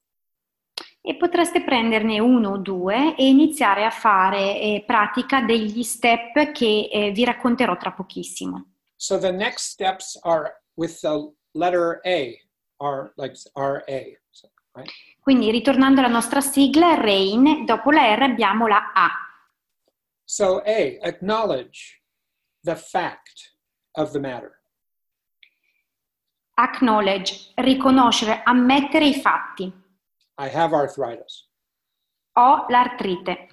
E 1.07 1.17
potreste 1.17 1.63
prenderne 1.63 2.19
uno 2.19 2.53
o 2.53 2.57
due 2.57 3.15
e 3.15 3.29
iniziare 3.29 3.85
a 3.85 3.91
fare 3.91 4.59
eh, 4.59 4.85
pratica 4.87 5.43
degli 5.43 5.83
step 5.83 6.53
che 6.53 6.89
eh, 6.91 7.11
vi 7.11 7.25
racconterò 7.25 7.77
tra 7.77 7.93
pochissimo. 7.93 8.77
So 8.97 9.19
the 9.19 9.31
next 9.31 9.73
steps 9.73 10.19
are 10.23 10.63
with 10.77 10.99
the 11.01 11.31
letter 11.53 12.01
A, 12.05 12.33
are 12.79 13.13
like 13.17 13.35
RA, 13.53 13.83
so, 14.31 14.51
right? 14.73 14.91
Quindi 15.21 15.51
ritornando 15.51 16.01
alla 16.01 16.09
nostra 16.09 16.41
sigla, 16.41 16.95
RAIN, 16.95 17.67
dopo 17.67 17.91
la 17.91 18.15
R 18.15 18.23
abbiamo 18.23 18.67
la 18.67 18.93
A. 18.95 19.11
So 20.25 20.63
A, 20.65 20.99
acknowledge 21.03 22.01
the 22.63 22.77
fact 22.77 23.59
of 23.93 24.13
the 24.13 24.19
matter. 24.19 24.63
Acknowledge, 26.55 27.53
riconoscere, 27.57 28.41
ammettere 28.43 29.07
i 29.07 29.15
fatti. 29.21 29.84
I 30.37 30.49
have 30.49 30.73
arthritis. 30.73 31.49
Ho 32.37 32.67
l'artrite. 32.69 33.49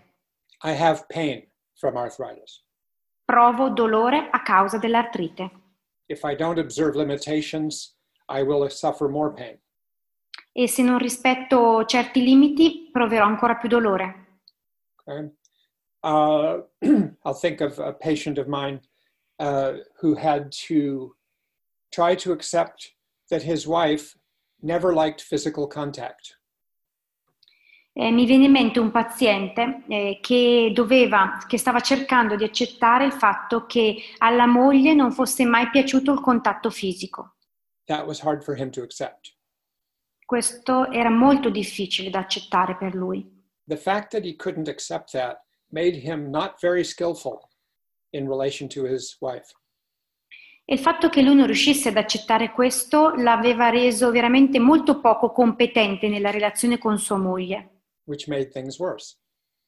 I 0.64 0.72
have 0.72 1.08
pain 1.08 1.48
from 1.76 1.96
arthritis. 1.96 2.64
Provo 3.26 3.70
dolore 3.70 4.30
a 4.32 4.42
causa 4.44 4.80
dell'artrite. 4.80 5.50
If 6.08 6.26
I 6.26 6.36
don't 6.36 6.60
observe 6.60 6.96
limitations, 6.96 7.96
I 8.28 8.42
will 8.44 8.68
suffer 8.70 9.08
more 9.08 9.34
pain. 9.34 9.58
E 10.54 10.68
se 10.68 10.82
non 10.82 10.98
rispetto 10.98 11.86
certi 11.86 12.24
limiti, 12.24 12.90
proverò 12.92 13.26
ancora 13.26 13.56
più 13.56 13.70
dolore. 13.70 14.40
Okay. 15.06 15.32
Uh, 16.04 16.64
I'll 17.24 17.40
think 17.40 17.62
of 17.62 17.80
a 17.80 17.94
patient 17.94 18.38
of 18.38 18.48
mine 18.48 18.82
uh, 19.40 19.74
who 20.00 20.16
had 20.16 20.52
to 20.68 21.16
try 21.92 22.16
to 22.16 22.32
accept 22.32 22.96
that 23.30 23.44
his 23.44 23.66
wife 23.68 24.18
never 24.62 24.94
liked 24.94 25.22
physical 25.22 25.68
contact. 25.68 26.41
Eh, 27.94 28.10
mi 28.10 28.26
viene 28.26 28.46
in 28.46 28.52
mente 28.52 28.80
un 28.80 28.90
paziente 28.90 29.84
eh, 29.90 30.20
che 30.22 30.72
doveva, 30.74 31.38
che 31.46 31.58
stava 31.58 31.82
cercando 31.82 32.38
di 32.38 32.46
accettare 32.46 33.06
il 33.06 33.12
fatto 33.12 33.66
che 33.66 33.96
alla 34.20 34.46
moglie 34.46 34.94
non 34.94 35.12
fosse 35.12 35.44
mai 35.46 35.70
piaciuto 35.70 36.14
il 36.14 36.22
contatto 36.22 36.70
fisico. 36.70 37.36
Questo 40.26 40.90
era 40.90 41.10
molto 41.10 41.50
difficile 41.50 42.10
da 42.10 42.20
accettare 42.20 42.78
per 42.78 42.96
lui. 42.96 43.40
The 43.66 43.76
fact 43.76 44.12
that 44.12 44.24
he 44.24 44.36
couldn't 44.38 44.70
accept 44.70 45.12
that 45.12 45.42
made 45.68 45.98
him 45.98 46.30
not 46.30 46.60
very 46.62 46.86
skillful 46.86 47.50
in 48.12 48.28
relation 48.28 48.70
to 48.70 48.86
his 48.86 49.18
wife. 49.20 49.54
E 50.64 50.76
il 50.76 50.80
fatto 50.80 51.10
che 51.10 51.22
lui 51.22 51.36
non 51.36 51.48
riuscisse 51.48 51.90
ad 51.90 51.98
accettare 51.98 52.52
questo 52.52 53.14
l'aveva 53.16 53.70
reso 53.70 54.10
veramente 54.12 54.60
molto 54.60 55.02
poco 55.02 55.32
competente 55.32 56.08
nella 56.08 56.32
relazione 56.32 56.78
con 56.78 56.98
sua 56.98 57.18
moglie. 57.18 57.81
Which 58.12 58.28
made 58.28 58.52
things 58.52 58.78
worse. 58.78 59.16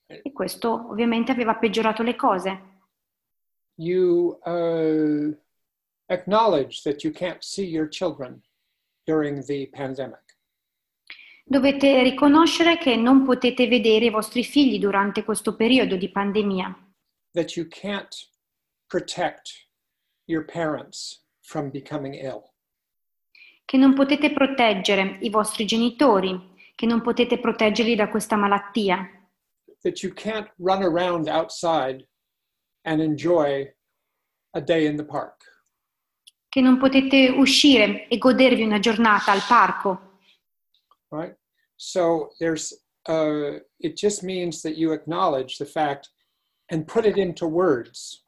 E 0.06 0.34
questo 0.34 0.90
ovviamente 0.90 1.32
aveva 1.32 1.56
peggiorato 1.56 2.04
le 2.04 2.16
cose. 2.16 2.72
You 3.76 4.38
uh, 4.46 5.34
acknowledge 6.08 6.82
that 6.84 7.04
you 7.04 7.14
can't 7.14 7.42
see 7.42 7.66
your 7.66 7.88
children 7.88 8.44
during 9.06 9.44
the 9.46 9.70
pandemic. 9.72 10.22
Dovete 11.46 12.04
riconoscere 12.04 12.78
che 12.78 12.96
non 12.96 13.24
potete 13.24 13.68
vedere 13.68 14.06
i 14.06 14.10
vostri 14.10 14.44
figli 14.44 14.78
durante 14.78 15.24
questo 15.24 15.56
periodo 15.56 15.96
di 15.96 16.10
pandemia, 16.10 16.94
that 17.34 17.56
you 17.56 17.68
can't 17.68 18.30
protect 18.88 19.68
your 20.26 20.46
parents 20.46 21.26
from 21.42 21.70
becoming 21.70 22.14
ill, 22.16 22.44
che 23.66 23.78
non 23.78 23.94
potete 23.94 24.32
proteggere 24.32 25.18
i 25.22 25.30
vostri 25.30 25.66
genitori, 25.66 26.53
che 26.76 26.86
non 26.86 27.02
potete 27.02 27.40
proteggerli 27.40 27.96
da 27.96 28.10
questa 28.10 28.36
malattia, 28.36 29.08
that 29.82 30.02
you 30.02 30.14
can't 30.14 30.50
run 30.58 30.84
around 30.84 31.28
outside 31.28 32.08
and 32.86 33.02
enjoy 33.02 33.72
a 34.56 34.62
day 34.62 34.86
in 34.86 34.96
the 34.96 35.06
park, 35.06 35.66
che 36.50 36.62
non 36.62 36.78
potete 36.78 37.30
uscire 37.30 38.08
e 38.08 38.18
godervi 38.18 38.64
una 38.64 38.80
giornata 38.80 39.32
al 39.32 39.42
parco. 39.48 40.12
right? 41.14 41.36
So 41.78 42.30
there's, 42.40 42.74
uh, 43.08 43.60
it 43.80 43.96
just 43.96 44.24
means 44.24 44.62
that 44.62 44.78
you 44.78 44.94
acknowledge 44.94 45.58
the 45.58 45.66
fact 45.66 46.10
and 46.70 46.88
put 46.88 47.06
it 47.06 47.18
into 47.18 47.48
words. 47.48 48.22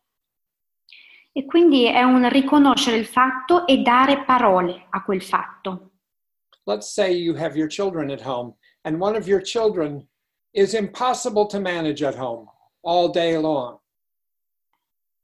E 1.32 1.46
quindi 1.46 1.86
è 1.86 2.02
un 2.02 2.30
riconoscere 2.30 2.96
il 2.98 3.06
fatto 3.06 3.68
e 3.68 3.82
dare 3.82 4.24
parole 4.24 4.88
a 4.90 5.04
quel 5.04 5.22
fatto. 5.22 5.95
Let's 6.68 6.92
say 6.94 7.14
you 7.14 7.36
have 7.36 7.56
your 7.56 7.68
children 7.68 8.10
at 8.10 8.22
home, 8.22 8.56
and 8.84 9.00
one 9.00 9.16
of 9.16 9.28
your 9.28 9.42
children 9.42 10.08
is 10.54 10.74
impossible 10.74 11.46
to 11.48 11.60
manage 11.60 12.02
at 12.04 12.16
home 12.16 12.48
all 12.82 13.10
day 13.12 13.38
long. 13.38 13.80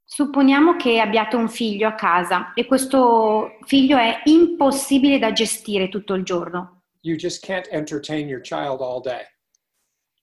Supponiamo 0.04 0.76
che 0.76 1.00
abbiate 1.00 1.36
un 1.36 1.48
figlio 1.48 1.88
a 1.88 1.94
casa 1.94 2.52
e 2.54 2.66
questo 2.66 3.56
figlio 3.64 3.96
è 3.96 4.20
impossibile 4.24 5.18
da 5.18 5.32
gestire 5.32 5.88
tutto 5.88 6.14
il 6.14 6.22
giorno. 6.22 6.82
You 7.00 7.16
just 7.16 7.44
can't 7.44 7.66
entertain 7.72 8.28
your 8.28 8.40
child 8.42 8.80
all 8.82 9.00
day. 9.00 9.24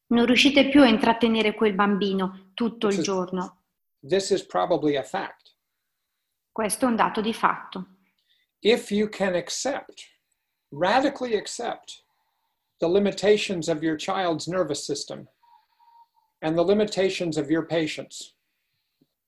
Non 0.07 0.25
riuscite 0.25 0.69
più 0.69 0.81
a 0.83 0.87
intrattenere 0.87 1.53
quel 1.55 1.73
bambino 1.73 2.51
tutto 2.53 2.87
il 2.87 2.93
Sì. 2.93 3.01
giorno. 3.01 3.63
This 4.07 4.29
is 4.29 4.45
probably 4.45 4.95
a 4.95 5.03
fact. 5.03 5.55
Questo 6.51 6.85
è 6.85 6.87
un 6.87 6.95
dato 6.95 7.19
di 7.19 7.33
fatto. 7.33 7.85
If 8.59 8.91
you 8.91 9.09
can 9.09 9.33
accept, 9.35 10.03
radically 10.71 11.35
accept, 11.35 12.03
the 12.79 12.87
limitations 12.87 13.67
of 13.67 13.83
your 13.83 13.97
child's 13.97 14.47
nervous 14.47 14.85
system 14.85 15.27
and 16.41 16.57
the 16.57 16.63
limitations 16.63 17.37
of 17.37 17.49
your 17.51 17.63
patients, 17.63 18.33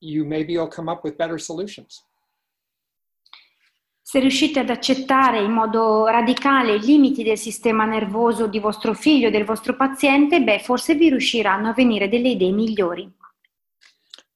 you 0.00 0.24
maybe 0.24 0.52
you'll 0.52 0.66
come 0.66 0.88
up 0.88 1.04
with 1.04 1.18
better 1.18 1.38
solutions. 1.38 2.04
Se 4.04 4.18
riuscite 4.18 4.58
ad 4.60 4.68
accettare 4.68 5.40
in 5.40 5.52
modo 5.52 6.06
radicale 6.06 6.74
i 6.74 6.80
limiti 6.80 7.22
del 7.22 7.38
sistema 7.38 7.84
nervoso 7.84 8.46
di 8.46 8.58
vostro 8.58 8.94
figlio 8.94 9.28
e 9.28 9.30
del 9.30 9.44
vostro 9.44 9.76
paziente, 9.76 10.42
beh, 10.42 10.58
forse 10.58 10.94
vi 10.94 11.08
riusciranno 11.08 11.68
a 11.68 11.72
venire 11.72 12.08
delle 12.08 12.30
idee 12.30 12.52
migliori. 12.52 13.10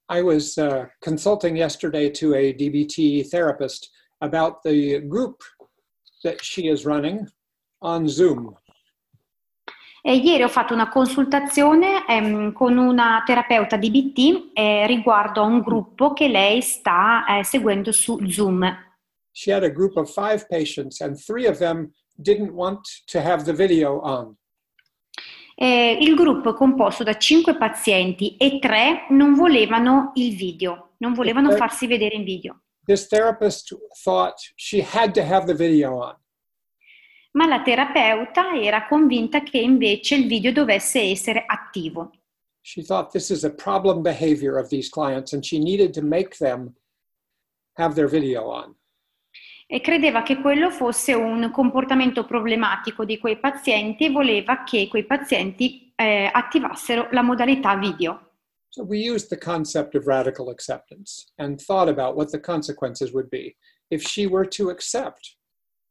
I 0.08 0.20
was 0.20 0.56
uh, 0.56 0.86
consulting 1.00 1.56
yesterday 1.56 2.10
to 2.12 2.32
a 2.34 2.54
DBT 2.54 3.28
therapist 3.28 3.90
about 4.20 4.62
the 4.62 5.00
group 5.06 5.42
that 6.26 6.42
she 6.42 6.68
is 6.68 6.84
running 6.84 7.26
on 7.78 8.06
Zoom. 8.08 8.54
E 10.02 10.14
ieri 10.16 10.44
ho 10.44 10.48
fatto 10.48 10.72
una 10.72 10.88
consultazione 10.88 12.06
ehm, 12.06 12.52
con 12.52 12.76
una 12.76 13.22
terapeuta 13.26 13.76
di 13.76 13.90
BT 13.90 14.50
eh, 14.54 14.86
riguardo 14.86 15.42
a 15.42 15.44
un 15.44 15.60
gruppo 15.60 16.12
che 16.12 16.28
lei 16.28 16.62
sta 16.62 17.24
eh, 17.26 17.42
seguendo 17.42 17.90
su 17.90 18.18
Zoom. 18.28 18.84
She 19.32 19.52
had 19.52 19.64
a 19.64 19.68
group 19.68 19.96
of 19.96 20.08
five 20.10 20.46
patients, 20.48 21.00
and 21.00 21.16
three 21.16 21.46
of 21.48 21.58
them 21.58 21.90
didn't 22.14 22.52
want 22.52 22.80
to 23.06 23.18
have 23.18 23.44
the 23.44 23.52
video 23.52 24.00
on. 24.00 24.34
Eh, 25.56 25.98
il 26.00 26.14
gruppo 26.14 26.50
è 26.50 26.54
composto 26.54 27.02
da 27.02 27.16
cinque 27.16 27.56
pazienti 27.56 28.36
e 28.36 28.58
tre 28.58 29.06
non 29.10 29.34
volevano 29.34 30.12
il 30.14 30.36
video, 30.36 30.94
non 30.98 31.14
volevano 31.14 31.50
farsi 31.52 31.86
vedere 31.86 32.14
in 32.14 32.24
video. 32.24 32.60
This 32.86 33.08
therapist 33.08 33.74
thought 34.04 34.36
she 34.56 34.80
had 34.80 35.12
to 35.14 35.22
have 35.22 35.46
the 35.46 35.54
video 35.54 35.98
on. 35.98 36.14
Ma 37.32 37.46
la 37.46 37.62
terapeuta 37.62 38.54
era 38.54 38.86
convinta 38.86 39.42
che 39.42 39.58
invece 39.58 40.14
il 40.14 40.26
video 40.26 40.52
dovesse 40.52 41.00
essere 41.00 41.44
attivo. 41.46 42.10
She 42.62 42.82
thought 42.82 43.10
this 43.10 43.30
is 43.30 43.44
a 43.44 43.50
problem 43.50 44.02
behavior 44.02 44.56
of 44.56 44.68
these 44.68 44.88
clients, 44.88 45.32
and 45.32 45.44
she 45.44 45.58
needed 45.58 45.92
to 45.94 46.02
make 46.02 46.36
them 46.38 46.74
have 47.74 47.94
their 47.94 48.08
video 48.08 48.48
on. 48.48 48.74
e 49.68 49.80
credeva 49.80 50.22
che 50.22 50.40
quello 50.40 50.70
fosse 50.70 51.12
un 51.12 51.50
comportamento 51.50 52.24
problematico 52.24 53.04
di 53.04 53.18
quei 53.18 53.38
pazienti 53.38 54.04
e 54.04 54.10
voleva 54.10 54.62
che 54.62 54.86
quei 54.88 55.04
pazienti 55.04 55.92
eh, 55.96 56.30
attivassero 56.32 57.08
la 57.10 57.22
modalità 57.22 57.74
video. 57.74 58.25
So 58.76 58.84
we 58.84 58.98
used 58.98 59.30
the 59.30 59.38
concept 59.38 59.94
of 59.94 60.06
radical 60.06 60.50
acceptance 60.50 61.32
and 61.38 61.58
thought 61.58 61.88
about 61.88 62.14
what 62.14 62.30
the 62.30 62.38
consequences 62.38 63.10
would 63.10 63.30
be 63.30 63.56
if 63.90 64.02
she 64.02 64.26
were 64.26 64.44
to 64.48 64.68
accept 64.68 65.36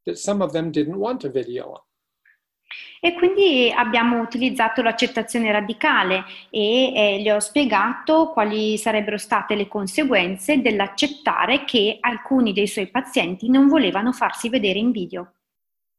that 0.06 0.20
some 0.20 0.40
of 0.40 0.54
them 0.54 0.70
didn't 0.70 1.00
want 1.00 1.24
a 1.24 1.30
video. 1.30 1.88
E 3.02 3.16
quindi 3.16 3.74
abbiamo 3.76 4.22
utilizzato 4.22 4.84
l'accettazione 4.84 5.52
radicale 5.52 6.26
e 6.52 6.94
eh, 6.94 7.22
le 7.24 7.34
ho 7.34 7.40
spiegato 7.40 8.30
quali 8.30 8.78
sarebbero 8.78 9.18
state 9.18 9.56
le 9.56 9.68
conseguenze 9.68 10.62
dell'accettare 10.62 11.66
che 11.66 11.98
alcuni 12.00 12.54
dei 12.54 12.68
suoi 12.68 12.92
pazienti 12.92 13.50
non 13.50 13.68
volevano 13.68 14.12
farsi 14.12 14.48
vedere 14.48 14.78
in 14.78 14.92
video. 14.92 15.34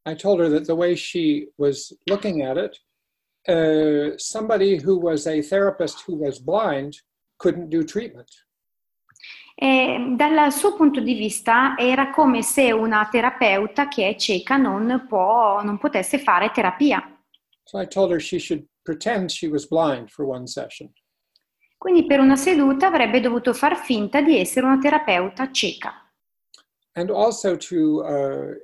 I 0.05 0.15
told 0.15 0.39
her 0.39 0.49
that 0.51 0.67
the 0.67 0.75
way 0.75 0.95
she 0.95 1.51
was 1.57 1.93
looking 2.05 2.43
at 2.43 2.57
it, 2.57 2.81
uh, 3.49 4.17
somebody 4.17 4.77
who 4.77 4.99
was 4.99 5.27
a 5.27 5.41
therapist 5.43 6.03
who 6.07 6.17
was 6.17 6.39
blind 6.39 7.01
couldn't 7.39 7.69
do 7.71 7.85
treatment. 7.85 8.31
E 9.59 10.15
dal 10.17 10.53
suo 10.53 10.75
punto 10.75 11.01
di 11.01 11.15
vista 11.15 11.77
era 11.79 12.11
come 12.11 12.43
se 12.43 12.73
una 12.73 13.09
terapeuta 13.11 13.89
che 13.89 14.09
è 14.11 14.15
cieca 14.17 14.57
non, 14.57 15.07
può, 15.09 15.63
non 15.63 15.79
potesse 15.79 16.19
fare 16.19 16.51
terapia. 16.51 17.03
So 17.65 17.81
I 17.81 17.87
told 17.87 18.13
her 18.13 18.21
she 18.21 18.39
should 18.39 18.67
pretend 18.83 19.31
she 19.31 19.49
was 19.49 19.67
blind 19.67 20.11
for 20.11 20.27
one 20.27 20.47
session. 20.47 20.93
Quindi 21.79 22.05
per 22.05 22.21
una 22.21 22.37
seduta 22.37 22.89
avrebbe 22.89 23.21
dovuto 23.21 23.55
far 23.55 23.77
finta 23.77 24.21
di 24.21 24.39
essere 24.39 24.67
una 24.67 24.79
terapeuta 24.79 25.51
cieca. 25.51 25.93
And 26.93 27.11
also 27.11 27.57
to, 27.57 28.03
uh, 28.05 28.55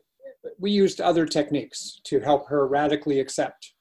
we 0.59 0.71
used 0.71 1.01
other 1.01 1.27
techniques 1.27 2.01
to 2.05 2.21
help 2.21 2.49
her 2.49 2.67
radically 2.67 3.19
accept 3.19 3.72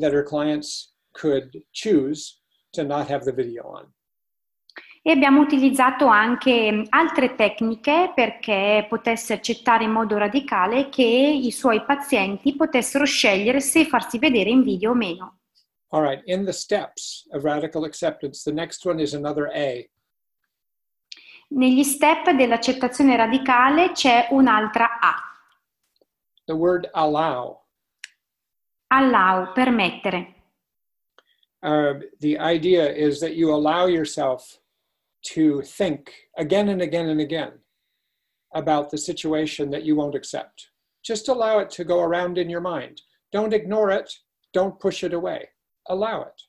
that 0.00 0.12
her 0.12 0.22
clients 0.22 0.94
could 1.12 1.62
choose 1.72 2.40
to 2.72 2.84
not 2.84 3.08
have 3.08 3.24
the 3.24 3.32
video 3.32 3.62
on. 3.64 3.92
E 5.06 5.10
abbiamo 5.10 5.40
utilizzato 5.40 6.06
anche 6.06 6.86
altre 6.88 7.34
tecniche 7.34 8.12
perché 8.14 8.86
potesse 8.88 9.34
accettare 9.34 9.84
in 9.84 9.90
modo 9.90 10.16
radicale 10.16 10.88
che 10.88 11.02
i 11.02 11.50
suoi 11.50 11.84
pazienti 11.84 12.56
potessero 12.56 13.04
scegliere 13.04 13.60
se 13.60 13.84
farsi 13.84 14.18
vedere 14.18 14.48
in 14.48 14.62
video 14.62 14.92
o 14.92 14.94
meno. 14.94 15.40
All 15.88 16.02
right, 16.02 16.22
in 16.24 16.44
the 16.44 16.52
steps 16.52 17.28
of 17.32 17.44
radical 17.44 17.84
acceptance, 17.84 18.42
the 18.42 18.52
next 18.52 18.84
one 18.86 19.00
is 19.00 19.12
another 19.12 19.50
A. 19.54 19.86
Negli 21.48 21.84
step 21.84 22.30
dell'accettazione 22.30 23.14
radicale 23.14 23.92
c'è 23.92 24.28
un'altra 24.30 24.98
A, 25.00 25.14
The 26.46 26.54
word 26.54 26.90
allow. 26.92 27.63
Allow, 28.98 29.52
permettere. 29.54 30.34
Uh, 31.62 31.94
the 32.20 32.38
idea 32.38 32.92
is 32.92 33.20
that 33.20 33.36
you 33.36 33.52
allow 33.52 33.86
yourself 33.86 34.58
to 35.32 35.62
think 35.62 36.12
again 36.36 36.68
and 36.68 36.82
again 36.82 37.08
and 37.08 37.20
again 37.20 37.52
about 38.54 38.90
the 38.90 38.98
situation 38.98 39.70
that 39.70 39.84
you 39.84 39.96
won't 39.96 40.14
accept. 40.14 40.68
Just 41.02 41.28
allow 41.28 41.58
it 41.58 41.70
to 41.70 41.84
go 41.84 42.00
around 42.00 42.38
in 42.38 42.50
your 42.50 42.60
mind. 42.60 43.00
Don't 43.32 43.54
ignore 43.54 43.90
it, 43.90 44.12
don't 44.52 44.78
push 44.78 45.02
it 45.02 45.12
away. 45.12 45.48
Allow 45.88 46.22
it. 46.22 46.42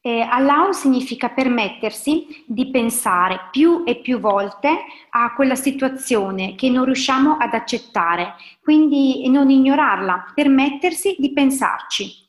E 0.00 0.20
allow 0.20 0.70
significa 0.70 1.30
permettersi 1.30 2.44
di 2.46 2.70
pensare 2.70 3.48
più 3.50 3.82
e 3.84 4.00
più 4.00 4.20
volte 4.20 4.84
a 5.10 5.34
quella 5.34 5.56
situazione 5.56 6.54
che 6.54 6.70
non 6.70 6.84
riusciamo 6.84 7.36
ad 7.36 7.52
accettare, 7.52 8.34
quindi 8.62 9.28
non 9.28 9.50
ignorarla, 9.50 10.32
permettersi 10.34 11.16
di 11.18 11.32
pensarci. 11.32 12.26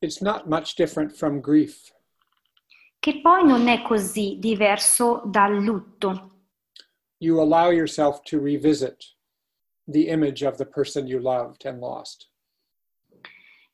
It's 0.00 0.20
not 0.20 0.46
much 0.46 0.74
different 0.76 1.12
from 1.12 1.40
grief. 1.40 1.94
Che 2.98 3.20
poi 3.20 3.46
non 3.46 3.68
è 3.68 3.82
così 3.82 4.36
diverso 4.38 5.22
dal 5.24 5.62
lutto. 5.62 6.32
You 7.18 7.40
allow 7.40 7.70
yourself 7.70 8.20
to 8.24 8.38
revisit 8.38 9.16
the 9.84 10.08
image 10.08 10.44
of 10.44 10.56
the 10.56 10.66
person 10.66 11.06
you 11.06 11.20
loved 11.20 11.64
and 11.64 11.78
lost. 11.78 12.28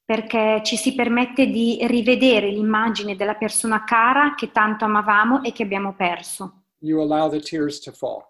Perché 0.05 0.61
ci 0.64 0.76
si 0.76 0.94
permette 0.94 1.46
di 1.46 1.78
rivedere 1.86 2.50
l'immagine 2.50 3.16
della 3.16 3.34
persona 3.36 3.84
cara 3.84 4.34
che 4.34 4.50
tanto 4.50 4.84
amavamo 4.84 5.42
e 5.42 5.53
che 5.53 5.62
abbiamo 5.62 5.94
perso. 5.94 6.64
You 6.78 7.00
allow 7.00 7.30
the 7.30 7.40
tears 7.40 7.78
to 7.80 7.92
fall. 7.92 8.26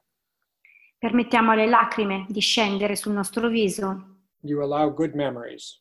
Permettiamo 0.98 1.52
alle 1.52 1.66
lacrime 1.66 2.26
di 2.28 2.40
scendere 2.40 2.94
sul 2.96 3.12
nostro 3.12 3.48
viso, 3.48 4.08
You 4.44 4.60
allow 4.62 4.92
good 4.92 5.14
memories. 5.14 5.80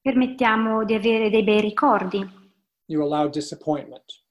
permettiamo 0.00 0.84
di 0.84 0.94
avere 0.94 1.30
dei 1.30 1.42
bei 1.42 1.60
ricordi, 1.60 2.40
You 2.86 3.02
allow 3.02 3.28
disappointment. 3.28 4.22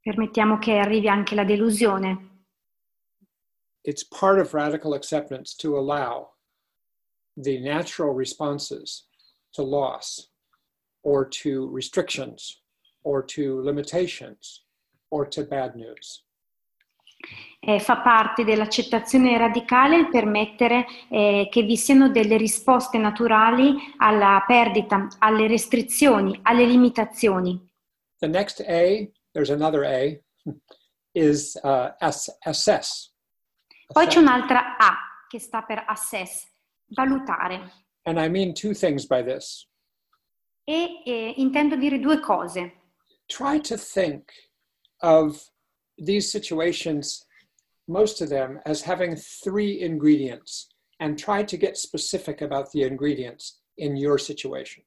permettiamo 0.00 0.58
che 0.58 0.78
arrivi 0.78 1.08
anche 1.08 1.34
la 1.34 1.44
delusione. 1.44 2.28
It's 3.82 4.06
part 4.06 4.38
of 4.40 4.52
radical 4.52 4.92
acceptance 4.94 5.54
to 5.56 5.76
allow 5.76 6.34
the 7.34 7.58
natural 7.60 8.14
responses 8.14 9.08
to 9.52 9.62
loss 9.62 10.30
or 11.02 11.28
to 11.42 11.70
restrictions 11.72 12.62
or 13.02 13.24
to 13.24 13.60
limitations 13.62 14.64
or 15.10 15.26
to 15.28 15.44
bad 15.44 15.74
news. 15.74 16.24
Eh, 17.62 17.78
fa 17.78 18.00
parte 18.00 18.44
dell'accettazione 18.44 19.36
radicale 19.36 19.98
il 19.98 20.08
permettere 20.08 20.86
eh, 21.10 21.48
che 21.50 21.62
vi 21.62 21.76
siano 21.76 22.08
delle 22.08 22.38
risposte 22.38 22.96
naturali 22.96 23.74
alla 23.98 24.42
perdita, 24.46 25.06
alle 25.18 25.46
restrizioni, 25.46 26.38
alle 26.42 26.64
limitazioni. 26.64 27.68
The 28.18 28.28
next 28.28 28.60
A, 28.60 29.06
there's 29.32 29.50
another 29.50 29.84
A, 29.84 30.18
is 31.12 31.58
uh, 31.62 31.92
ass- 31.98 32.34
assess. 32.40 33.12
Poi 33.92 34.06
c'è 34.06 34.18
un'altra 34.18 34.76
A 34.78 34.96
che 35.28 35.38
sta 35.38 35.62
per 35.62 35.84
assess, 35.86 36.46
valutare. 36.88 37.79
And 38.06 38.18
I 38.18 38.28
mean 38.28 38.54
two 38.54 38.74
things 38.74 39.06
by 39.06 39.22
this. 39.22 39.66
E 40.66 41.02
eh, 41.06 41.34
intendo 41.38 41.76
dire 41.76 41.98
due 41.98 42.20
cose. 42.20 42.70
Try 43.28 43.58
to 43.58 43.76
think 43.76 44.32
of 45.02 45.50
these 45.98 46.30
situations, 46.30 47.24
most 47.88 48.20
of 48.20 48.28
them, 48.28 48.60
as 48.66 48.82
having 48.82 49.16
three 49.16 49.80
ingredients, 49.80 50.68
and 51.00 51.18
try 51.18 51.42
to 51.42 51.56
get 51.56 51.76
specific 51.76 52.42
about 52.42 52.70
the 52.72 52.82
ingredients 52.82 53.60
in 53.78 53.96
your 53.96 54.18
situation. 54.18 54.82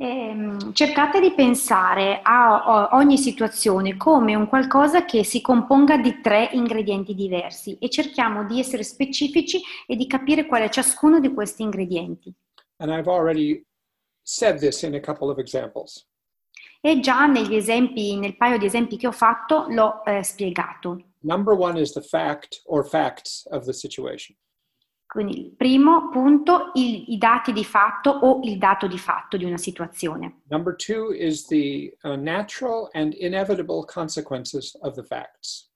Ehm, 0.00 0.72
cercate 0.74 1.18
di 1.18 1.32
pensare 1.32 2.20
a, 2.22 2.90
ogni 2.92 3.18
situazione 3.18 3.96
come 3.96 4.36
un 4.36 4.46
qualcosa 4.46 5.04
che 5.04 5.24
si 5.24 5.40
componga 5.40 5.96
di 5.96 6.20
tre 6.20 6.50
ingredienti 6.52 7.16
diversi 7.16 7.76
e 7.80 7.90
cerchiamo 7.90 8.44
di 8.44 8.60
essere 8.60 8.84
specifici 8.84 9.60
e 9.88 9.96
di 9.96 10.06
capire 10.06 10.46
qual 10.46 10.62
è 10.62 10.68
ciascuno 10.68 11.18
di 11.18 11.34
questi 11.34 11.62
ingredienti. 11.62 12.32
And 12.76 12.92
I've 12.92 13.10
already 13.10 13.64
said 14.22 14.60
this 14.60 14.82
in 14.82 14.94
a 14.94 15.00
couple 15.00 15.30
of 15.30 15.38
examples. 15.38 16.06
E 16.80 17.00
già 17.00 17.26
negli 17.26 17.56
esempi, 17.56 18.16
nel 18.16 18.36
paio 18.36 18.56
di 18.56 18.66
esempi 18.66 18.96
che 18.96 19.08
ho 19.08 19.12
fatto 19.12 19.66
l'ho 19.68 20.04
eh, 20.04 20.22
spiegato. 20.22 21.06
Number 21.22 21.58
one 21.58 21.76
is 21.76 21.92
the 21.92 22.02
fact 22.02 22.62
or 22.66 22.86
facts 22.86 23.48
of 23.50 23.64
the 23.64 23.72
situation. 23.72 24.36
Quindi 25.18 25.46
il 25.46 25.56
primo 25.56 26.10
punto, 26.10 26.70
il- 26.74 27.06
i 27.08 27.18
dati 27.18 27.52
di 27.52 27.64
fatto 27.64 28.08
o 28.10 28.38
il 28.44 28.56
dato 28.56 28.86
di 28.86 28.98
fatto 28.98 29.36
di 29.36 29.44
una 29.44 29.56
situazione. 29.56 30.42
Number 30.48 30.76
two 30.76 31.12
is 31.12 31.44
the 31.48 31.92
uh, 32.04 32.14
natural 32.14 32.88
and 32.92 33.14
inevitable 33.14 33.84
consequences 33.84 34.78
of 34.82 34.94
the 34.94 35.02
facts. 35.02 35.72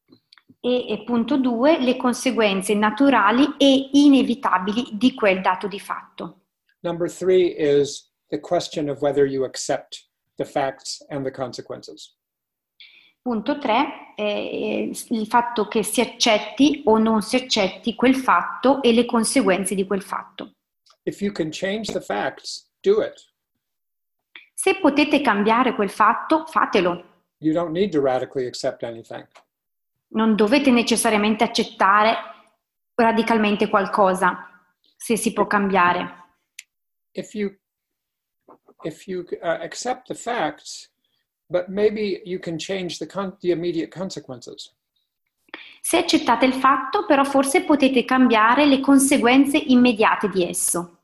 E, 0.60 0.86
e 0.88 1.02
punto 1.02 1.38
due, 1.38 1.80
le 1.80 1.96
conseguenze 1.96 2.72
naturali 2.74 3.56
e 3.58 3.88
inevitabili 3.94 4.90
di 4.92 5.12
quel 5.12 5.40
dato 5.40 5.66
di 5.66 5.80
fatto. 5.80 6.42
Number 6.82 7.10
three 7.10 7.52
is 7.58 8.12
the 8.28 8.38
question 8.38 8.88
of 8.88 9.00
whether 9.02 9.26
you 9.26 9.42
accept 9.44 10.08
the 10.36 10.44
facts 10.44 11.04
and 11.08 11.24
the 11.24 11.32
consequences. 11.32 12.16
Punto 13.22 13.56
3, 13.56 14.14
il 14.16 15.26
fatto 15.28 15.68
che 15.68 15.84
si 15.84 16.00
accetti 16.00 16.82
o 16.86 16.98
non 16.98 17.22
si 17.22 17.36
accetti 17.36 17.94
quel 17.94 18.16
fatto 18.16 18.82
e 18.82 18.92
le 18.92 19.06
conseguenze 19.06 19.76
di 19.76 19.86
quel 19.86 20.02
fatto. 20.02 20.54
Facts. 22.00 22.70
Se 24.54 24.78
potete 24.80 25.20
cambiare 25.20 25.74
quel 25.74 25.90
fatto, 25.90 26.46
fatelo. 26.46 27.10
You 27.38 27.52
don't 27.52 27.70
need 27.70 27.92
to 27.92 28.00
radically 28.00 28.46
accept 28.46 28.82
anything. 28.82 29.26
Non 30.08 30.34
dovete 30.34 30.70
necessariamente 30.70 31.44
accettare 31.44 32.16
radicalmente 32.94 33.68
qualcosa, 33.68 34.62
se 34.96 35.16
si 35.16 35.32
può 35.32 35.46
cambiare. 35.46 36.20
If 37.12 37.34
you 37.34 37.56
if 38.82 39.06
you 39.06 39.24
uh, 39.42 39.60
accept 39.60 40.08
the 40.08 40.14
facts, 40.14 40.91
but 41.52 41.68
maybe 41.68 42.22
you 42.24 42.38
can 42.38 42.58
change 42.58 42.98
the 42.98 43.06
con- 43.06 43.36
the 43.42 43.50
immediate 43.50 43.90
consequences. 43.90 44.72
Se 45.82 45.98
accettate 45.98 46.46
il 46.46 46.54
fatto, 46.54 47.04
però 47.06 47.24
forse 47.24 47.62
potete 47.62 48.04
cambiare 48.04 48.66
le 48.66 48.80
conseguenze 48.80 49.58
immediate 49.58 50.28
di 50.28 50.48
esso. 50.48 50.98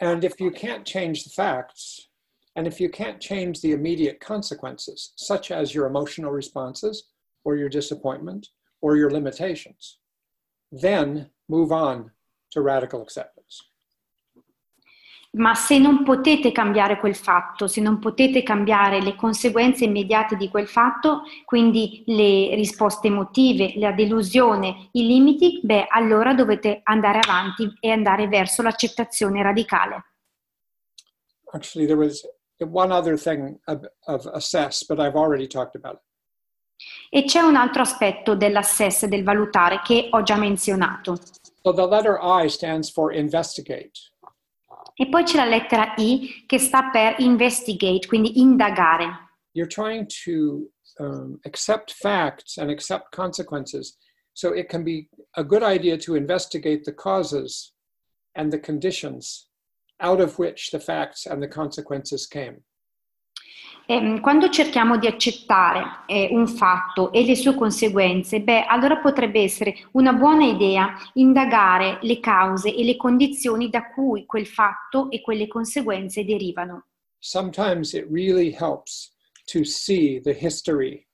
And 0.00 0.24
if 0.24 0.40
you 0.40 0.50
can't 0.50 0.84
change 0.84 1.22
the 1.22 1.30
facts, 1.30 2.08
and 2.54 2.66
if 2.66 2.80
you 2.80 2.88
can't 2.88 3.20
change 3.20 3.60
the 3.60 3.72
immediate 3.72 4.18
consequences, 4.18 5.12
such 5.16 5.50
as 5.50 5.72
your 5.72 5.86
emotional 5.86 6.32
responses 6.32 7.10
or 7.44 7.56
your 7.56 7.68
disappointment 7.68 8.48
or 8.80 8.96
your 8.96 9.10
limitations, 9.10 9.98
then 10.72 11.30
move 11.48 11.70
on 11.70 12.10
to 12.50 12.60
radical 12.60 13.02
acceptance. 13.02 13.37
Ma 15.30 15.54
se 15.54 15.78
non 15.78 16.04
potete 16.04 16.52
cambiare 16.52 16.98
quel 16.98 17.14
fatto, 17.14 17.66
se 17.66 17.82
non 17.82 17.98
potete 17.98 18.42
cambiare 18.42 19.02
le 19.02 19.14
conseguenze 19.14 19.84
immediate 19.84 20.36
di 20.36 20.48
quel 20.48 20.66
fatto, 20.66 21.22
quindi 21.44 22.02
le 22.06 22.54
risposte 22.54 23.08
emotive, 23.08 23.74
la 23.76 23.92
delusione, 23.92 24.88
i 24.92 25.06
limiti, 25.06 25.60
beh, 25.62 25.86
allora 25.90 26.32
dovete 26.32 26.80
andare 26.82 27.20
avanti 27.20 27.70
e 27.78 27.90
andare 27.90 28.26
verso 28.26 28.62
l'accettazione 28.62 29.42
radicale. 29.42 30.04
Actually, 31.52 31.86
there 31.86 31.98
was 31.98 32.26
one 32.60 32.90
other 32.90 33.18
thing 33.18 33.58
of, 33.66 33.80
of 34.06 34.26
assess, 34.32 34.84
but 34.84 34.98
I've 34.98 35.16
already 35.16 35.46
talked 35.46 35.76
about 35.76 35.94
it. 35.94 36.06
E 37.10 37.24
c'è 37.24 37.40
un 37.40 37.56
altro 37.56 37.82
aspetto 37.82 38.34
dell'assess, 38.34 39.06
del 39.06 39.24
valutare, 39.24 39.80
che 39.82 40.08
ho 40.10 40.22
già 40.22 40.36
menzionato. 40.36 41.18
So 41.62 41.72
the 41.72 41.86
letter 41.86 42.18
I 42.22 42.48
stands 42.48 42.90
for 42.90 43.12
investigate. 43.12 43.92
E 45.00 45.08
poi 45.08 45.22
c'è 45.22 45.36
la 45.36 45.44
lettera 45.44 45.94
I 45.96 46.42
che 46.44 46.58
sta 46.58 46.90
per 46.90 47.20
investigate, 47.20 48.08
quindi 48.08 48.40
indagare. 48.40 49.28
You're 49.52 49.72
trying 49.72 50.08
to 50.24 50.68
um, 50.98 51.38
accept 51.44 51.92
facts 51.92 52.58
and 52.58 52.68
accept 52.68 53.14
consequences. 53.14 53.96
So 54.32 54.52
it 54.52 54.68
can 54.68 54.82
be 54.82 55.08
a 55.36 55.44
good 55.44 55.62
idea 55.62 55.96
to 55.98 56.16
investigate 56.16 56.82
the 56.82 56.92
causes 56.92 57.74
and 58.34 58.50
the 58.50 58.58
conditions 58.58 59.48
out 60.00 60.20
of 60.20 60.36
which 60.36 60.70
the 60.72 60.80
facts 60.80 61.26
and 61.26 61.40
the 61.40 61.48
consequences 61.48 62.26
came. 62.26 62.64
Ehm, 63.90 64.20
quando 64.20 64.50
cerchiamo 64.50 64.98
di 64.98 65.06
accettare 65.06 66.04
eh, 66.04 66.28
un 66.30 66.46
fatto 66.46 67.10
e 67.10 67.24
le 67.24 67.34
sue 67.34 67.54
conseguenze, 67.54 68.42
beh, 68.42 68.66
allora 68.66 68.98
potrebbe 68.98 69.40
essere 69.40 69.88
una 69.92 70.12
buona 70.12 70.44
idea 70.44 70.94
indagare 71.14 71.98
le 72.02 72.20
cause 72.20 72.74
e 72.74 72.84
le 72.84 72.98
condizioni 72.98 73.70
da 73.70 73.88
cui 73.88 74.26
quel 74.26 74.46
fatto 74.46 75.10
e 75.10 75.22
quelle 75.22 75.48
conseguenze 75.48 76.22
derivano. 76.26 76.84
Sometimes 77.20 77.94
it 77.94 78.06
really 78.10 78.54
helps 78.54 79.14
to 79.46 79.64
see 79.64 80.20
the 80.20 80.34
history 80.38 81.06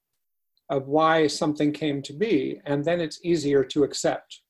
of 0.67 0.83
why 0.89 1.29
something 1.29 1.73
came 1.73 2.01
to 2.01 2.13
be, 2.13 2.61
and 2.65 2.83
then 2.83 3.01
it's 3.01 3.21
easier 3.23 3.65
to 3.65 3.85
accept. 3.85 4.43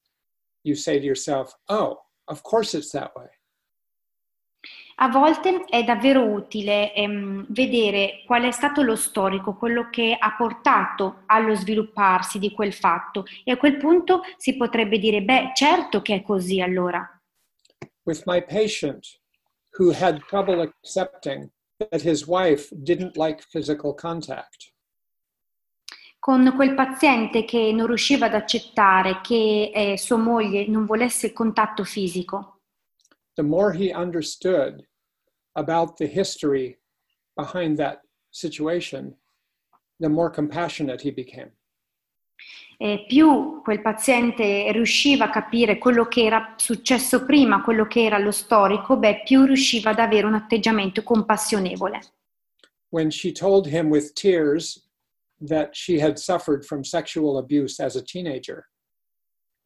You 0.62 0.77
say 0.77 0.99
to 0.99 1.05
yourself, 1.05 1.55
oh, 1.68 1.99
of 2.29 2.43
course 2.43 2.72
it's 2.75 2.91
that 2.93 3.14
way. 3.14 3.29
A 4.97 5.09
volte 5.09 5.64
è 5.68 5.82
davvero 5.82 6.22
utile 6.22 6.95
ehm, 6.95 7.47
vedere 7.49 8.22
qual 8.26 8.45
è 8.45 8.53
stato 8.53 8.82
lo 8.82 8.95
storico, 8.95 9.57
quello 9.57 9.90
che 9.90 10.16
ha 10.18 10.34
portato 10.36 11.22
allo 11.26 11.55
svilupparsi 11.55 12.38
di 12.38 12.53
quel 12.53 12.72
fatto. 12.72 13.24
E 13.42 13.51
a 13.51 13.57
quel 13.57 13.76
punto 13.76 14.22
si 14.36 14.57
potrebbe 14.57 14.99
dire, 14.99 15.22
beh, 15.22 15.51
certo 15.55 16.01
che 16.01 16.14
è 16.14 16.22
così 16.22 16.61
allora. 16.61 17.09
With 18.05 18.22
my 18.26 18.42
patient 18.42 19.20
who 19.78 19.92
had 19.92 20.22
trouble 20.26 20.61
accepting 20.61 21.51
that 21.76 22.03
his 22.03 22.26
wife 22.26 22.68
didn't 22.72 23.16
like 23.16 23.42
physical 23.49 23.95
contact, 23.95 24.72
Con 26.24 26.55
quel 26.57 26.74
paziente 26.74 27.45
che 27.45 27.70
non 27.74 27.86
riusciva 27.86 28.26
ad 28.26 28.34
accettare 28.34 29.20
che 29.20 29.70
eh, 29.74 29.99
sua 29.99 30.16
moglie 30.16 30.66
non 30.68 30.86
volesse 30.86 31.26
il 31.26 31.32
contatto 31.34 31.84
fisico, 31.84 32.54
the 33.37 33.43
more 33.43 33.72
he 33.72 33.93
understood 33.93 34.85
about 35.57 35.97
the 35.97 36.07
history 36.07 36.78
behind 37.37 37.76
that 37.78 38.01
situation, 38.30 39.14
the 40.01 40.09
more 40.09 40.30
compassionate 40.30 41.01
he 41.01 41.11
became. 41.11 41.53
eh, 42.76 43.05
più 43.07 43.62
quel 43.62 43.80
paziente 43.80 44.70
riusciva 44.72 45.26
a 45.26 45.30
capire 45.30 45.78
quello 45.78 46.07
che 46.07 46.24
era 46.24 46.55
successo 46.57 47.24
prima, 47.24 47.62
quello 47.62 47.87
che 47.87 48.05
era 48.05 48.18
lo 48.18 48.30
storico, 48.30 48.97
beh, 48.97 49.22
più 49.24 49.45
riusciva 49.45 49.91
ad 49.91 49.99
avere 49.99 50.26
un 50.26 50.35
atteggiamento 50.35 51.03
compassionevole. 51.03 52.01
When 52.91 53.11
she 53.11 53.32
told 53.32 53.66
him 53.66 53.91
with 53.91 54.12
tears 54.14 54.89
that 55.47 55.74
she 55.74 56.01
had 56.01 56.16
suffered 56.16 56.64
from 56.64 56.82
sexual 56.85 57.39
abuse 57.39 57.80
as 57.80 57.97
a 57.97 58.03
teenager 58.03 58.68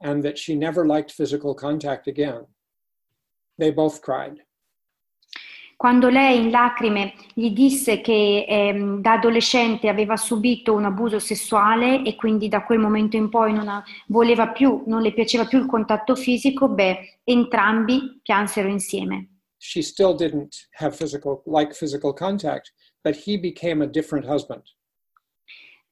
and 0.01 0.23
that 0.23 0.39
she 0.39 0.55
never 0.55 0.87
liked 0.87 1.13
physical 1.13 1.55
contact 1.55 2.07
again, 2.07 2.47
they 3.59 3.73
both 3.73 4.01
cried. 4.01 4.43
Quando 5.77 6.09
lei 6.09 6.41
in 6.41 6.51
lacrime 6.51 7.15
gli 7.35 7.51
disse 7.51 8.01
che 8.01 8.45
ehm, 8.49 9.01
da 9.01 9.13
adolescente 9.13 9.89
aveva 9.89 10.17
subito 10.17 10.75
un 10.75 10.85
abuso 10.85 11.21
sessuale 11.21 12.03
e 12.03 12.17
quindi 12.17 12.49
da 12.49 12.65
quel 12.65 12.81
momento 12.81 13.17
in 13.17 13.29
poi 13.29 13.53
non 13.53 13.85
voleva 14.09 14.49
più, 14.49 14.83
non 14.87 15.03
le 15.03 15.13
piaceva 15.13 15.47
più 15.47 15.59
il 15.59 15.67
contatto 15.67 16.17
fisico, 16.17 16.69
beh, 16.69 17.21
entrambi 17.23 18.19
piansero 18.23 18.67
insieme. 18.67 19.43
She 19.59 19.83
still 19.83 20.17
didn't 20.17 20.69
have 20.81 20.97
physical 20.97 21.43
like 21.47 21.73
physical 21.73 22.13
contact, 22.13 22.73
but 23.03 23.15
he 23.15 23.39
became 23.39 23.81
a 23.81 23.87
different 23.87 24.27
husband. 24.27 24.63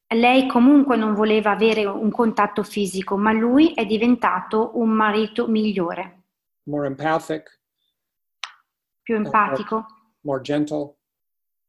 lei 0.08 0.46
comunque 0.46 0.96
non 0.96 1.14
voleva 1.14 1.50
avere 1.50 1.84
un 1.84 2.10
contatto 2.10 2.62
fisico, 2.62 3.16
ma 3.16 3.32
lui 3.32 3.72
è 3.72 3.84
diventato 3.84 4.72
un 4.74 4.90
marito 4.90 5.48
migliore, 5.48 6.22
more 6.64 6.86
empathic, 6.86 7.55
più 9.06 9.14
empatico, 9.14 9.86
more 10.22 10.40
gentle, 10.42 10.96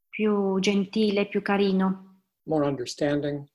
più 0.10 0.58
gentile, 0.60 1.28
più 1.28 1.44
carino, 1.44 2.22
more 2.46 2.66
understanding. 2.66 3.46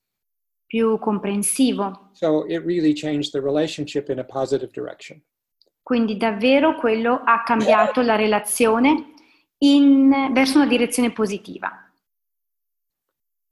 più 0.68 1.01
comprensivo. 1.01 2.11
So 2.12 2.47
it 2.47 2.64
really 2.64 2.95
changed 2.95 3.33
the 3.33 3.41
relationship 3.41 4.09
in 4.09 4.20
a 4.20 4.24
positive 4.24 4.70
direction. 4.72 5.20
Quindi 5.83 6.16
davvero 6.16 6.76
quello 6.76 7.22
ha 7.24 7.43
cambiato 7.43 8.03
la 8.03 8.14
relazione 8.14 9.14
in- 9.59 10.30
verso 10.33 10.59
una 10.59 10.68
direzione 10.68 11.11
positiva. 11.11 11.68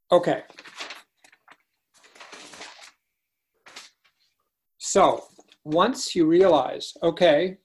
Okay. 0.07 0.45
So 4.77 5.27
once 5.65 6.17
you 6.17 6.29
realize, 6.31 6.97
okay, 7.03 7.59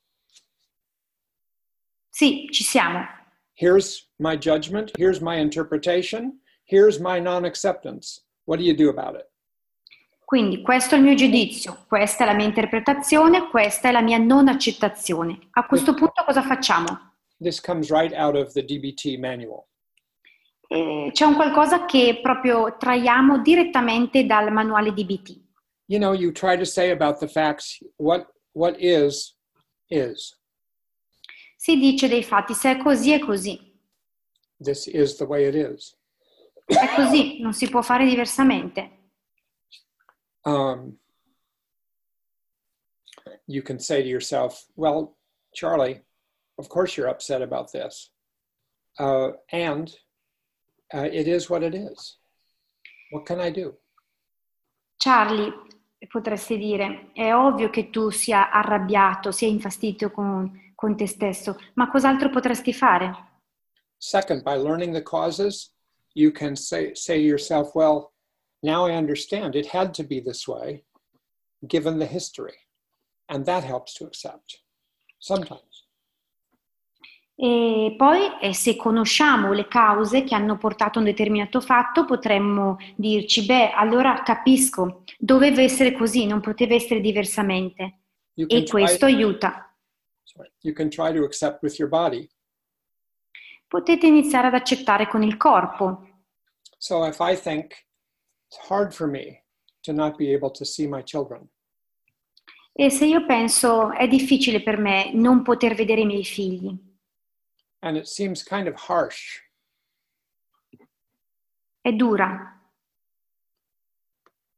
Sì, 2.17 2.47
ci 2.49 2.63
siamo. 2.63 3.05
here's 3.55 4.07
my 4.19 4.37
judgment, 4.37 4.89
here's 4.97 5.19
my 5.19 5.35
interpretation, 5.35 6.39
here's 6.63 6.97
my 6.97 7.19
non 7.19 7.43
acceptance, 7.43 8.21
what 8.45 8.57
do 8.57 8.63
you 8.63 8.73
do 8.73 8.87
about 8.87 9.15
it? 9.15 9.29
Quindi 10.23 10.61
questo 10.61 10.95
è 10.95 10.97
il 10.97 11.03
mio 11.03 11.15
giudizio, 11.15 11.83
questa 11.89 12.23
è 12.23 12.27
la 12.27 12.33
mia 12.33 12.45
interpretazione, 12.45 13.49
questa 13.49 13.89
è 13.89 13.91
la 13.91 14.01
mia 14.01 14.17
non 14.17 14.47
accettazione. 14.47 15.39
A 15.51 15.65
questo 15.65 15.93
punto 15.93 16.23
cosa 16.25 16.41
facciamo? 16.41 17.15
This 17.37 17.59
comes 17.59 17.89
right 17.89 18.13
out 18.13 18.35
of 18.35 18.53
the 18.53 18.63
DBT 18.63 19.17
manual. 19.17 19.65
Eh, 20.69 21.09
c'è 21.11 21.25
un 21.25 21.35
qualcosa 21.35 21.83
che 21.83 22.21
proprio 22.21 22.77
traiamo 22.77 23.41
direttamente 23.41 24.25
dal 24.25 24.53
manuale 24.53 24.93
DBT. 24.93 25.37
You 25.87 25.99
know, 25.99 26.13
you 26.13 26.31
try 26.31 26.57
to 26.57 26.65
say 26.65 26.91
about 26.91 27.19
the 27.19 27.27
facts 27.27 27.83
what 27.97 28.25
what 28.53 28.77
is 28.79 29.35
is. 29.89 30.33
Si 31.55 31.77
dice 31.77 32.07
dei 32.07 32.23
fatti, 32.23 32.53
se 32.53 32.71
è 32.71 32.77
così 32.77 33.11
è 33.11 33.19
così. 33.19 33.73
This 34.61 34.87
is 34.87 35.15
the 35.17 35.25
way 35.25 35.47
it 35.47 35.55
is. 35.55 35.97
È 36.65 36.93
così, 36.95 37.39
non 37.41 37.53
si 37.53 37.69
può 37.69 37.81
fare 37.81 38.05
diversamente. 38.05 38.91
Um, 40.43 40.97
you 43.47 43.61
can 43.61 43.79
say 43.79 44.01
to 44.01 44.07
yourself, 44.07 44.65
well, 44.75 45.15
Charlie, 45.51 46.03
of 46.57 46.67
course 46.69 46.95
you're 46.97 47.09
upset 47.09 47.41
about 47.41 47.71
this. 47.71 48.11
Uh, 48.97 49.31
and 49.51 49.95
uh, 50.93 51.09
it 51.11 51.27
is 51.27 51.49
what 51.49 51.63
it 51.63 51.73
is. 51.75 52.17
What 53.11 53.25
can 53.25 53.39
I 53.39 53.51
do? 53.51 53.77
Charlie, 54.97 55.51
potresti 56.07 56.57
dire, 56.57 57.11
è 57.13 57.33
ovvio 57.33 57.69
che 57.69 57.89
tu 57.89 58.09
sia 58.09 58.49
arrabbiato, 58.51 59.31
sia 59.31 59.47
infastidito 59.47 60.09
con, 60.11 60.64
con 60.75 60.95
te 60.95 61.07
stesso, 61.07 61.57
ma 61.75 61.89
cos'altro 61.89 62.29
potresti 62.29 62.73
fare? 62.73 63.33
Second, 63.97 64.43
by 64.43 64.55
learning 64.55 64.93
the 64.93 65.01
causes, 65.01 65.73
you 66.13 66.31
can 66.31 66.55
say, 66.55 66.93
say 66.93 67.17
to 67.17 67.25
yourself, 67.25 67.73
well, 67.73 68.11
now 68.61 68.85
I 68.85 68.95
understand 68.95 69.55
it 69.55 69.73
had 69.73 69.93
to 69.93 70.03
be 70.03 70.21
this 70.21 70.47
way 70.47 70.83
given 71.67 71.97
the 71.97 72.05
history. 72.05 72.57
And 73.27 73.45
that 73.45 73.63
helps 73.63 73.93
to 73.95 74.05
accept 74.05 74.61
sometimes. 75.19 75.83
E 77.37 77.95
poi, 77.97 78.39
eh, 78.39 78.53
se 78.53 78.77
conosciamo 78.77 79.51
le 79.51 79.67
cause 79.67 80.23
che 80.23 80.35
hanno 80.35 80.57
portato 80.57 80.99
a 80.99 81.01
un 81.01 81.07
determinato 81.07 81.59
fatto, 81.59 82.05
potremmo 82.05 82.77
dirci, 82.95 83.45
beh, 83.45 83.71
allora 83.71 84.21
capisco, 84.23 85.03
doveva 85.17 85.61
essere 85.61 85.91
così, 85.91 86.25
non 86.25 86.39
poteva 86.39 86.75
essere 86.75 87.01
diversamente. 87.01 87.99
You 88.35 88.47
E 88.49 88.63
try, 88.63 88.83
questo 88.83 89.05
aiuta. 89.05 89.74
You 90.61 90.73
can 90.73 90.89
try 90.89 91.11
to 91.11 91.23
accept 91.23 91.61
with 91.61 91.77
your 91.79 91.89
body. 91.89 92.29
Potete 93.67 94.07
iniziare 94.07 94.47
ad 94.47 94.53
accettare 94.53 95.07
con 95.07 95.23
il 95.23 95.37
corpo. 95.37 96.07
So 96.77 97.05
if 97.05 97.19
I 97.19 97.35
think 97.35 97.73
it's 98.47 98.57
hard 98.69 98.93
for 98.93 99.07
me 99.07 99.43
to 99.83 99.91
not 99.93 100.17
be 100.17 100.33
able 100.33 100.51
to 100.51 100.65
see 100.65 100.87
my 100.87 101.01
children, 101.03 101.49
E 102.77 102.89
se 102.89 103.05
io 103.05 103.25
penso, 103.25 103.93
è 103.93 104.05
difficile 104.05 104.61
per 104.61 104.77
me 104.77 105.13
non 105.13 105.43
poter 105.43 105.75
vedere 105.75 106.01
i 106.01 106.05
miei 106.05 106.25
figli, 106.25 106.77
and 107.79 107.95
it 107.95 108.05
seems 108.05 108.43
kind 108.43 108.67
of 108.67 108.75
harsh, 108.75 109.41
è 111.81 111.93
dura. 111.93 112.51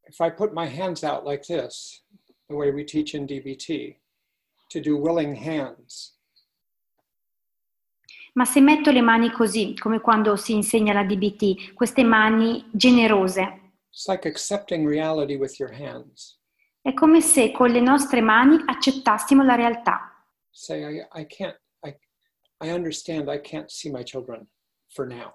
if 0.07 0.19
I 0.19 0.30
put 0.32 0.51
my 0.53 0.65
hands 0.65 1.03
out 1.03 1.25
like 1.25 1.43
this, 1.43 2.01
the 2.49 2.55
way 2.55 2.71
we 2.71 2.84
teach 2.84 3.13
in 3.13 3.28
DBT, 3.28 3.97
to 4.70 4.80
do 4.80 4.97
willing 4.97 5.36
hands, 5.36 6.15
Ma 8.34 8.45
se 8.45 8.61
metto 8.61 8.91
le 8.91 9.01
mani 9.01 9.32
così, 9.32 9.76
come 9.76 9.99
quando 9.99 10.36
si 10.36 10.53
insegna 10.53 10.93
la 10.93 11.03
DBT, 11.03 11.74
queste 11.74 12.03
mani 12.03 12.70
generose, 12.72 13.41
it's 13.89 14.07
like 14.07 14.28
accepting 14.28 14.88
reality 14.88 15.36
with 15.36 15.57
your 15.57 15.74
hands. 15.74 16.39
è 16.84 16.93
come 16.93 17.20
se 17.20 17.51
con 17.51 17.72
le 17.72 17.82
nostre 17.82 18.22
mani 18.22 18.61
accettassimo 18.63 19.43
la 19.43 19.55
realtà. 19.55 20.24
Say, 20.51 20.99
I, 20.99 21.07
I 21.20 21.26
can't, 21.26 21.59
I, 21.84 21.95
I 22.61 22.70
understand 22.70 23.28
I 23.28 23.41
can't 23.41 23.72
see 23.72 23.89
my 23.91 24.03
children 24.03 24.47
for 24.93 25.07
now. 25.07 25.34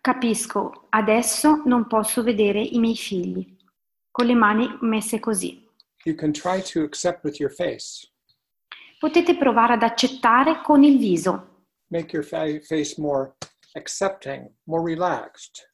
Capisco, 0.00 0.86
adesso 0.90 1.62
non 1.66 1.88
posso 1.88 2.22
vedere 2.22 2.60
i 2.60 2.78
miei 2.78 2.96
figli, 2.96 3.56
con 4.10 4.26
le 4.26 4.34
mani 4.34 4.78
messe 4.82 5.18
così. 5.18 5.68
You 6.04 6.14
can 6.14 6.32
try 6.32 6.60
to 6.72 6.82
accept 6.82 7.24
with 7.24 7.38
your 7.38 7.50
face. 7.50 8.10
Potete 8.98 9.36
provare 9.36 9.74
ad 9.74 9.82
accettare 9.82 10.60
con 10.62 10.82
il 10.84 10.98
viso, 10.98 11.48
Make 11.88 12.12
your 12.14 12.24
fa- 12.24 12.58
face 12.62 12.94
more 13.00 13.34
accepting, 13.74 14.50
more 14.64 14.82
relaxed. 14.82 15.68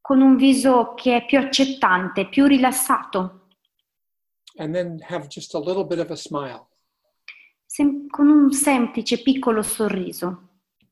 con 0.00 0.20
un 0.20 0.36
viso 0.36 0.94
che 0.94 1.16
è 1.16 1.24
più 1.26 1.38
accettante, 1.38 2.28
più 2.28 2.46
rilassato, 2.46 3.48
And 4.58 4.74
then 4.74 4.98
have 5.08 5.28
just 5.28 5.54
a 5.54 5.58
little 5.58 5.84
bit 5.84 5.98
of 5.98 6.10
a 6.10 6.16
smile 6.16 6.66
sem- 7.66 8.06
con 8.08 8.28
un 8.28 8.52
semplice 8.52 9.22
piccolo 9.22 9.62
sorriso. 9.62 10.48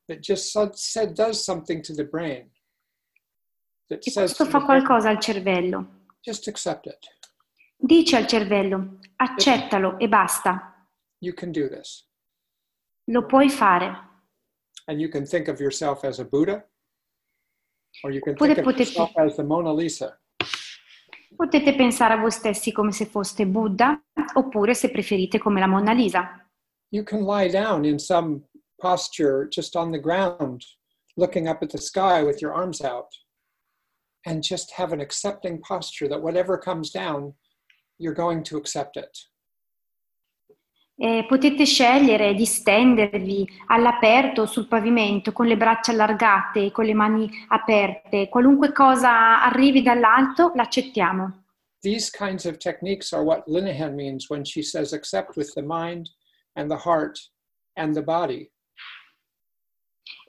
that 0.06 0.20
just 0.20 0.50
said, 0.74 1.12
does 1.12 1.42
something 1.42 1.82
to 1.82 1.92
the 1.94 2.04
brain. 2.04 2.50
That 3.88 4.06
E 4.06 4.10
says, 4.10 4.32
questo 4.34 4.44
to 4.44 4.50
fa 4.50 4.58
brain, 4.64 4.82
qualcosa 4.84 5.08
al 5.10 5.18
cervello. 5.20 6.06
just 6.20 6.46
accept 6.48 6.86
it. 6.86 6.98
Dice 7.82 8.16
al 8.16 8.26
cervello, 8.26 8.98
accettalo 9.16 9.98
e 9.98 10.06
basta, 10.08 10.86
You 11.18 11.32
can 11.32 11.50
do 11.50 11.66
this. 11.68 12.06
lo 13.04 13.24
puoi 13.24 13.48
fare. 13.48 14.08
And 14.86 15.00
you 15.00 15.08
can 15.08 15.24
think 15.24 15.48
of 15.48 15.58
yourself 15.60 16.04
as 16.04 16.18
a 16.18 16.24
Buddha, 16.26 16.66
or 18.02 18.12
you 18.12 18.20
can 18.20 18.34
Oppure 18.34 18.54
think 18.54 18.58
of 18.58 18.64
potete- 18.64 18.78
yourself 18.78 19.16
as 19.16 19.36
the 19.36 19.42
Mona 19.44 19.72
Lisa. 19.72 20.20
Potete 21.36 21.74
pensare 21.74 22.14
a 22.14 22.16
voi 22.18 22.30
stessi 22.30 22.70
come 22.72 22.92
se 22.92 23.06
foste 23.06 23.46
Buddha, 23.46 23.98
oppure 24.34 24.74
se 24.74 24.90
preferite 24.90 25.38
come 25.38 25.58
la 25.60 25.66
Monna 25.66 25.94
Lisa. 25.94 26.46
You 26.90 27.02
can 27.02 27.22
lie 27.22 27.48
down 27.48 27.84
in 27.84 27.98
some 27.98 28.44
posture 28.78 29.48
just 29.48 29.74
on 29.74 29.90
the 29.90 29.98
ground, 30.00 30.64
looking 31.16 31.48
up 31.48 31.62
at 31.62 31.70
the 31.70 31.78
sky 31.78 32.22
with 32.22 32.40
your 32.42 32.52
arms 32.52 32.82
out, 32.82 33.08
and 34.26 34.42
just 34.42 34.72
have 34.72 34.92
an 34.92 35.00
accepting 35.00 35.60
posture 35.62 36.08
that 36.08 36.20
whatever 36.20 36.58
comes 36.58 36.90
down, 36.90 37.34
you're 38.00 38.14
going 38.14 38.42
to 38.42 38.56
accept 38.56 38.96
it. 38.96 39.28
Eh, 41.02 41.24
potete 41.26 41.64
scegliere 41.64 42.34
di 42.34 42.44
stendervi 42.44 43.48
all'aperto 43.68 44.44
sul 44.44 44.66
pavimento 44.68 45.32
con 45.32 45.46
le 45.46 45.56
braccia 45.56 45.92
allargate, 45.92 46.66
e 46.66 46.72
con 46.72 46.84
le 46.84 46.92
mani 46.92 47.30
aperte. 47.48 48.28
Qualunque 48.28 48.72
cosa 48.72 49.42
arrivi 49.42 49.80
dall'alto, 49.80 50.52
l'accettiamo. 50.54 51.44
These 51.80 52.10
kinds 52.10 52.44
of 52.44 52.58
techniques 52.58 53.12
are 53.12 53.22
what 53.22 53.44
Linehan 53.46 53.94
means 53.94 54.28
when 54.28 54.44
she 54.44 54.62
says 54.62 54.92
accept 54.92 55.36
with 55.36 55.54
the 55.54 55.62
mind 55.62 56.10
and 56.54 56.68
the 56.70 56.76
heart 56.76 57.18
and 57.76 57.94
the 57.94 58.02
body. 58.02 58.50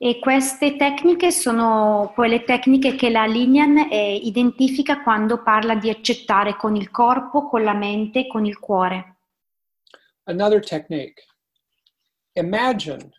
E 0.03 0.17
queste 0.17 0.77
tecniche 0.77 1.29
sono 1.29 2.11
quelle 2.15 2.43
tecniche 2.43 2.95
che 2.95 3.11
la 3.11 3.27
Linian 3.27 3.77
eh, 3.77 4.15
identifica 4.15 5.03
quando 5.03 5.43
parla 5.43 5.75
di 5.75 5.91
accettare 5.91 6.57
con 6.57 6.75
il 6.75 6.89
corpo, 6.89 7.47
con 7.47 7.63
la 7.63 7.75
mente, 7.75 8.25
con 8.25 8.47
il 8.47 8.57
cuore. 8.57 9.17
Another 10.23 10.59
technique. 10.59 11.23
Imagine 12.33 13.11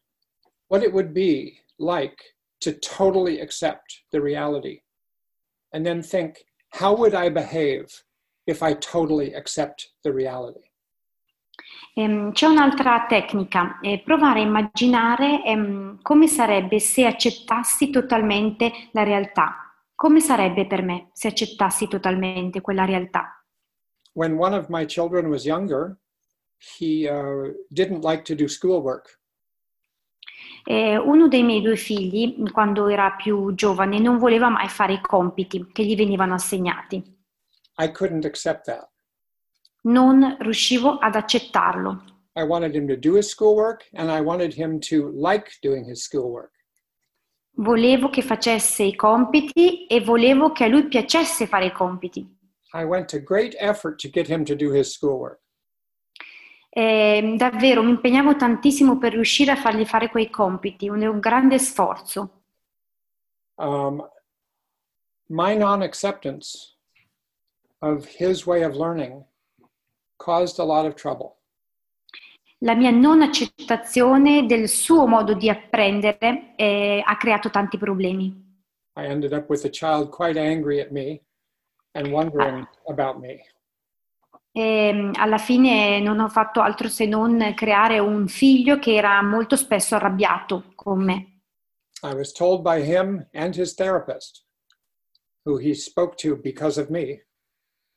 what 0.71 0.83
it 0.83 0.93
would 0.93 1.13
be 1.13 1.57
like 1.79 2.35
to 2.59 2.73
totally 2.81 3.41
accept 3.41 4.03
the 4.11 4.21
reality. 4.21 4.83
And 5.73 5.87
then 5.87 6.03
think, 6.03 6.45
how 6.71 6.97
would 6.97 7.15
I 7.15 7.31
behave 7.31 8.03
if 8.45 8.61
I 8.61 8.75
totally 8.75 9.33
accept 9.35 9.93
the 10.03 10.11
reality? 10.11 10.72
Ehm, 11.95 12.33
c'è 12.33 12.47
un'altra 12.47 13.05
tecnica, 13.07 13.79
eh, 13.81 14.01
provare 14.03 14.41
a 14.41 14.45
immaginare 14.45 15.45
ehm, 15.45 16.01
come 16.01 16.27
sarebbe 16.27 16.79
se 16.79 17.05
accettassi 17.05 17.91
totalmente 17.91 18.73
la 18.93 19.03
realtà. 19.03 19.57
Come 19.95 20.21
sarebbe 20.21 20.67
per 20.67 20.83
me 20.83 21.11
se 21.13 21.29
accettassi 21.29 21.89
totalmente 21.89 22.61
quella 22.61 22.85
realtà? 22.85 23.45
When 24.15 24.39
one 24.39 24.57
of 24.57 24.67
my 24.69 24.87
children 24.87 25.27
was 25.27 25.45
younger, 25.45 25.99
he 26.79 27.09
uh, 27.09 27.53
didn't 27.69 28.05
like 28.05 28.23
to 28.23 28.35
do 28.35 28.49
schoolwork. 28.49 29.21
Eh, 30.65 30.97
uno 30.97 31.29
dei 31.29 31.43
miei 31.43 31.61
due 31.61 31.77
figli, 31.77 32.51
quando 32.53 32.89
era 32.89 33.13
più 33.13 33.53
giovane, 33.55 33.99
non 33.99 34.19
voleva 34.19 34.49
mai 34.49 34.69
fare 34.69 34.95
i 34.95 35.01
compiti 35.01 35.69
che 35.73 35.85
gli 35.85 35.97
venivano 35.97 36.35
assegnati. 36.35 37.03
I 37.79 37.91
couldn't 37.91 38.25
accept 38.25 38.67
that. 38.67 38.92
Non 39.83 40.37
riuscivo 40.39 40.99
ad 40.99 41.15
accettarlo. 41.15 42.05
I 42.35 42.43
wanted 42.43 42.75
him 42.75 42.87
to 42.87 42.97
do 42.97 43.17
his 43.17 43.29
schoolwork 43.29 43.89
and 43.93 44.11
I 44.11 44.21
wanted 44.21 44.55
him 44.55 44.79
to 44.89 45.11
like 45.15 45.59
doing 45.61 45.85
his 45.85 46.03
schoolwork. 46.03 46.51
Volevo 47.57 48.09
che 48.09 48.23
facesse 48.23 48.83
i 48.83 48.97
compiti 48.97 49.87
e 49.87 50.01
volevo 50.01 50.53
che 50.53 50.65
a 50.65 50.69
lui 50.69 50.89
piacesse 50.89 51.47
fare 51.47 51.67
i 51.67 51.73
compiti. 51.73 52.27
I 52.73 52.85
went 52.85 53.09
to 53.11 53.19
great 53.21 53.55
effort 53.59 54.01
to 54.01 54.09
get 54.09 54.29
him 54.29 54.45
to 54.45 54.55
do 54.55 54.73
his 54.73 54.93
schoolwork. 54.93 55.41
Eh, 56.71 57.35
davvero 57.37 57.83
mi 57.83 57.91
impegnavo 57.91 58.35
tantissimo 58.35 58.97
per 58.97 59.13
riuscire 59.13 59.51
a 59.51 59.57
fargli 59.57 59.85
fare 59.85 60.09
quei 60.09 60.31
compiti, 60.31 60.89
un, 60.89 61.03
un 61.03 61.21
grande 61.21 61.59
sforzo. 61.59 62.41
Um, 63.57 64.03
my 65.27 65.55
non 65.55 65.83
acceptance 65.83 66.79
of 67.81 68.07
his 68.07 68.47
way 68.47 68.63
of 68.63 68.75
learning 68.75 69.23
caused 70.23 70.59
a 70.61 70.65
lot 70.65 70.87
of 70.87 70.95
trouble. 70.95 71.39
La 72.59 72.75
mia 72.75 72.91
non 72.91 73.23
accettazione 73.23 74.47
del 74.47 74.69
suo 74.69 75.07
modo 75.07 75.35
di 75.35 75.51
apprendere 75.51 76.55
eh, 76.55 77.03
ha 77.05 77.17
creato 77.17 77.51
tanti 77.51 77.77
problemi. 77.77 78.51
I 78.95 79.07
ended 79.07 79.33
up 79.33 79.49
with 79.49 79.65
a 79.65 79.71
child 79.71 80.11
quite 80.11 80.39
angry 80.39 80.81
at 80.81 80.91
me 80.91 81.23
and 81.95 82.13
wondering 82.13 82.65
about 82.87 83.19
me. 83.19 83.41
E 84.53 85.11
alla 85.15 85.39
fine 85.39 85.99
non 86.01 86.21
ho 86.21 86.29
fatto 86.29 86.61
altro 86.61 86.89
se 86.89 87.07
non 87.07 87.53
creare 87.57 87.99
un 87.99 88.29
figlio 88.29 88.79
che 88.79 88.95
era 88.95 89.21
molto 89.23 89.57
spesso 89.57 89.97
arrabbiato 89.97 90.73
con 90.77 91.03
me. 91.03 91.41
I 92.05 92.15
was 92.15 92.33
told 92.33 92.63
by 92.63 92.83
him 92.83 93.27
and 93.33 93.57
his 93.57 93.75
therapist, 93.75 94.45
who 95.45 95.59
he 95.59 95.75
spoke 95.75 96.17
to 96.19 96.37
because 96.37 96.79
of 96.79 96.91
me. 96.91 97.01
I, 97.05 97.07
I, 97.07 97.15
was, 97.15 97.21
I, 97.21 97.21
I 97.21 97.21
was 97.21 97.21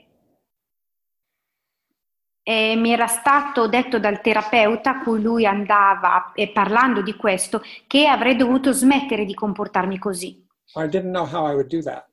e 2.72 2.76
mi 2.76 2.92
era 2.92 3.08
stato 3.08 3.68
detto 3.68 4.00
dal 4.00 4.22
terapeuta 4.22 4.92
a 4.92 5.04
cui 5.04 5.22
lui 5.22 5.46
andava 5.46 6.32
e 6.34 6.50
parlando 6.50 7.02
di 7.02 7.16
questo 7.16 7.62
che 7.86 8.08
avrei 8.08 8.36
dovuto 8.36 8.72
smettere 8.72 9.24
di 9.26 9.34
comportarmi 9.34 10.00
così, 10.00 10.46
I 10.76 10.88
didn't 10.88 11.12
know 11.12 11.26
how 11.26 11.48
I 11.48 11.54
would 11.54 11.68
do 11.68 11.82
that. 11.84 12.08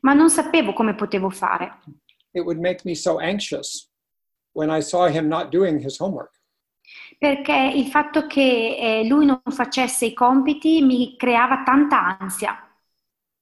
ma 0.00 0.12
non 0.14 0.30
sapevo 0.30 0.72
come 0.72 0.94
potevo 0.94 1.28
fare. 1.30 1.78
It 2.30 2.42
would 2.42 2.58
make 2.58 2.82
me 2.84 2.94
so 2.94 3.18
anxious 3.18 3.90
when 4.52 4.70
I 4.70 4.80
saw 4.80 5.06
him 5.08 5.26
not 5.28 5.50
doing 5.50 5.78
his 5.84 5.98
homework. 5.98 6.32
Perché 7.18 7.72
il 7.74 7.86
fatto 7.86 8.26
che 8.26 8.76
eh, 8.78 9.06
lui 9.06 9.26
non 9.26 9.40
facesse 9.50 10.06
i 10.06 10.12
compiti 10.12 10.82
mi 10.82 11.16
creava 11.16 11.62
tanta 11.64 12.18
ansia. 12.18 12.58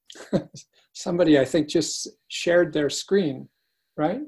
Somebody, 0.92 1.38
I 1.38 1.44
think, 1.44 1.68
just 1.68 2.18
shared 2.26 2.72
their 2.72 2.90
screen, 2.90 3.48
right? 3.96 4.20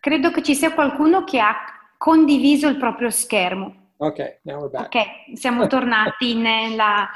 Credo 0.00 0.30
che 0.30 0.42
ci 0.42 0.54
sia 0.54 0.72
qualcuno 0.72 1.24
che 1.24 1.38
ha 1.38 1.54
condiviso 1.98 2.68
il 2.68 2.78
proprio 2.78 3.10
schermo. 3.10 3.92
Okay, 3.98 4.38
now 4.44 4.58
we're 4.58 4.70
back. 4.70 4.94
Ok, 4.94 5.36
siamo 5.36 5.66
tornati 5.66 6.34
nella 6.40 7.06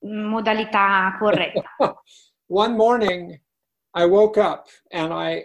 modalità 0.00 1.14
corretta. 1.18 1.62
One 2.48 2.74
morning, 2.74 3.38
I 3.94 4.06
woke 4.06 4.38
up 4.38 4.68
and 4.90 5.12
I 5.12 5.44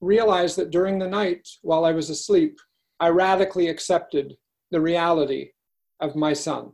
realized 0.00 0.56
that 0.56 0.70
during 0.70 0.98
the 0.98 1.08
night, 1.08 1.48
while 1.62 1.86
I 1.86 1.92
was 1.92 2.10
asleep, 2.10 2.60
I 2.98 3.08
radically 3.08 3.68
accepted 3.68 4.36
the 4.70 4.80
reality 4.80 5.52
of 5.98 6.14
my 6.14 6.34
son. 6.34 6.72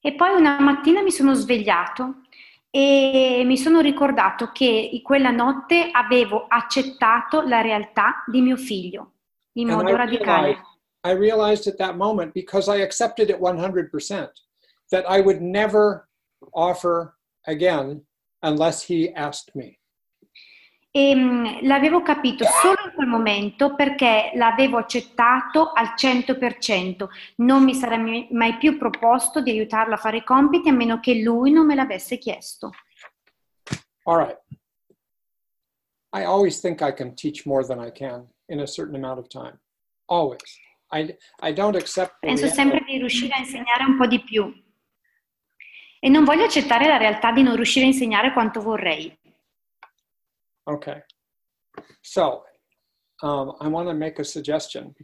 E 0.00 0.14
poi 0.14 0.34
una 0.34 0.60
mattina 0.60 1.00
mi 1.02 1.10
sono 1.10 1.32
svegliato 1.34 2.22
e 2.70 3.42
mi 3.44 3.56
sono 3.56 3.80
ricordato 3.80 4.50
che 4.52 5.00
quella 5.02 5.30
notte 5.30 5.88
avevo 5.92 6.46
accettato 6.48 7.40
la 7.42 7.60
realtà 7.60 8.24
di 8.26 8.40
mio 8.40 8.56
figlio 8.56 9.12
in 9.52 9.70
And 9.70 9.78
modo 9.78 9.94
I 9.94 9.96
radicale. 9.96 10.46
realized, 10.48 10.64
I 11.04 11.12
realized 11.12 11.66
at 11.68 11.76
that 11.76 11.96
moment, 11.96 12.32
because 12.32 12.68
I 12.68 12.82
accepted 12.82 13.30
it 13.30 13.38
100%, 13.38 14.30
that 14.90 15.04
I 15.08 15.20
would 15.20 15.40
never 15.40 16.08
offer 16.52 17.16
again 17.46 18.04
unless 18.42 18.82
he 18.82 19.12
asked 19.14 19.54
me. 19.54 19.78
E 20.96 21.12
mh, 21.12 21.66
l'avevo 21.66 22.02
capito 22.02 22.44
solo 22.44 22.76
in 22.84 22.92
quel 22.94 23.08
momento 23.08 23.74
perché 23.74 24.30
l'avevo 24.34 24.76
accettato 24.76 25.72
al 25.72 25.94
100%. 25.96 27.06
Non 27.38 27.64
mi 27.64 27.74
sarei 27.74 28.28
mai 28.30 28.56
più 28.58 28.78
proposto 28.78 29.40
di 29.40 29.50
aiutarlo 29.50 29.94
a 29.94 29.96
fare 29.96 30.18
i 30.18 30.22
compiti 30.22 30.68
a 30.68 30.72
meno 30.72 31.00
che 31.00 31.20
lui 31.20 31.50
non 31.50 31.66
me 31.66 31.74
l'avesse 31.74 32.16
chiesto. 32.18 32.70
All 34.04 34.18
right. 34.18 34.38
I 36.12 36.22
always 36.22 36.60
think 36.60 36.80
I 36.80 36.92
can 36.94 37.16
teach 37.16 37.44
more 37.44 37.66
than 37.66 37.84
I 37.84 37.90
can 37.90 38.28
in 38.46 38.60
a 38.60 38.66
certain 38.66 38.94
amount 38.94 39.18
of 39.18 39.26
time. 39.26 39.58
Always. 40.04 40.60
I, 40.92 41.12
I 41.40 41.52
don't 41.52 41.74
accept 41.74 42.18
Penso 42.20 42.46
sempre 42.46 42.84
di 42.86 42.98
riuscire 42.98 43.34
a 43.34 43.38
insegnare 43.38 43.82
un 43.82 43.96
po' 43.96 44.06
di 44.06 44.22
più. 44.22 44.48
E 45.98 46.08
non 46.08 46.22
voglio 46.22 46.44
accettare 46.44 46.86
la 46.86 46.98
realtà 46.98 47.32
di 47.32 47.42
non 47.42 47.56
riuscire 47.56 47.84
a 47.84 47.88
insegnare 47.88 48.32
quanto 48.32 48.60
vorrei. 48.60 49.12
Okay. 50.66 51.02
So 52.02 52.44
um, 53.22 53.54
I 53.60 53.68
want 53.68 53.88
to 53.88 53.94
make 53.94 54.18
a 54.18 54.24
suggestion. 54.24 54.94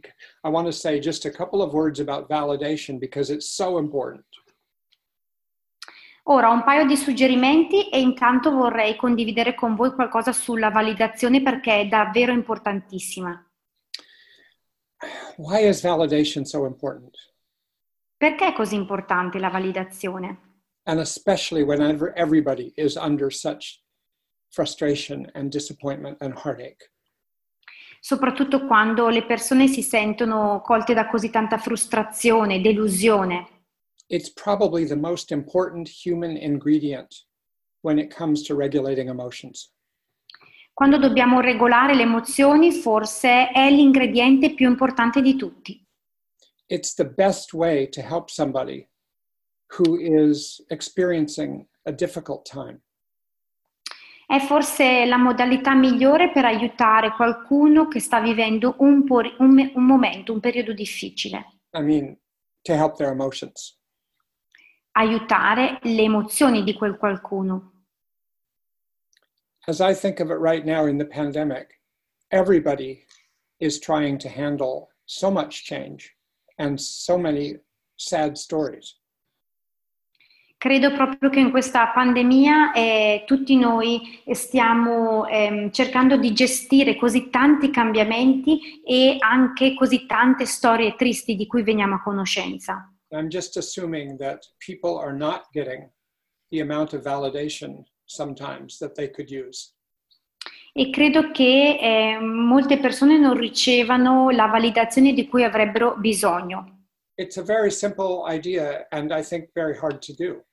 I 0.43 0.49
want 0.49 0.67
to 0.67 0.73
say 0.73 0.99
just 0.99 1.25
a 1.25 1.31
couple 1.31 1.61
of 1.61 1.73
words 1.73 1.99
about 1.99 2.29
validation 2.29 2.99
because 2.99 3.29
it's 3.29 3.49
so 3.55 3.77
important. 3.77 4.25
Ora 6.25 6.49
un 6.49 6.63
paio 6.63 6.85
di 6.85 6.95
suggerimenti 6.95 7.89
e 7.89 7.99
intanto 7.99 8.51
vorrei 8.51 8.95
condividere 8.95 9.55
con 9.55 9.75
voi 9.75 9.91
qualcosa 9.91 10.31
sulla 10.31 10.69
validazione 10.69 11.41
perché 11.41 11.81
è 11.81 11.87
davvero 11.87 12.31
importantissima. 12.31 13.43
Why 15.37 15.67
is 15.67 15.81
validation 15.81 16.45
so 16.45 16.65
important? 16.65 17.15
Perché 18.17 18.49
è 18.49 18.53
così 18.53 18.75
importante 18.75 19.39
la 19.39 19.49
validazione? 19.49 20.49
And 20.83 20.99
especially 20.99 21.63
whenever 21.63 22.13
everybody 22.15 22.71
is 22.75 22.95
under 22.95 23.31
such 23.31 23.81
frustration 24.51 25.29
and 25.33 25.49
disappointment 25.49 26.17
and 26.21 26.33
heartache. 26.33 26.91
Soprattutto 27.99 28.65
quando 28.65 29.09
le 29.09 29.25
persone 29.25 29.67
si 29.67 29.83
sentono 29.83 30.61
colte 30.61 30.93
da 30.93 31.07
così 31.07 31.29
tanta 31.29 31.57
frustrazione, 31.57 32.61
delusione. 32.61 33.47
It's 34.07 34.31
probably 34.31 34.85
the 34.85 34.95
most 34.95 35.31
important 35.31 35.89
human 36.03 36.35
ingredient 36.35 37.25
when 37.81 37.97
it 37.97 38.13
comes 38.13 38.41
to 38.43 38.55
regulating 38.55 39.07
emotions. 39.07 39.71
Quando 40.73 40.97
dobbiamo 40.97 41.41
regolare 41.41 41.93
le 41.93 42.03
emozioni, 42.03 42.71
forse 42.71 43.51
è 43.51 43.69
l'ingrediente 43.69 44.53
più 44.53 44.67
importante 44.67 45.21
di 45.21 45.35
tutti. 45.35 45.85
It's 46.67 46.95
the 46.95 47.05
best 47.05 47.53
way 47.53 47.87
to 47.89 48.01
help 48.01 48.29
somebody 48.29 48.87
who 49.77 49.97
is 49.97 50.63
experiencing 50.69 51.67
a 51.85 51.91
difficult 51.91 52.45
time. 52.45 52.81
È 54.31 54.39
forse 54.39 55.03
la 55.07 55.17
modalità 55.17 55.73
migliore 55.73 56.31
per 56.31 56.45
aiutare 56.45 57.11
qualcuno 57.11 57.89
che 57.89 57.99
sta 57.99 58.21
vivendo 58.21 58.75
un, 58.77 59.03
por- 59.03 59.35
un 59.39 59.71
un 59.73 59.85
momento, 59.85 60.31
un 60.31 60.39
periodo 60.39 60.71
difficile. 60.71 61.59
I 61.73 61.81
mean, 61.81 62.17
to 62.61 62.71
help 62.71 62.95
their 62.95 63.11
emotions. 63.11 63.77
Aiutare 64.93 65.79
le 65.81 66.03
emozioni 66.03 66.63
di 66.63 66.73
quel 66.75 66.97
qualcuno. 66.97 67.73
As 69.67 69.81
I 69.81 69.93
think 69.93 70.21
of 70.21 70.29
it 70.29 70.39
right 70.39 70.63
now 70.63 70.85
in 70.85 70.97
the 70.97 71.05
pandemic, 71.05 71.81
everybody 72.29 73.05
is 73.59 73.79
trying 73.79 74.17
to 74.19 74.29
handle 74.29 74.91
so 75.03 75.29
much 75.29 75.65
change 75.65 76.15
and 76.57 76.79
so 76.79 77.17
many 77.17 77.59
sad 77.97 78.37
stories. 78.37 79.00
Credo 80.61 80.91
proprio 80.91 81.31
che 81.31 81.39
in 81.39 81.49
questa 81.49 81.87
pandemia 81.87 82.71
eh, 82.73 83.23
tutti 83.25 83.57
noi 83.57 84.21
stiamo 84.31 85.25
ehm, 85.25 85.71
cercando 85.71 86.17
di 86.17 86.33
gestire 86.33 86.97
così 86.97 87.31
tanti 87.31 87.71
cambiamenti 87.71 88.79
e 88.85 89.15
anche 89.17 89.73
così 89.73 90.05
tante 90.05 90.45
storie 90.45 90.93
tristi 90.93 91.35
di 91.35 91.47
cui 91.47 91.63
veniamo 91.63 91.95
a 91.95 92.03
conoscenza. 92.03 92.93
I'm 93.09 93.27
just 93.27 93.57
assuming 93.57 94.19
that 94.19 94.45
people 94.63 94.99
are 95.03 95.17
not 95.17 95.47
getting 95.51 95.89
the 96.51 96.61
amount 96.61 96.93
of 96.93 97.01
validation 97.01 97.83
sometimes 98.05 98.77
that 98.77 98.93
they 98.93 99.09
could 99.09 99.31
use. 99.31 99.73
E 100.73 100.91
credo 100.91 101.31
che 101.31 101.79
eh, 101.81 102.19
molte 102.19 102.77
persone 102.77 103.17
non 103.17 103.35
ricevano 103.35 104.29
la 104.29 104.45
validazione 104.45 105.13
di 105.13 105.27
cui 105.27 105.43
avrebbero 105.43 105.95
bisogno. 105.97 106.85
It's 107.15 107.37
a 107.37 107.43
very 107.43 107.71
simple 107.71 108.31
idea 108.31 108.85
and 108.91 109.11
I 109.11 109.23
think 109.23 109.49
very 109.55 109.75
hard 109.75 110.03
to 110.05 110.13
do. 110.13 110.43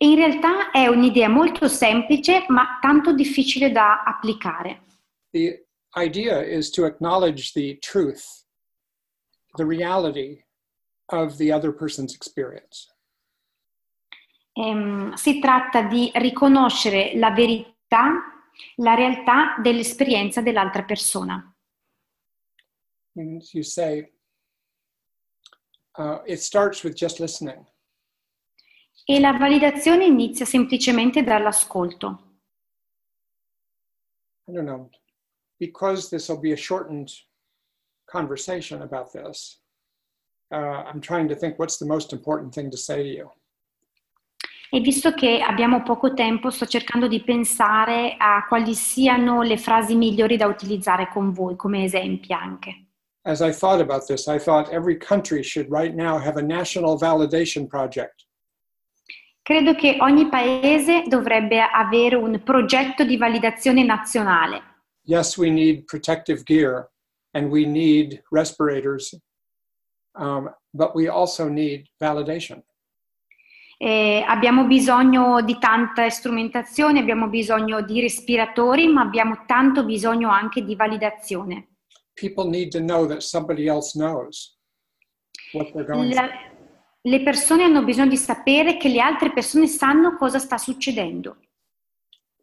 E 0.00 0.06
in 0.06 0.14
realtà 0.14 0.70
è 0.70 0.86
un'idea 0.86 1.28
molto 1.28 1.66
semplice 1.66 2.44
ma 2.48 2.78
tanto 2.80 3.12
difficile 3.12 3.72
da 3.72 4.04
applicare. 4.04 4.82
The 5.32 5.66
idea 5.96 6.40
is 6.40 6.70
to 6.70 6.84
acknowledge 6.84 7.52
the 7.52 7.78
truth, 7.80 8.46
the 9.56 9.64
reality 9.64 10.44
of 11.06 11.36
the 11.36 11.52
other 11.52 11.74
person's 11.74 12.14
experience. 12.14 12.94
Ehm, 14.52 15.14
si 15.14 15.40
tratta 15.40 15.82
di 15.82 16.12
riconoscere 16.14 17.16
la 17.16 17.32
verità, 17.32 18.22
la 18.76 18.94
realtà 18.94 19.56
dell'esperienza 19.60 20.40
dell'altra 20.40 20.84
persona. 20.84 21.52
And 23.14 23.42
you 23.52 23.64
say, 23.64 24.12
uh, 25.96 26.20
it 26.24 26.38
starts 26.38 26.84
with 26.84 26.94
just 26.94 27.18
listening. 27.18 27.66
E 29.10 29.20
la 29.20 29.32
validazione 29.32 30.04
inizia 30.04 30.44
semplicemente 30.44 31.22
dall'ascolto. 31.22 32.24
I 34.44 34.52
don't 34.52 34.66
know, 34.66 34.90
because 35.56 36.10
this 36.10 36.28
will 36.28 36.38
be 36.38 36.52
a 36.52 36.56
shortened 36.56 37.08
conversation 38.04 38.82
about 38.82 39.10
this, 39.10 39.62
uh, 40.52 40.84
I'm 40.84 41.00
trying 41.00 41.26
to 41.28 41.34
think 41.34 41.58
what's 41.58 41.78
the 41.78 41.86
most 41.86 42.12
important 42.12 42.52
thing 42.52 42.70
to 42.70 42.76
say 42.76 43.02
to 43.02 43.08
you. 43.08 43.32
E 44.68 44.80
visto 44.80 45.12
che 45.12 45.40
abbiamo 45.40 45.82
poco 45.82 46.12
tempo, 46.12 46.50
sto 46.50 46.66
cercando 46.66 47.08
di 47.08 47.22
pensare 47.22 48.14
a 48.18 48.44
quali 48.46 48.74
siano 48.74 49.40
le 49.40 49.56
frasi 49.56 49.94
migliori 49.94 50.36
da 50.36 50.46
utilizzare 50.46 51.08
con 51.08 51.32
voi, 51.32 51.56
come 51.56 51.82
esempi 51.84 52.34
anche. 52.34 52.88
As 53.22 53.40
I 53.40 53.52
thought 53.52 53.80
about 53.80 54.04
this, 54.04 54.26
I 54.26 54.38
thought 54.38 54.70
every 54.70 54.98
country 54.98 55.42
should 55.42 55.70
right 55.70 55.94
now 55.94 56.18
have 56.18 56.38
a 56.38 56.42
national 56.42 56.98
validation 56.98 57.66
project. 57.66 58.27
Credo 59.48 59.74
che 59.74 59.96
ogni 60.00 60.28
paese 60.28 61.04
dovrebbe 61.06 61.58
avere 61.58 62.16
un 62.16 62.42
progetto 62.44 63.02
di 63.02 63.16
validazione 63.16 63.82
nazionale. 63.82 64.60
Yes, 65.04 65.38
we 65.38 65.48
need 65.48 65.84
protective 65.84 66.42
gear 66.42 66.90
and 67.30 67.50
we 67.50 67.64
need 67.64 68.22
respirators, 68.28 69.18
um, 70.18 70.54
but 70.68 70.94
we 70.94 71.08
also 71.08 71.48
need 71.48 71.86
validation. 71.96 72.62
Eh, 73.78 74.22
abbiamo 74.28 74.66
bisogno 74.66 75.40
di 75.40 75.56
tanta 75.58 76.10
strumentazione, 76.10 77.00
abbiamo 77.00 77.28
bisogno 77.28 77.80
di 77.80 78.02
respiratori, 78.02 78.86
ma 78.86 79.00
abbiamo 79.00 79.44
tanto 79.46 79.86
bisogno 79.86 80.28
anche 80.28 80.62
di 80.62 80.76
validazione. 80.76 81.68
People 82.12 82.50
need 82.50 82.68
to 82.72 82.80
know 82.80 83.06
that 83.06 83.20
somebody 83.20 83.66
else 83.66 83.98
knows 83.98 84.58
what 85.54 85.72
they're 85.72 85.90
going 85.90 86.12
La- 86.12 86.26
through. 86.26 86.47
Le 87.08 87.22
persone 87.22 87.62
hanno 87.62 87.84
bisogno 87.84 88.08
di 88.08 88.16
sapere 88.16 88.76
che 88.76 88.88
le 88.88 89.00
altre 89.00 89.32
persone 89.32 89.66
sanno 89.66 90.16
cosa 90.16 90.38
sta 90.38 90.58
succedendo. 90.58 91.38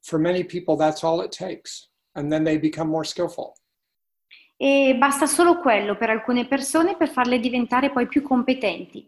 For 0.02 0.20
many 0.20 0.44
people, 0.44 0.76
that's 0.76 1.04
all 1.04 1.24
it 1.24 1.32
takes. 1.32 1.90
And 2.14 2.32
then 2.32 2.44
they 2.44 2.58
become 2.58 2.90
more 2.90 3.06
skillful. 3.06 3.54
E 4.58 4.96
basta 4.98 5.26
solo 5.26 5.60
quello 5.60 5.98
per 5.98 6.10
alcune 6.10 6.48
persone 6.48 6.96
per 6.96 7.10
farle 7.10 7.40
diventare 7.40 7.92
poi 7.92 8.08
più 8.08 8.22
competenti. 8.22 9.06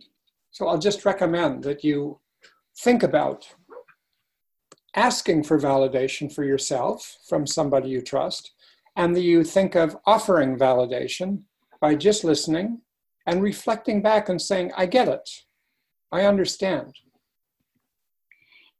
So 0.49 0.67
I'll 0.67 0.79
just 0.79 1.05
recommend 1.05 1.63
that 1.63 1.83
you 1.83 2.19
think 2.73 3.03
about 3.03 3.47
asking 4.93 5.43
for 5.43 5.57
validation 5.57 6.29
for 6.29 6.43
yourself 6.43 7.17
from 7.27 7.45
somebody 7.45 7.89
you 7.89 8.01
trust, 8.01 8.53
and 8.95 9.15
that 9.15 9.21
you 9.21 9.43
think 9.43 9.75
of 9.75 9.95
offering 10.05 10.57
validation 10.57 11.43
by 11.79 11.95
just 11.95 12.23
listening 12.23 12.81
and 13.27 13.41
reflecting 13.41 14.01
back 14.01 14.29
and 14.29 14.41
saying, 14.41 14.71
I 14.75 14.87
get 14.87 15.07
it, 15.07 15.29
I 16.09 16.25
understand. 16.25 16.91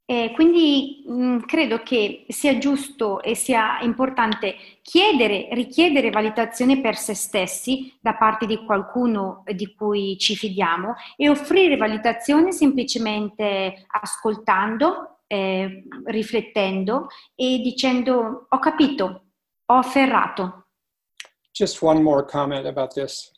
E 0.10 0.32
quindi 0.34 1.04
mh, 1.06 1.40
credo 1.40 1.84
che 1.84 2.26
sia 2.30 2.58
giusto 2.58 3.22
e 3.22 3.36
sia 3.36 3.82
importante 3.82 4.56
chiedere, 4.82 5.50
richiedere 5.52 6.12
validazione 6.12 6.80
per 6.80 6.96
se 6.96 7.14
stessi 7.14 7.94
da 8.00 8.16
parte 8.16 8.46
di 8.46 8.64
qualcuno 8.64 9.44
di 9.54 9.76
cui 9.76 10.18
ci 10.18 10.38
fidiamo 10.38 10.96
e 11.18 11.28
offrire 11.28 11.76
validazione 11.76 12.54
semplicemente 12.54 13.86
ascoltando, 13.90 15.24
eh, 15.28 15.84
riflettendo 16.06 17.10
e 17.36 17.60
dicendo 17.60 18.46
ho 18.48 18.60
capito, 18.60 19.26
ho 19.66 19.74
afferrato. 19.74 20.68
Just 21.52 21.82
one 21.82 22.02
more 22.02 22.24
comment 22.24 22.66
about 22.66 22.94
this. 22.94 23.30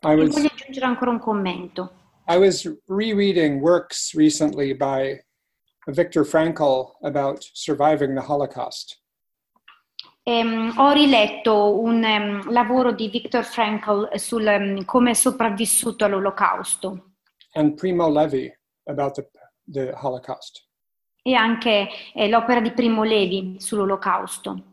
I 0.00 0.14
was, 0.14 0.32
voglio 0.32 0.48
aggiungere 0.50 0.86
ancora 0.86 1.10
un 1.10 1.18
commento. 1.18 1.99
I 2.28 2.38
was 2.38 2.66
rereading 2.86 3.60
works 3.60 4.14
recently 4.14 4.72
by 4.72 5.20
Viktor 5.88 6.24
Frankl 6.24 6.92
about 7.02 7.44
surviving 7.54 8.14
the 8.14 8.22
Holocaust. 8.22 8.98
Ehm, 10.22 10.72
ho 10.76 10.92
riletto 10.92 11.80
un 11.80 12.04
ehm, 12.04 12.52
lavoro 12.52 12.92
di 12.92 13.08
Viktor 13.08 13.42
Frankl 13.42 14.16
sul 14.16 14.46
ehm, 14.46 14.84
come 14.84 15.10
è 15.10 15.14
sopravvissuto 15.14 16.04
all'olocausto 16.04 17.10
and 17.54 17.76
Primo 17.76 18.08
Levi 18.08 18.52
about 18.86 19.14
the, 19.14 19.28
the 19.66 19.92
Holocaust. 19.94 20.66
e 21.22 21.34
anche 21.34 21.88
eh, 22.14 22.28
l'opera 22.28 22.60
di 22.60 22.72
Primo 22.72 23.02
Levi 23.02 23.56
sull'olocausto. 23.58 24.64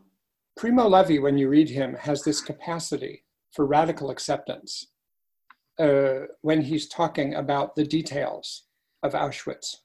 Primo 0.54 0.88
Levi, 0.88 1.18
when 1.18 1.36
you 1.36 1.48
read 1.48 1.68
him, 1.68 1.94
has 1.94 2.22
this 2.22 2.40
capacity 2.40 3.22
for 3.50 3.66
radical 3.66 4.10
acceptance 4.10 4.90
uh, 5.78 6.26
when 6.42 6.62
he's 6.62 6.88
talking 6.88 7.34
about 7.34 7.74
the 7.74 7.84
details 7.84 8.64
of 9.02 9.14
Auschwitz. 9.14 9.84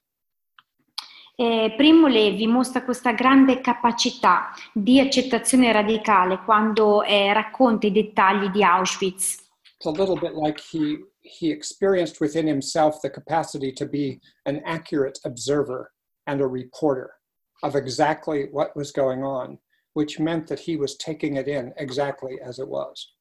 Eh, 1.36 1.74
Primo 1.76 2.06
Levi 2.06 2.46
mostra 2.46 2.84
questa 2.84 3.12
grande 3.12 3.60
capacità 3.60 4.52
di 4.72 5.00
accettazione 5.00 5.72
radicale 5.72 6.38
quando 6.44 7.02
eh, 7.02 7.32
racconta 7.32 7.88
i 7.88 7.92
dettagli 7.92 8.50
di 8.50 8.62
Auschwitz. 8.62 9.42
It's 9.76 9.86
a 9.86 9.90
little 9.90 10.16
bit 10.16 10.34
like 10.34 10.60
he, 10.60 10.98
he 11.22 11.50
experienced 11.50 12.20
within 12.20 12.46
himself 12.46 13.00
the 13.00 13.10
capacity 13.10 13.72
to 13.72 13.86
be 13.86 14.20
an 14.44 14.62
accurate 14.64 15.18
observer 15.24 15.92
and 16.26 16.40
a 16.40 16.46
reporter 16.46 17.18
of 17.64 17.74
exactly 17.74 18.48
what 18.52 18.74
was 18.76 18.92
going 18.92 19.24
on, 19.24 19.58
which 19.94 20.20
meant 20.20 20.46
that 20.46 20.60
he 20.60 20.76
was 20.76 20.96
taking 20.96 21.36
it 21.36 21.48
in 21.48 21.72
exactly 21.76 22.38
as 22.40 22.60
it 22.60 22.68
was. 22.68 23.13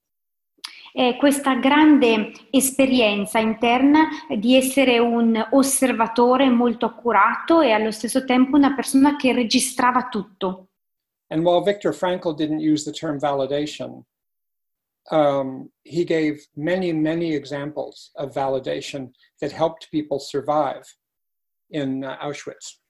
Eh, 0.96 1.16
questa 1.18 1.56
grande 1.56 2.32
esperienza 2.52 3.40
interna 3.40 4.10
di 4.38 4.56
essere 4.56 5.00
un 5.00 5.44
osservatore 5.52 6.50
molto 6.50 6.86
accurato 6.86 7.62
e 7.62 7.72
allo 7.72 7.90
stesso 7.90 8.24
tempo 8.26 8.56
una 8.56 8.76
persona 8.76 9.16
che 9.16 9.34
registrava 9.34 10.08
tutto. 10.08 10.68
And 11.30 11.44
while 11.44 11.64
Viktor 11.64 11.96
Frankl 11.96 12.36
didn't 12.36 12.62
use 12.62 12.84
the 12.84 12.92
term 12.92 13.18
validation, 13.18 14.04
um, 15.10 15.72
he 15.82 16.04
gave 16.04 16.46
many, 16.56 16.94
many 16.94 17.34
examples 17.34 18.12
of 18.14 18.32
validation 18.32 19.12
that 19.40 19.52
helped 19.52 19.90
people 19.90 20.20
survive 20.20 20.84
in 21.72 22.04
uh, 22.04 22.18
Auschwitz. 22.22 22.83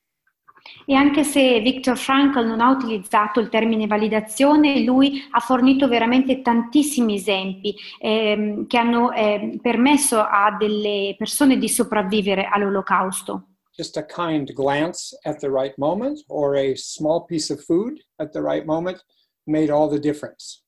E 0.85 0.95
anche 0.95 1.23
se 1.23 1.59
Viktor 1.59 1.97
Frankl 1.97 2.45
non 2.45 2.61
ha 2.61 2.69
utilizzato 2.69 3.39
il 3.39 3.49
termine 3.49 3.85
validazione, 3.85 4.83
lui 4.83 5.21
ha 5.31 5.39
fornito 5.39 5.87
veramente 5.87 6.41
tantissimi 6.41 7.15
esempi 7.15 7.75
ehm, 7.99 8.67
che 8.67 8.77
hanno 8.77 9.11
eh, 9.11 9.59
permesso 9.61 10.19
a 10.19 10.55
delle 10.57 11.15
persone 11.17 11.57
di 11.57 11.67
sopravvivere 11.67 12.45
all'olocausto. 12.45 13.47
Just 13.75 13.97
a 13.97 14.05
kind 14.05 14.53
glance 14.53 15.17
at 15.23 15.39
the 15.39 15.49
right 15.49 15.73
moment 15.77 16.23
or 16.27 16.55
a 16.55 16.75
small 16.75 17.25
piece 17.25 17.51
of 17.51 17.59
food 17.61 17.99
at 18.17 18.31
the 18.31 18.41
right 18.41 18.65
moment 18.65 19.03
made 19.45 19.71
all 19.71 19.89
the 19.89 19.99
difference. 19.99 20.61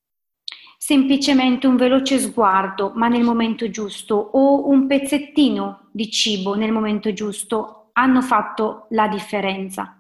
Semplicemente 0.78 1.68
un 1.68 1.78
veloce 1.78 2.20
sguardo, 2.20 2.92
ma 2.96 3.08
nel 3.08 3.24
momento 3.24 3.70
giusto, 3.70 4.16
o 4.16 4.68
un 4.68 4.88
pezzettino 4.88 5.90
di 5.92 6.12
cibo 6.12 6.56
nel 6.56 6.72
momento 6.72 7.12
giusto 7.14 7.85
hanno 7.98 8.22
fatto 8.22 8.88
la 8.90 9.08
differenza. 9.08 10.00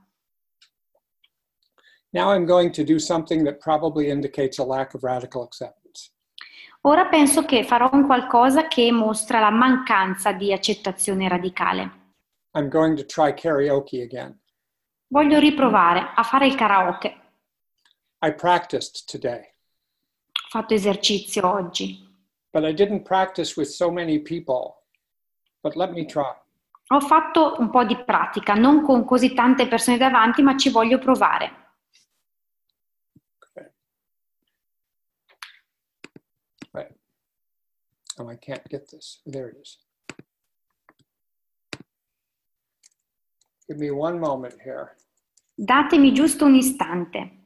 Now 2.09 2.31
I'm 2.33 2.45
going 2.45 2.71
to 2.73 2.83
do 2.83 2.97
something 2.97 3.43
that 3.43 3.59
probably 3.59 4.09
indicates 4.09 4.57
a 4.59 4.63
lack 4.65 4.93
of 4.93 5.03
radical 5.03 5.43
acceptance. 5.43 6.11
Ora 6.81 7.07
penso 7.07 7.43
che 7.45 7.63
farò 7.63 7.89
un 7.91 8.05
qualcosa 8.05 8.67
che 8.67 8.91
mostra 8.91 9.39
la 9.39 9.49
mancanza 9.49 10.31
di 10.31 10.53
accettazione 10.53 11.27
radicale. 11.27 12.03
I'm 12.53 12.69
going 12.69 12.95
to 12.95 13.05
try 13.05 13.33
karaoke 13.33 14.01
again. 14.01 14.39
Voglio 15.07 15.39
riprovare 15.39 16.11
a 16.15 16.23
fare 16.23 16.47
il 16.47 16.55
karaoke. 16.55 17.15
I 18.21 18.33
practiced 18.33 19.05
today, 19.09 19.39
Ho 19.41 20.47
fatto 20.49 20.73
esercizio 20.73 21.47
oggi. 21.51 22.03
but 22.51 22.63
I 22.63 22.71
didn't 22.73 23.03
practice 23.03 23.55
with 23.59 23.67
so 23.69 23.91
many 23.91 24.19
people. 24.19 24.83
But 25.61 25.75
let 25.75 25.91
me 25.91 26.05
try 26.05 26.33
ho 26.87 26.99
fatto 26.99 27.55
un 27.59 27.69
po' 27.69 27.83
di 27.83 27.97
pratica, 28.03 28.53
non 28.53 28.83
con 28.83 29.05
così 29.05 29.33
tante 29.33 29.67
persone 29.67 29.97
davanti, 29.97 30.41
ma 30.41 30.55
ci 30.55 30.69
voglio 30.69 30.99
provare. 30.99 31.63
Oh, 38.17 38.29
I 38.29 38.37
can't 38.37 38.65
get 38.69 38.87
this. 38.89 39.19
There 39.25 39.49
it 39.49 39.57
is. 39.61 39.77
Give 43.67 43.77
me 43.77 43.89
one 43.89 44.19
moment 44.19 44.55
here. 44.63 44.95
Datemi 45.53 46.13
giusto 46.13 46.45
un 46.45 46.55
istante. 46.55 47.44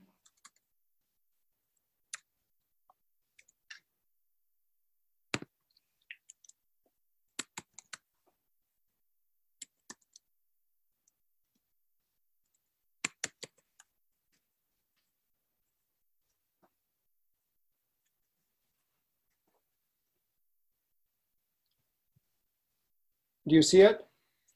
Do 23.49 23.55
you 23.55 23.63
see 23.63 23.81
it? 23.81 23.97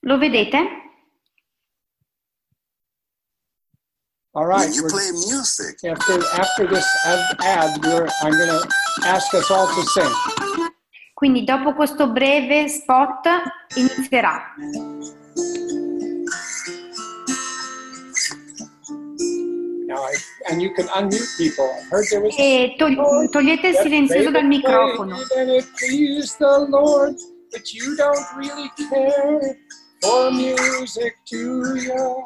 Lo 0.05 0.19
vedete? 0.19 0.59
All 4.35 4.45
right. 4.45 4.69
you 4.69 4.83
we're- 4.83 4.91
play 4.93 5.09
music. 5.11 5.83
After, 5.83 6.21
after 6.37 6.67
this 6.67 6.85
ad, 7.05 7.37
ad 7.41 7.83
we're, 7.85 8.07
I'm 8.21 8.33
going 8.33 8.49
to 8.49 8.69
ask 9.07 9.33
us 9.33 9.49
all 9.49 9.65
to 9.65 9.81
sing. 9.89 10.11
Quindi 11.15 11.43
dopo 11.43 11.73
questo 11.73 12.11
breve 12.11 12.67
spot 12.67 13.25
inizierà. 13.75 14.53
Now, 19.87 20.01
I, 20.03 20.13
and 20.49 20.61
you 20.61 20.73
can 20.73 20.87
unmute 20.89 21.37
people. 21.37 21.65
I 21.65 21.81
heard 21.89 22.05
there 22.09 22.21
was. 22.21 22.35
E 22.37 22.75
tog- 22.77 23.29
togliete 23.29 23.67
il 23.69 23.75
silenzioso 23.75 24.31
dal 24.31 24.45
microfono. 24.45 25.17
It 27.53 27.65
pleased 27.65 27.87
the 27.87 27.97
Lord, 27.97 27.97
but 27.97 27.97
you 27.97 27.97
don't 27.97 28.37
really 28.37 28.71
care 28.89 29.57
for 30.01 30.31
music, 30.31 31.15
do 31.25 31.75
you? 31.79 32.25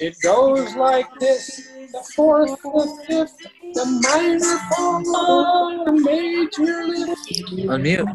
It 0.00 0.16
goes 0.22 0.74
like 0.76 1.06
this: 1.20 1.68
the 1.92 2.02
fourth, 2.16 2.62
the 2.62 3.04
fifth, 3.06 3.36
the 3.74 3.84
minor 4.02 4.58
fall, 4.76 5.84
the 5.84 5.92
major 5.92 6.86
lift. 6.86 7.28
Unmute. 7.68 8.08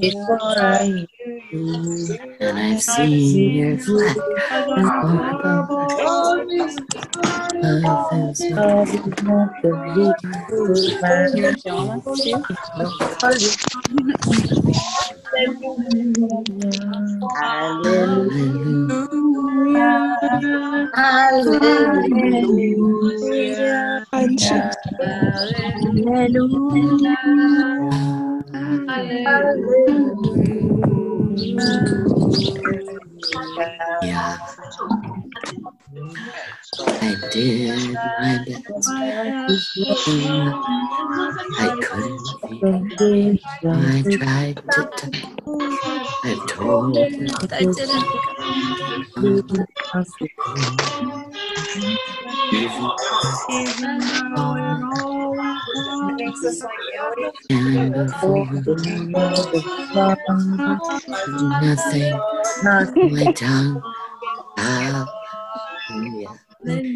Before 0.00 0.58
I 0.58 1.06
And 2.48 2.58
I've 2.58 2.82
seen 2.82 3.54
your 3.56 3.76
flat 3.78 4.16
Yeah. 34.02 34.38
I 37.00 37.16
did 37.32 37.94
my 37.94 38.44
best. 38.46 38.90
I 41.58 41.76
couldn't 41.80 42.98
be. 42.98 43.40
I 43.64 44.02
tried 44.10 44.56
to 44.56 44.82
touch. 44.96 45.24
I 46.24 46.34
told 46.48 46.94
that 46.96 47.52
I 47.52 47.64
didn't. 47.64 48.18
Makes. 52.50 52.74
Nothing, 61.36 62.22
not 62.62 62.96
my 62.96 63.32
tongue. 63.32 63.82
Hallelujah. 64.56 65.08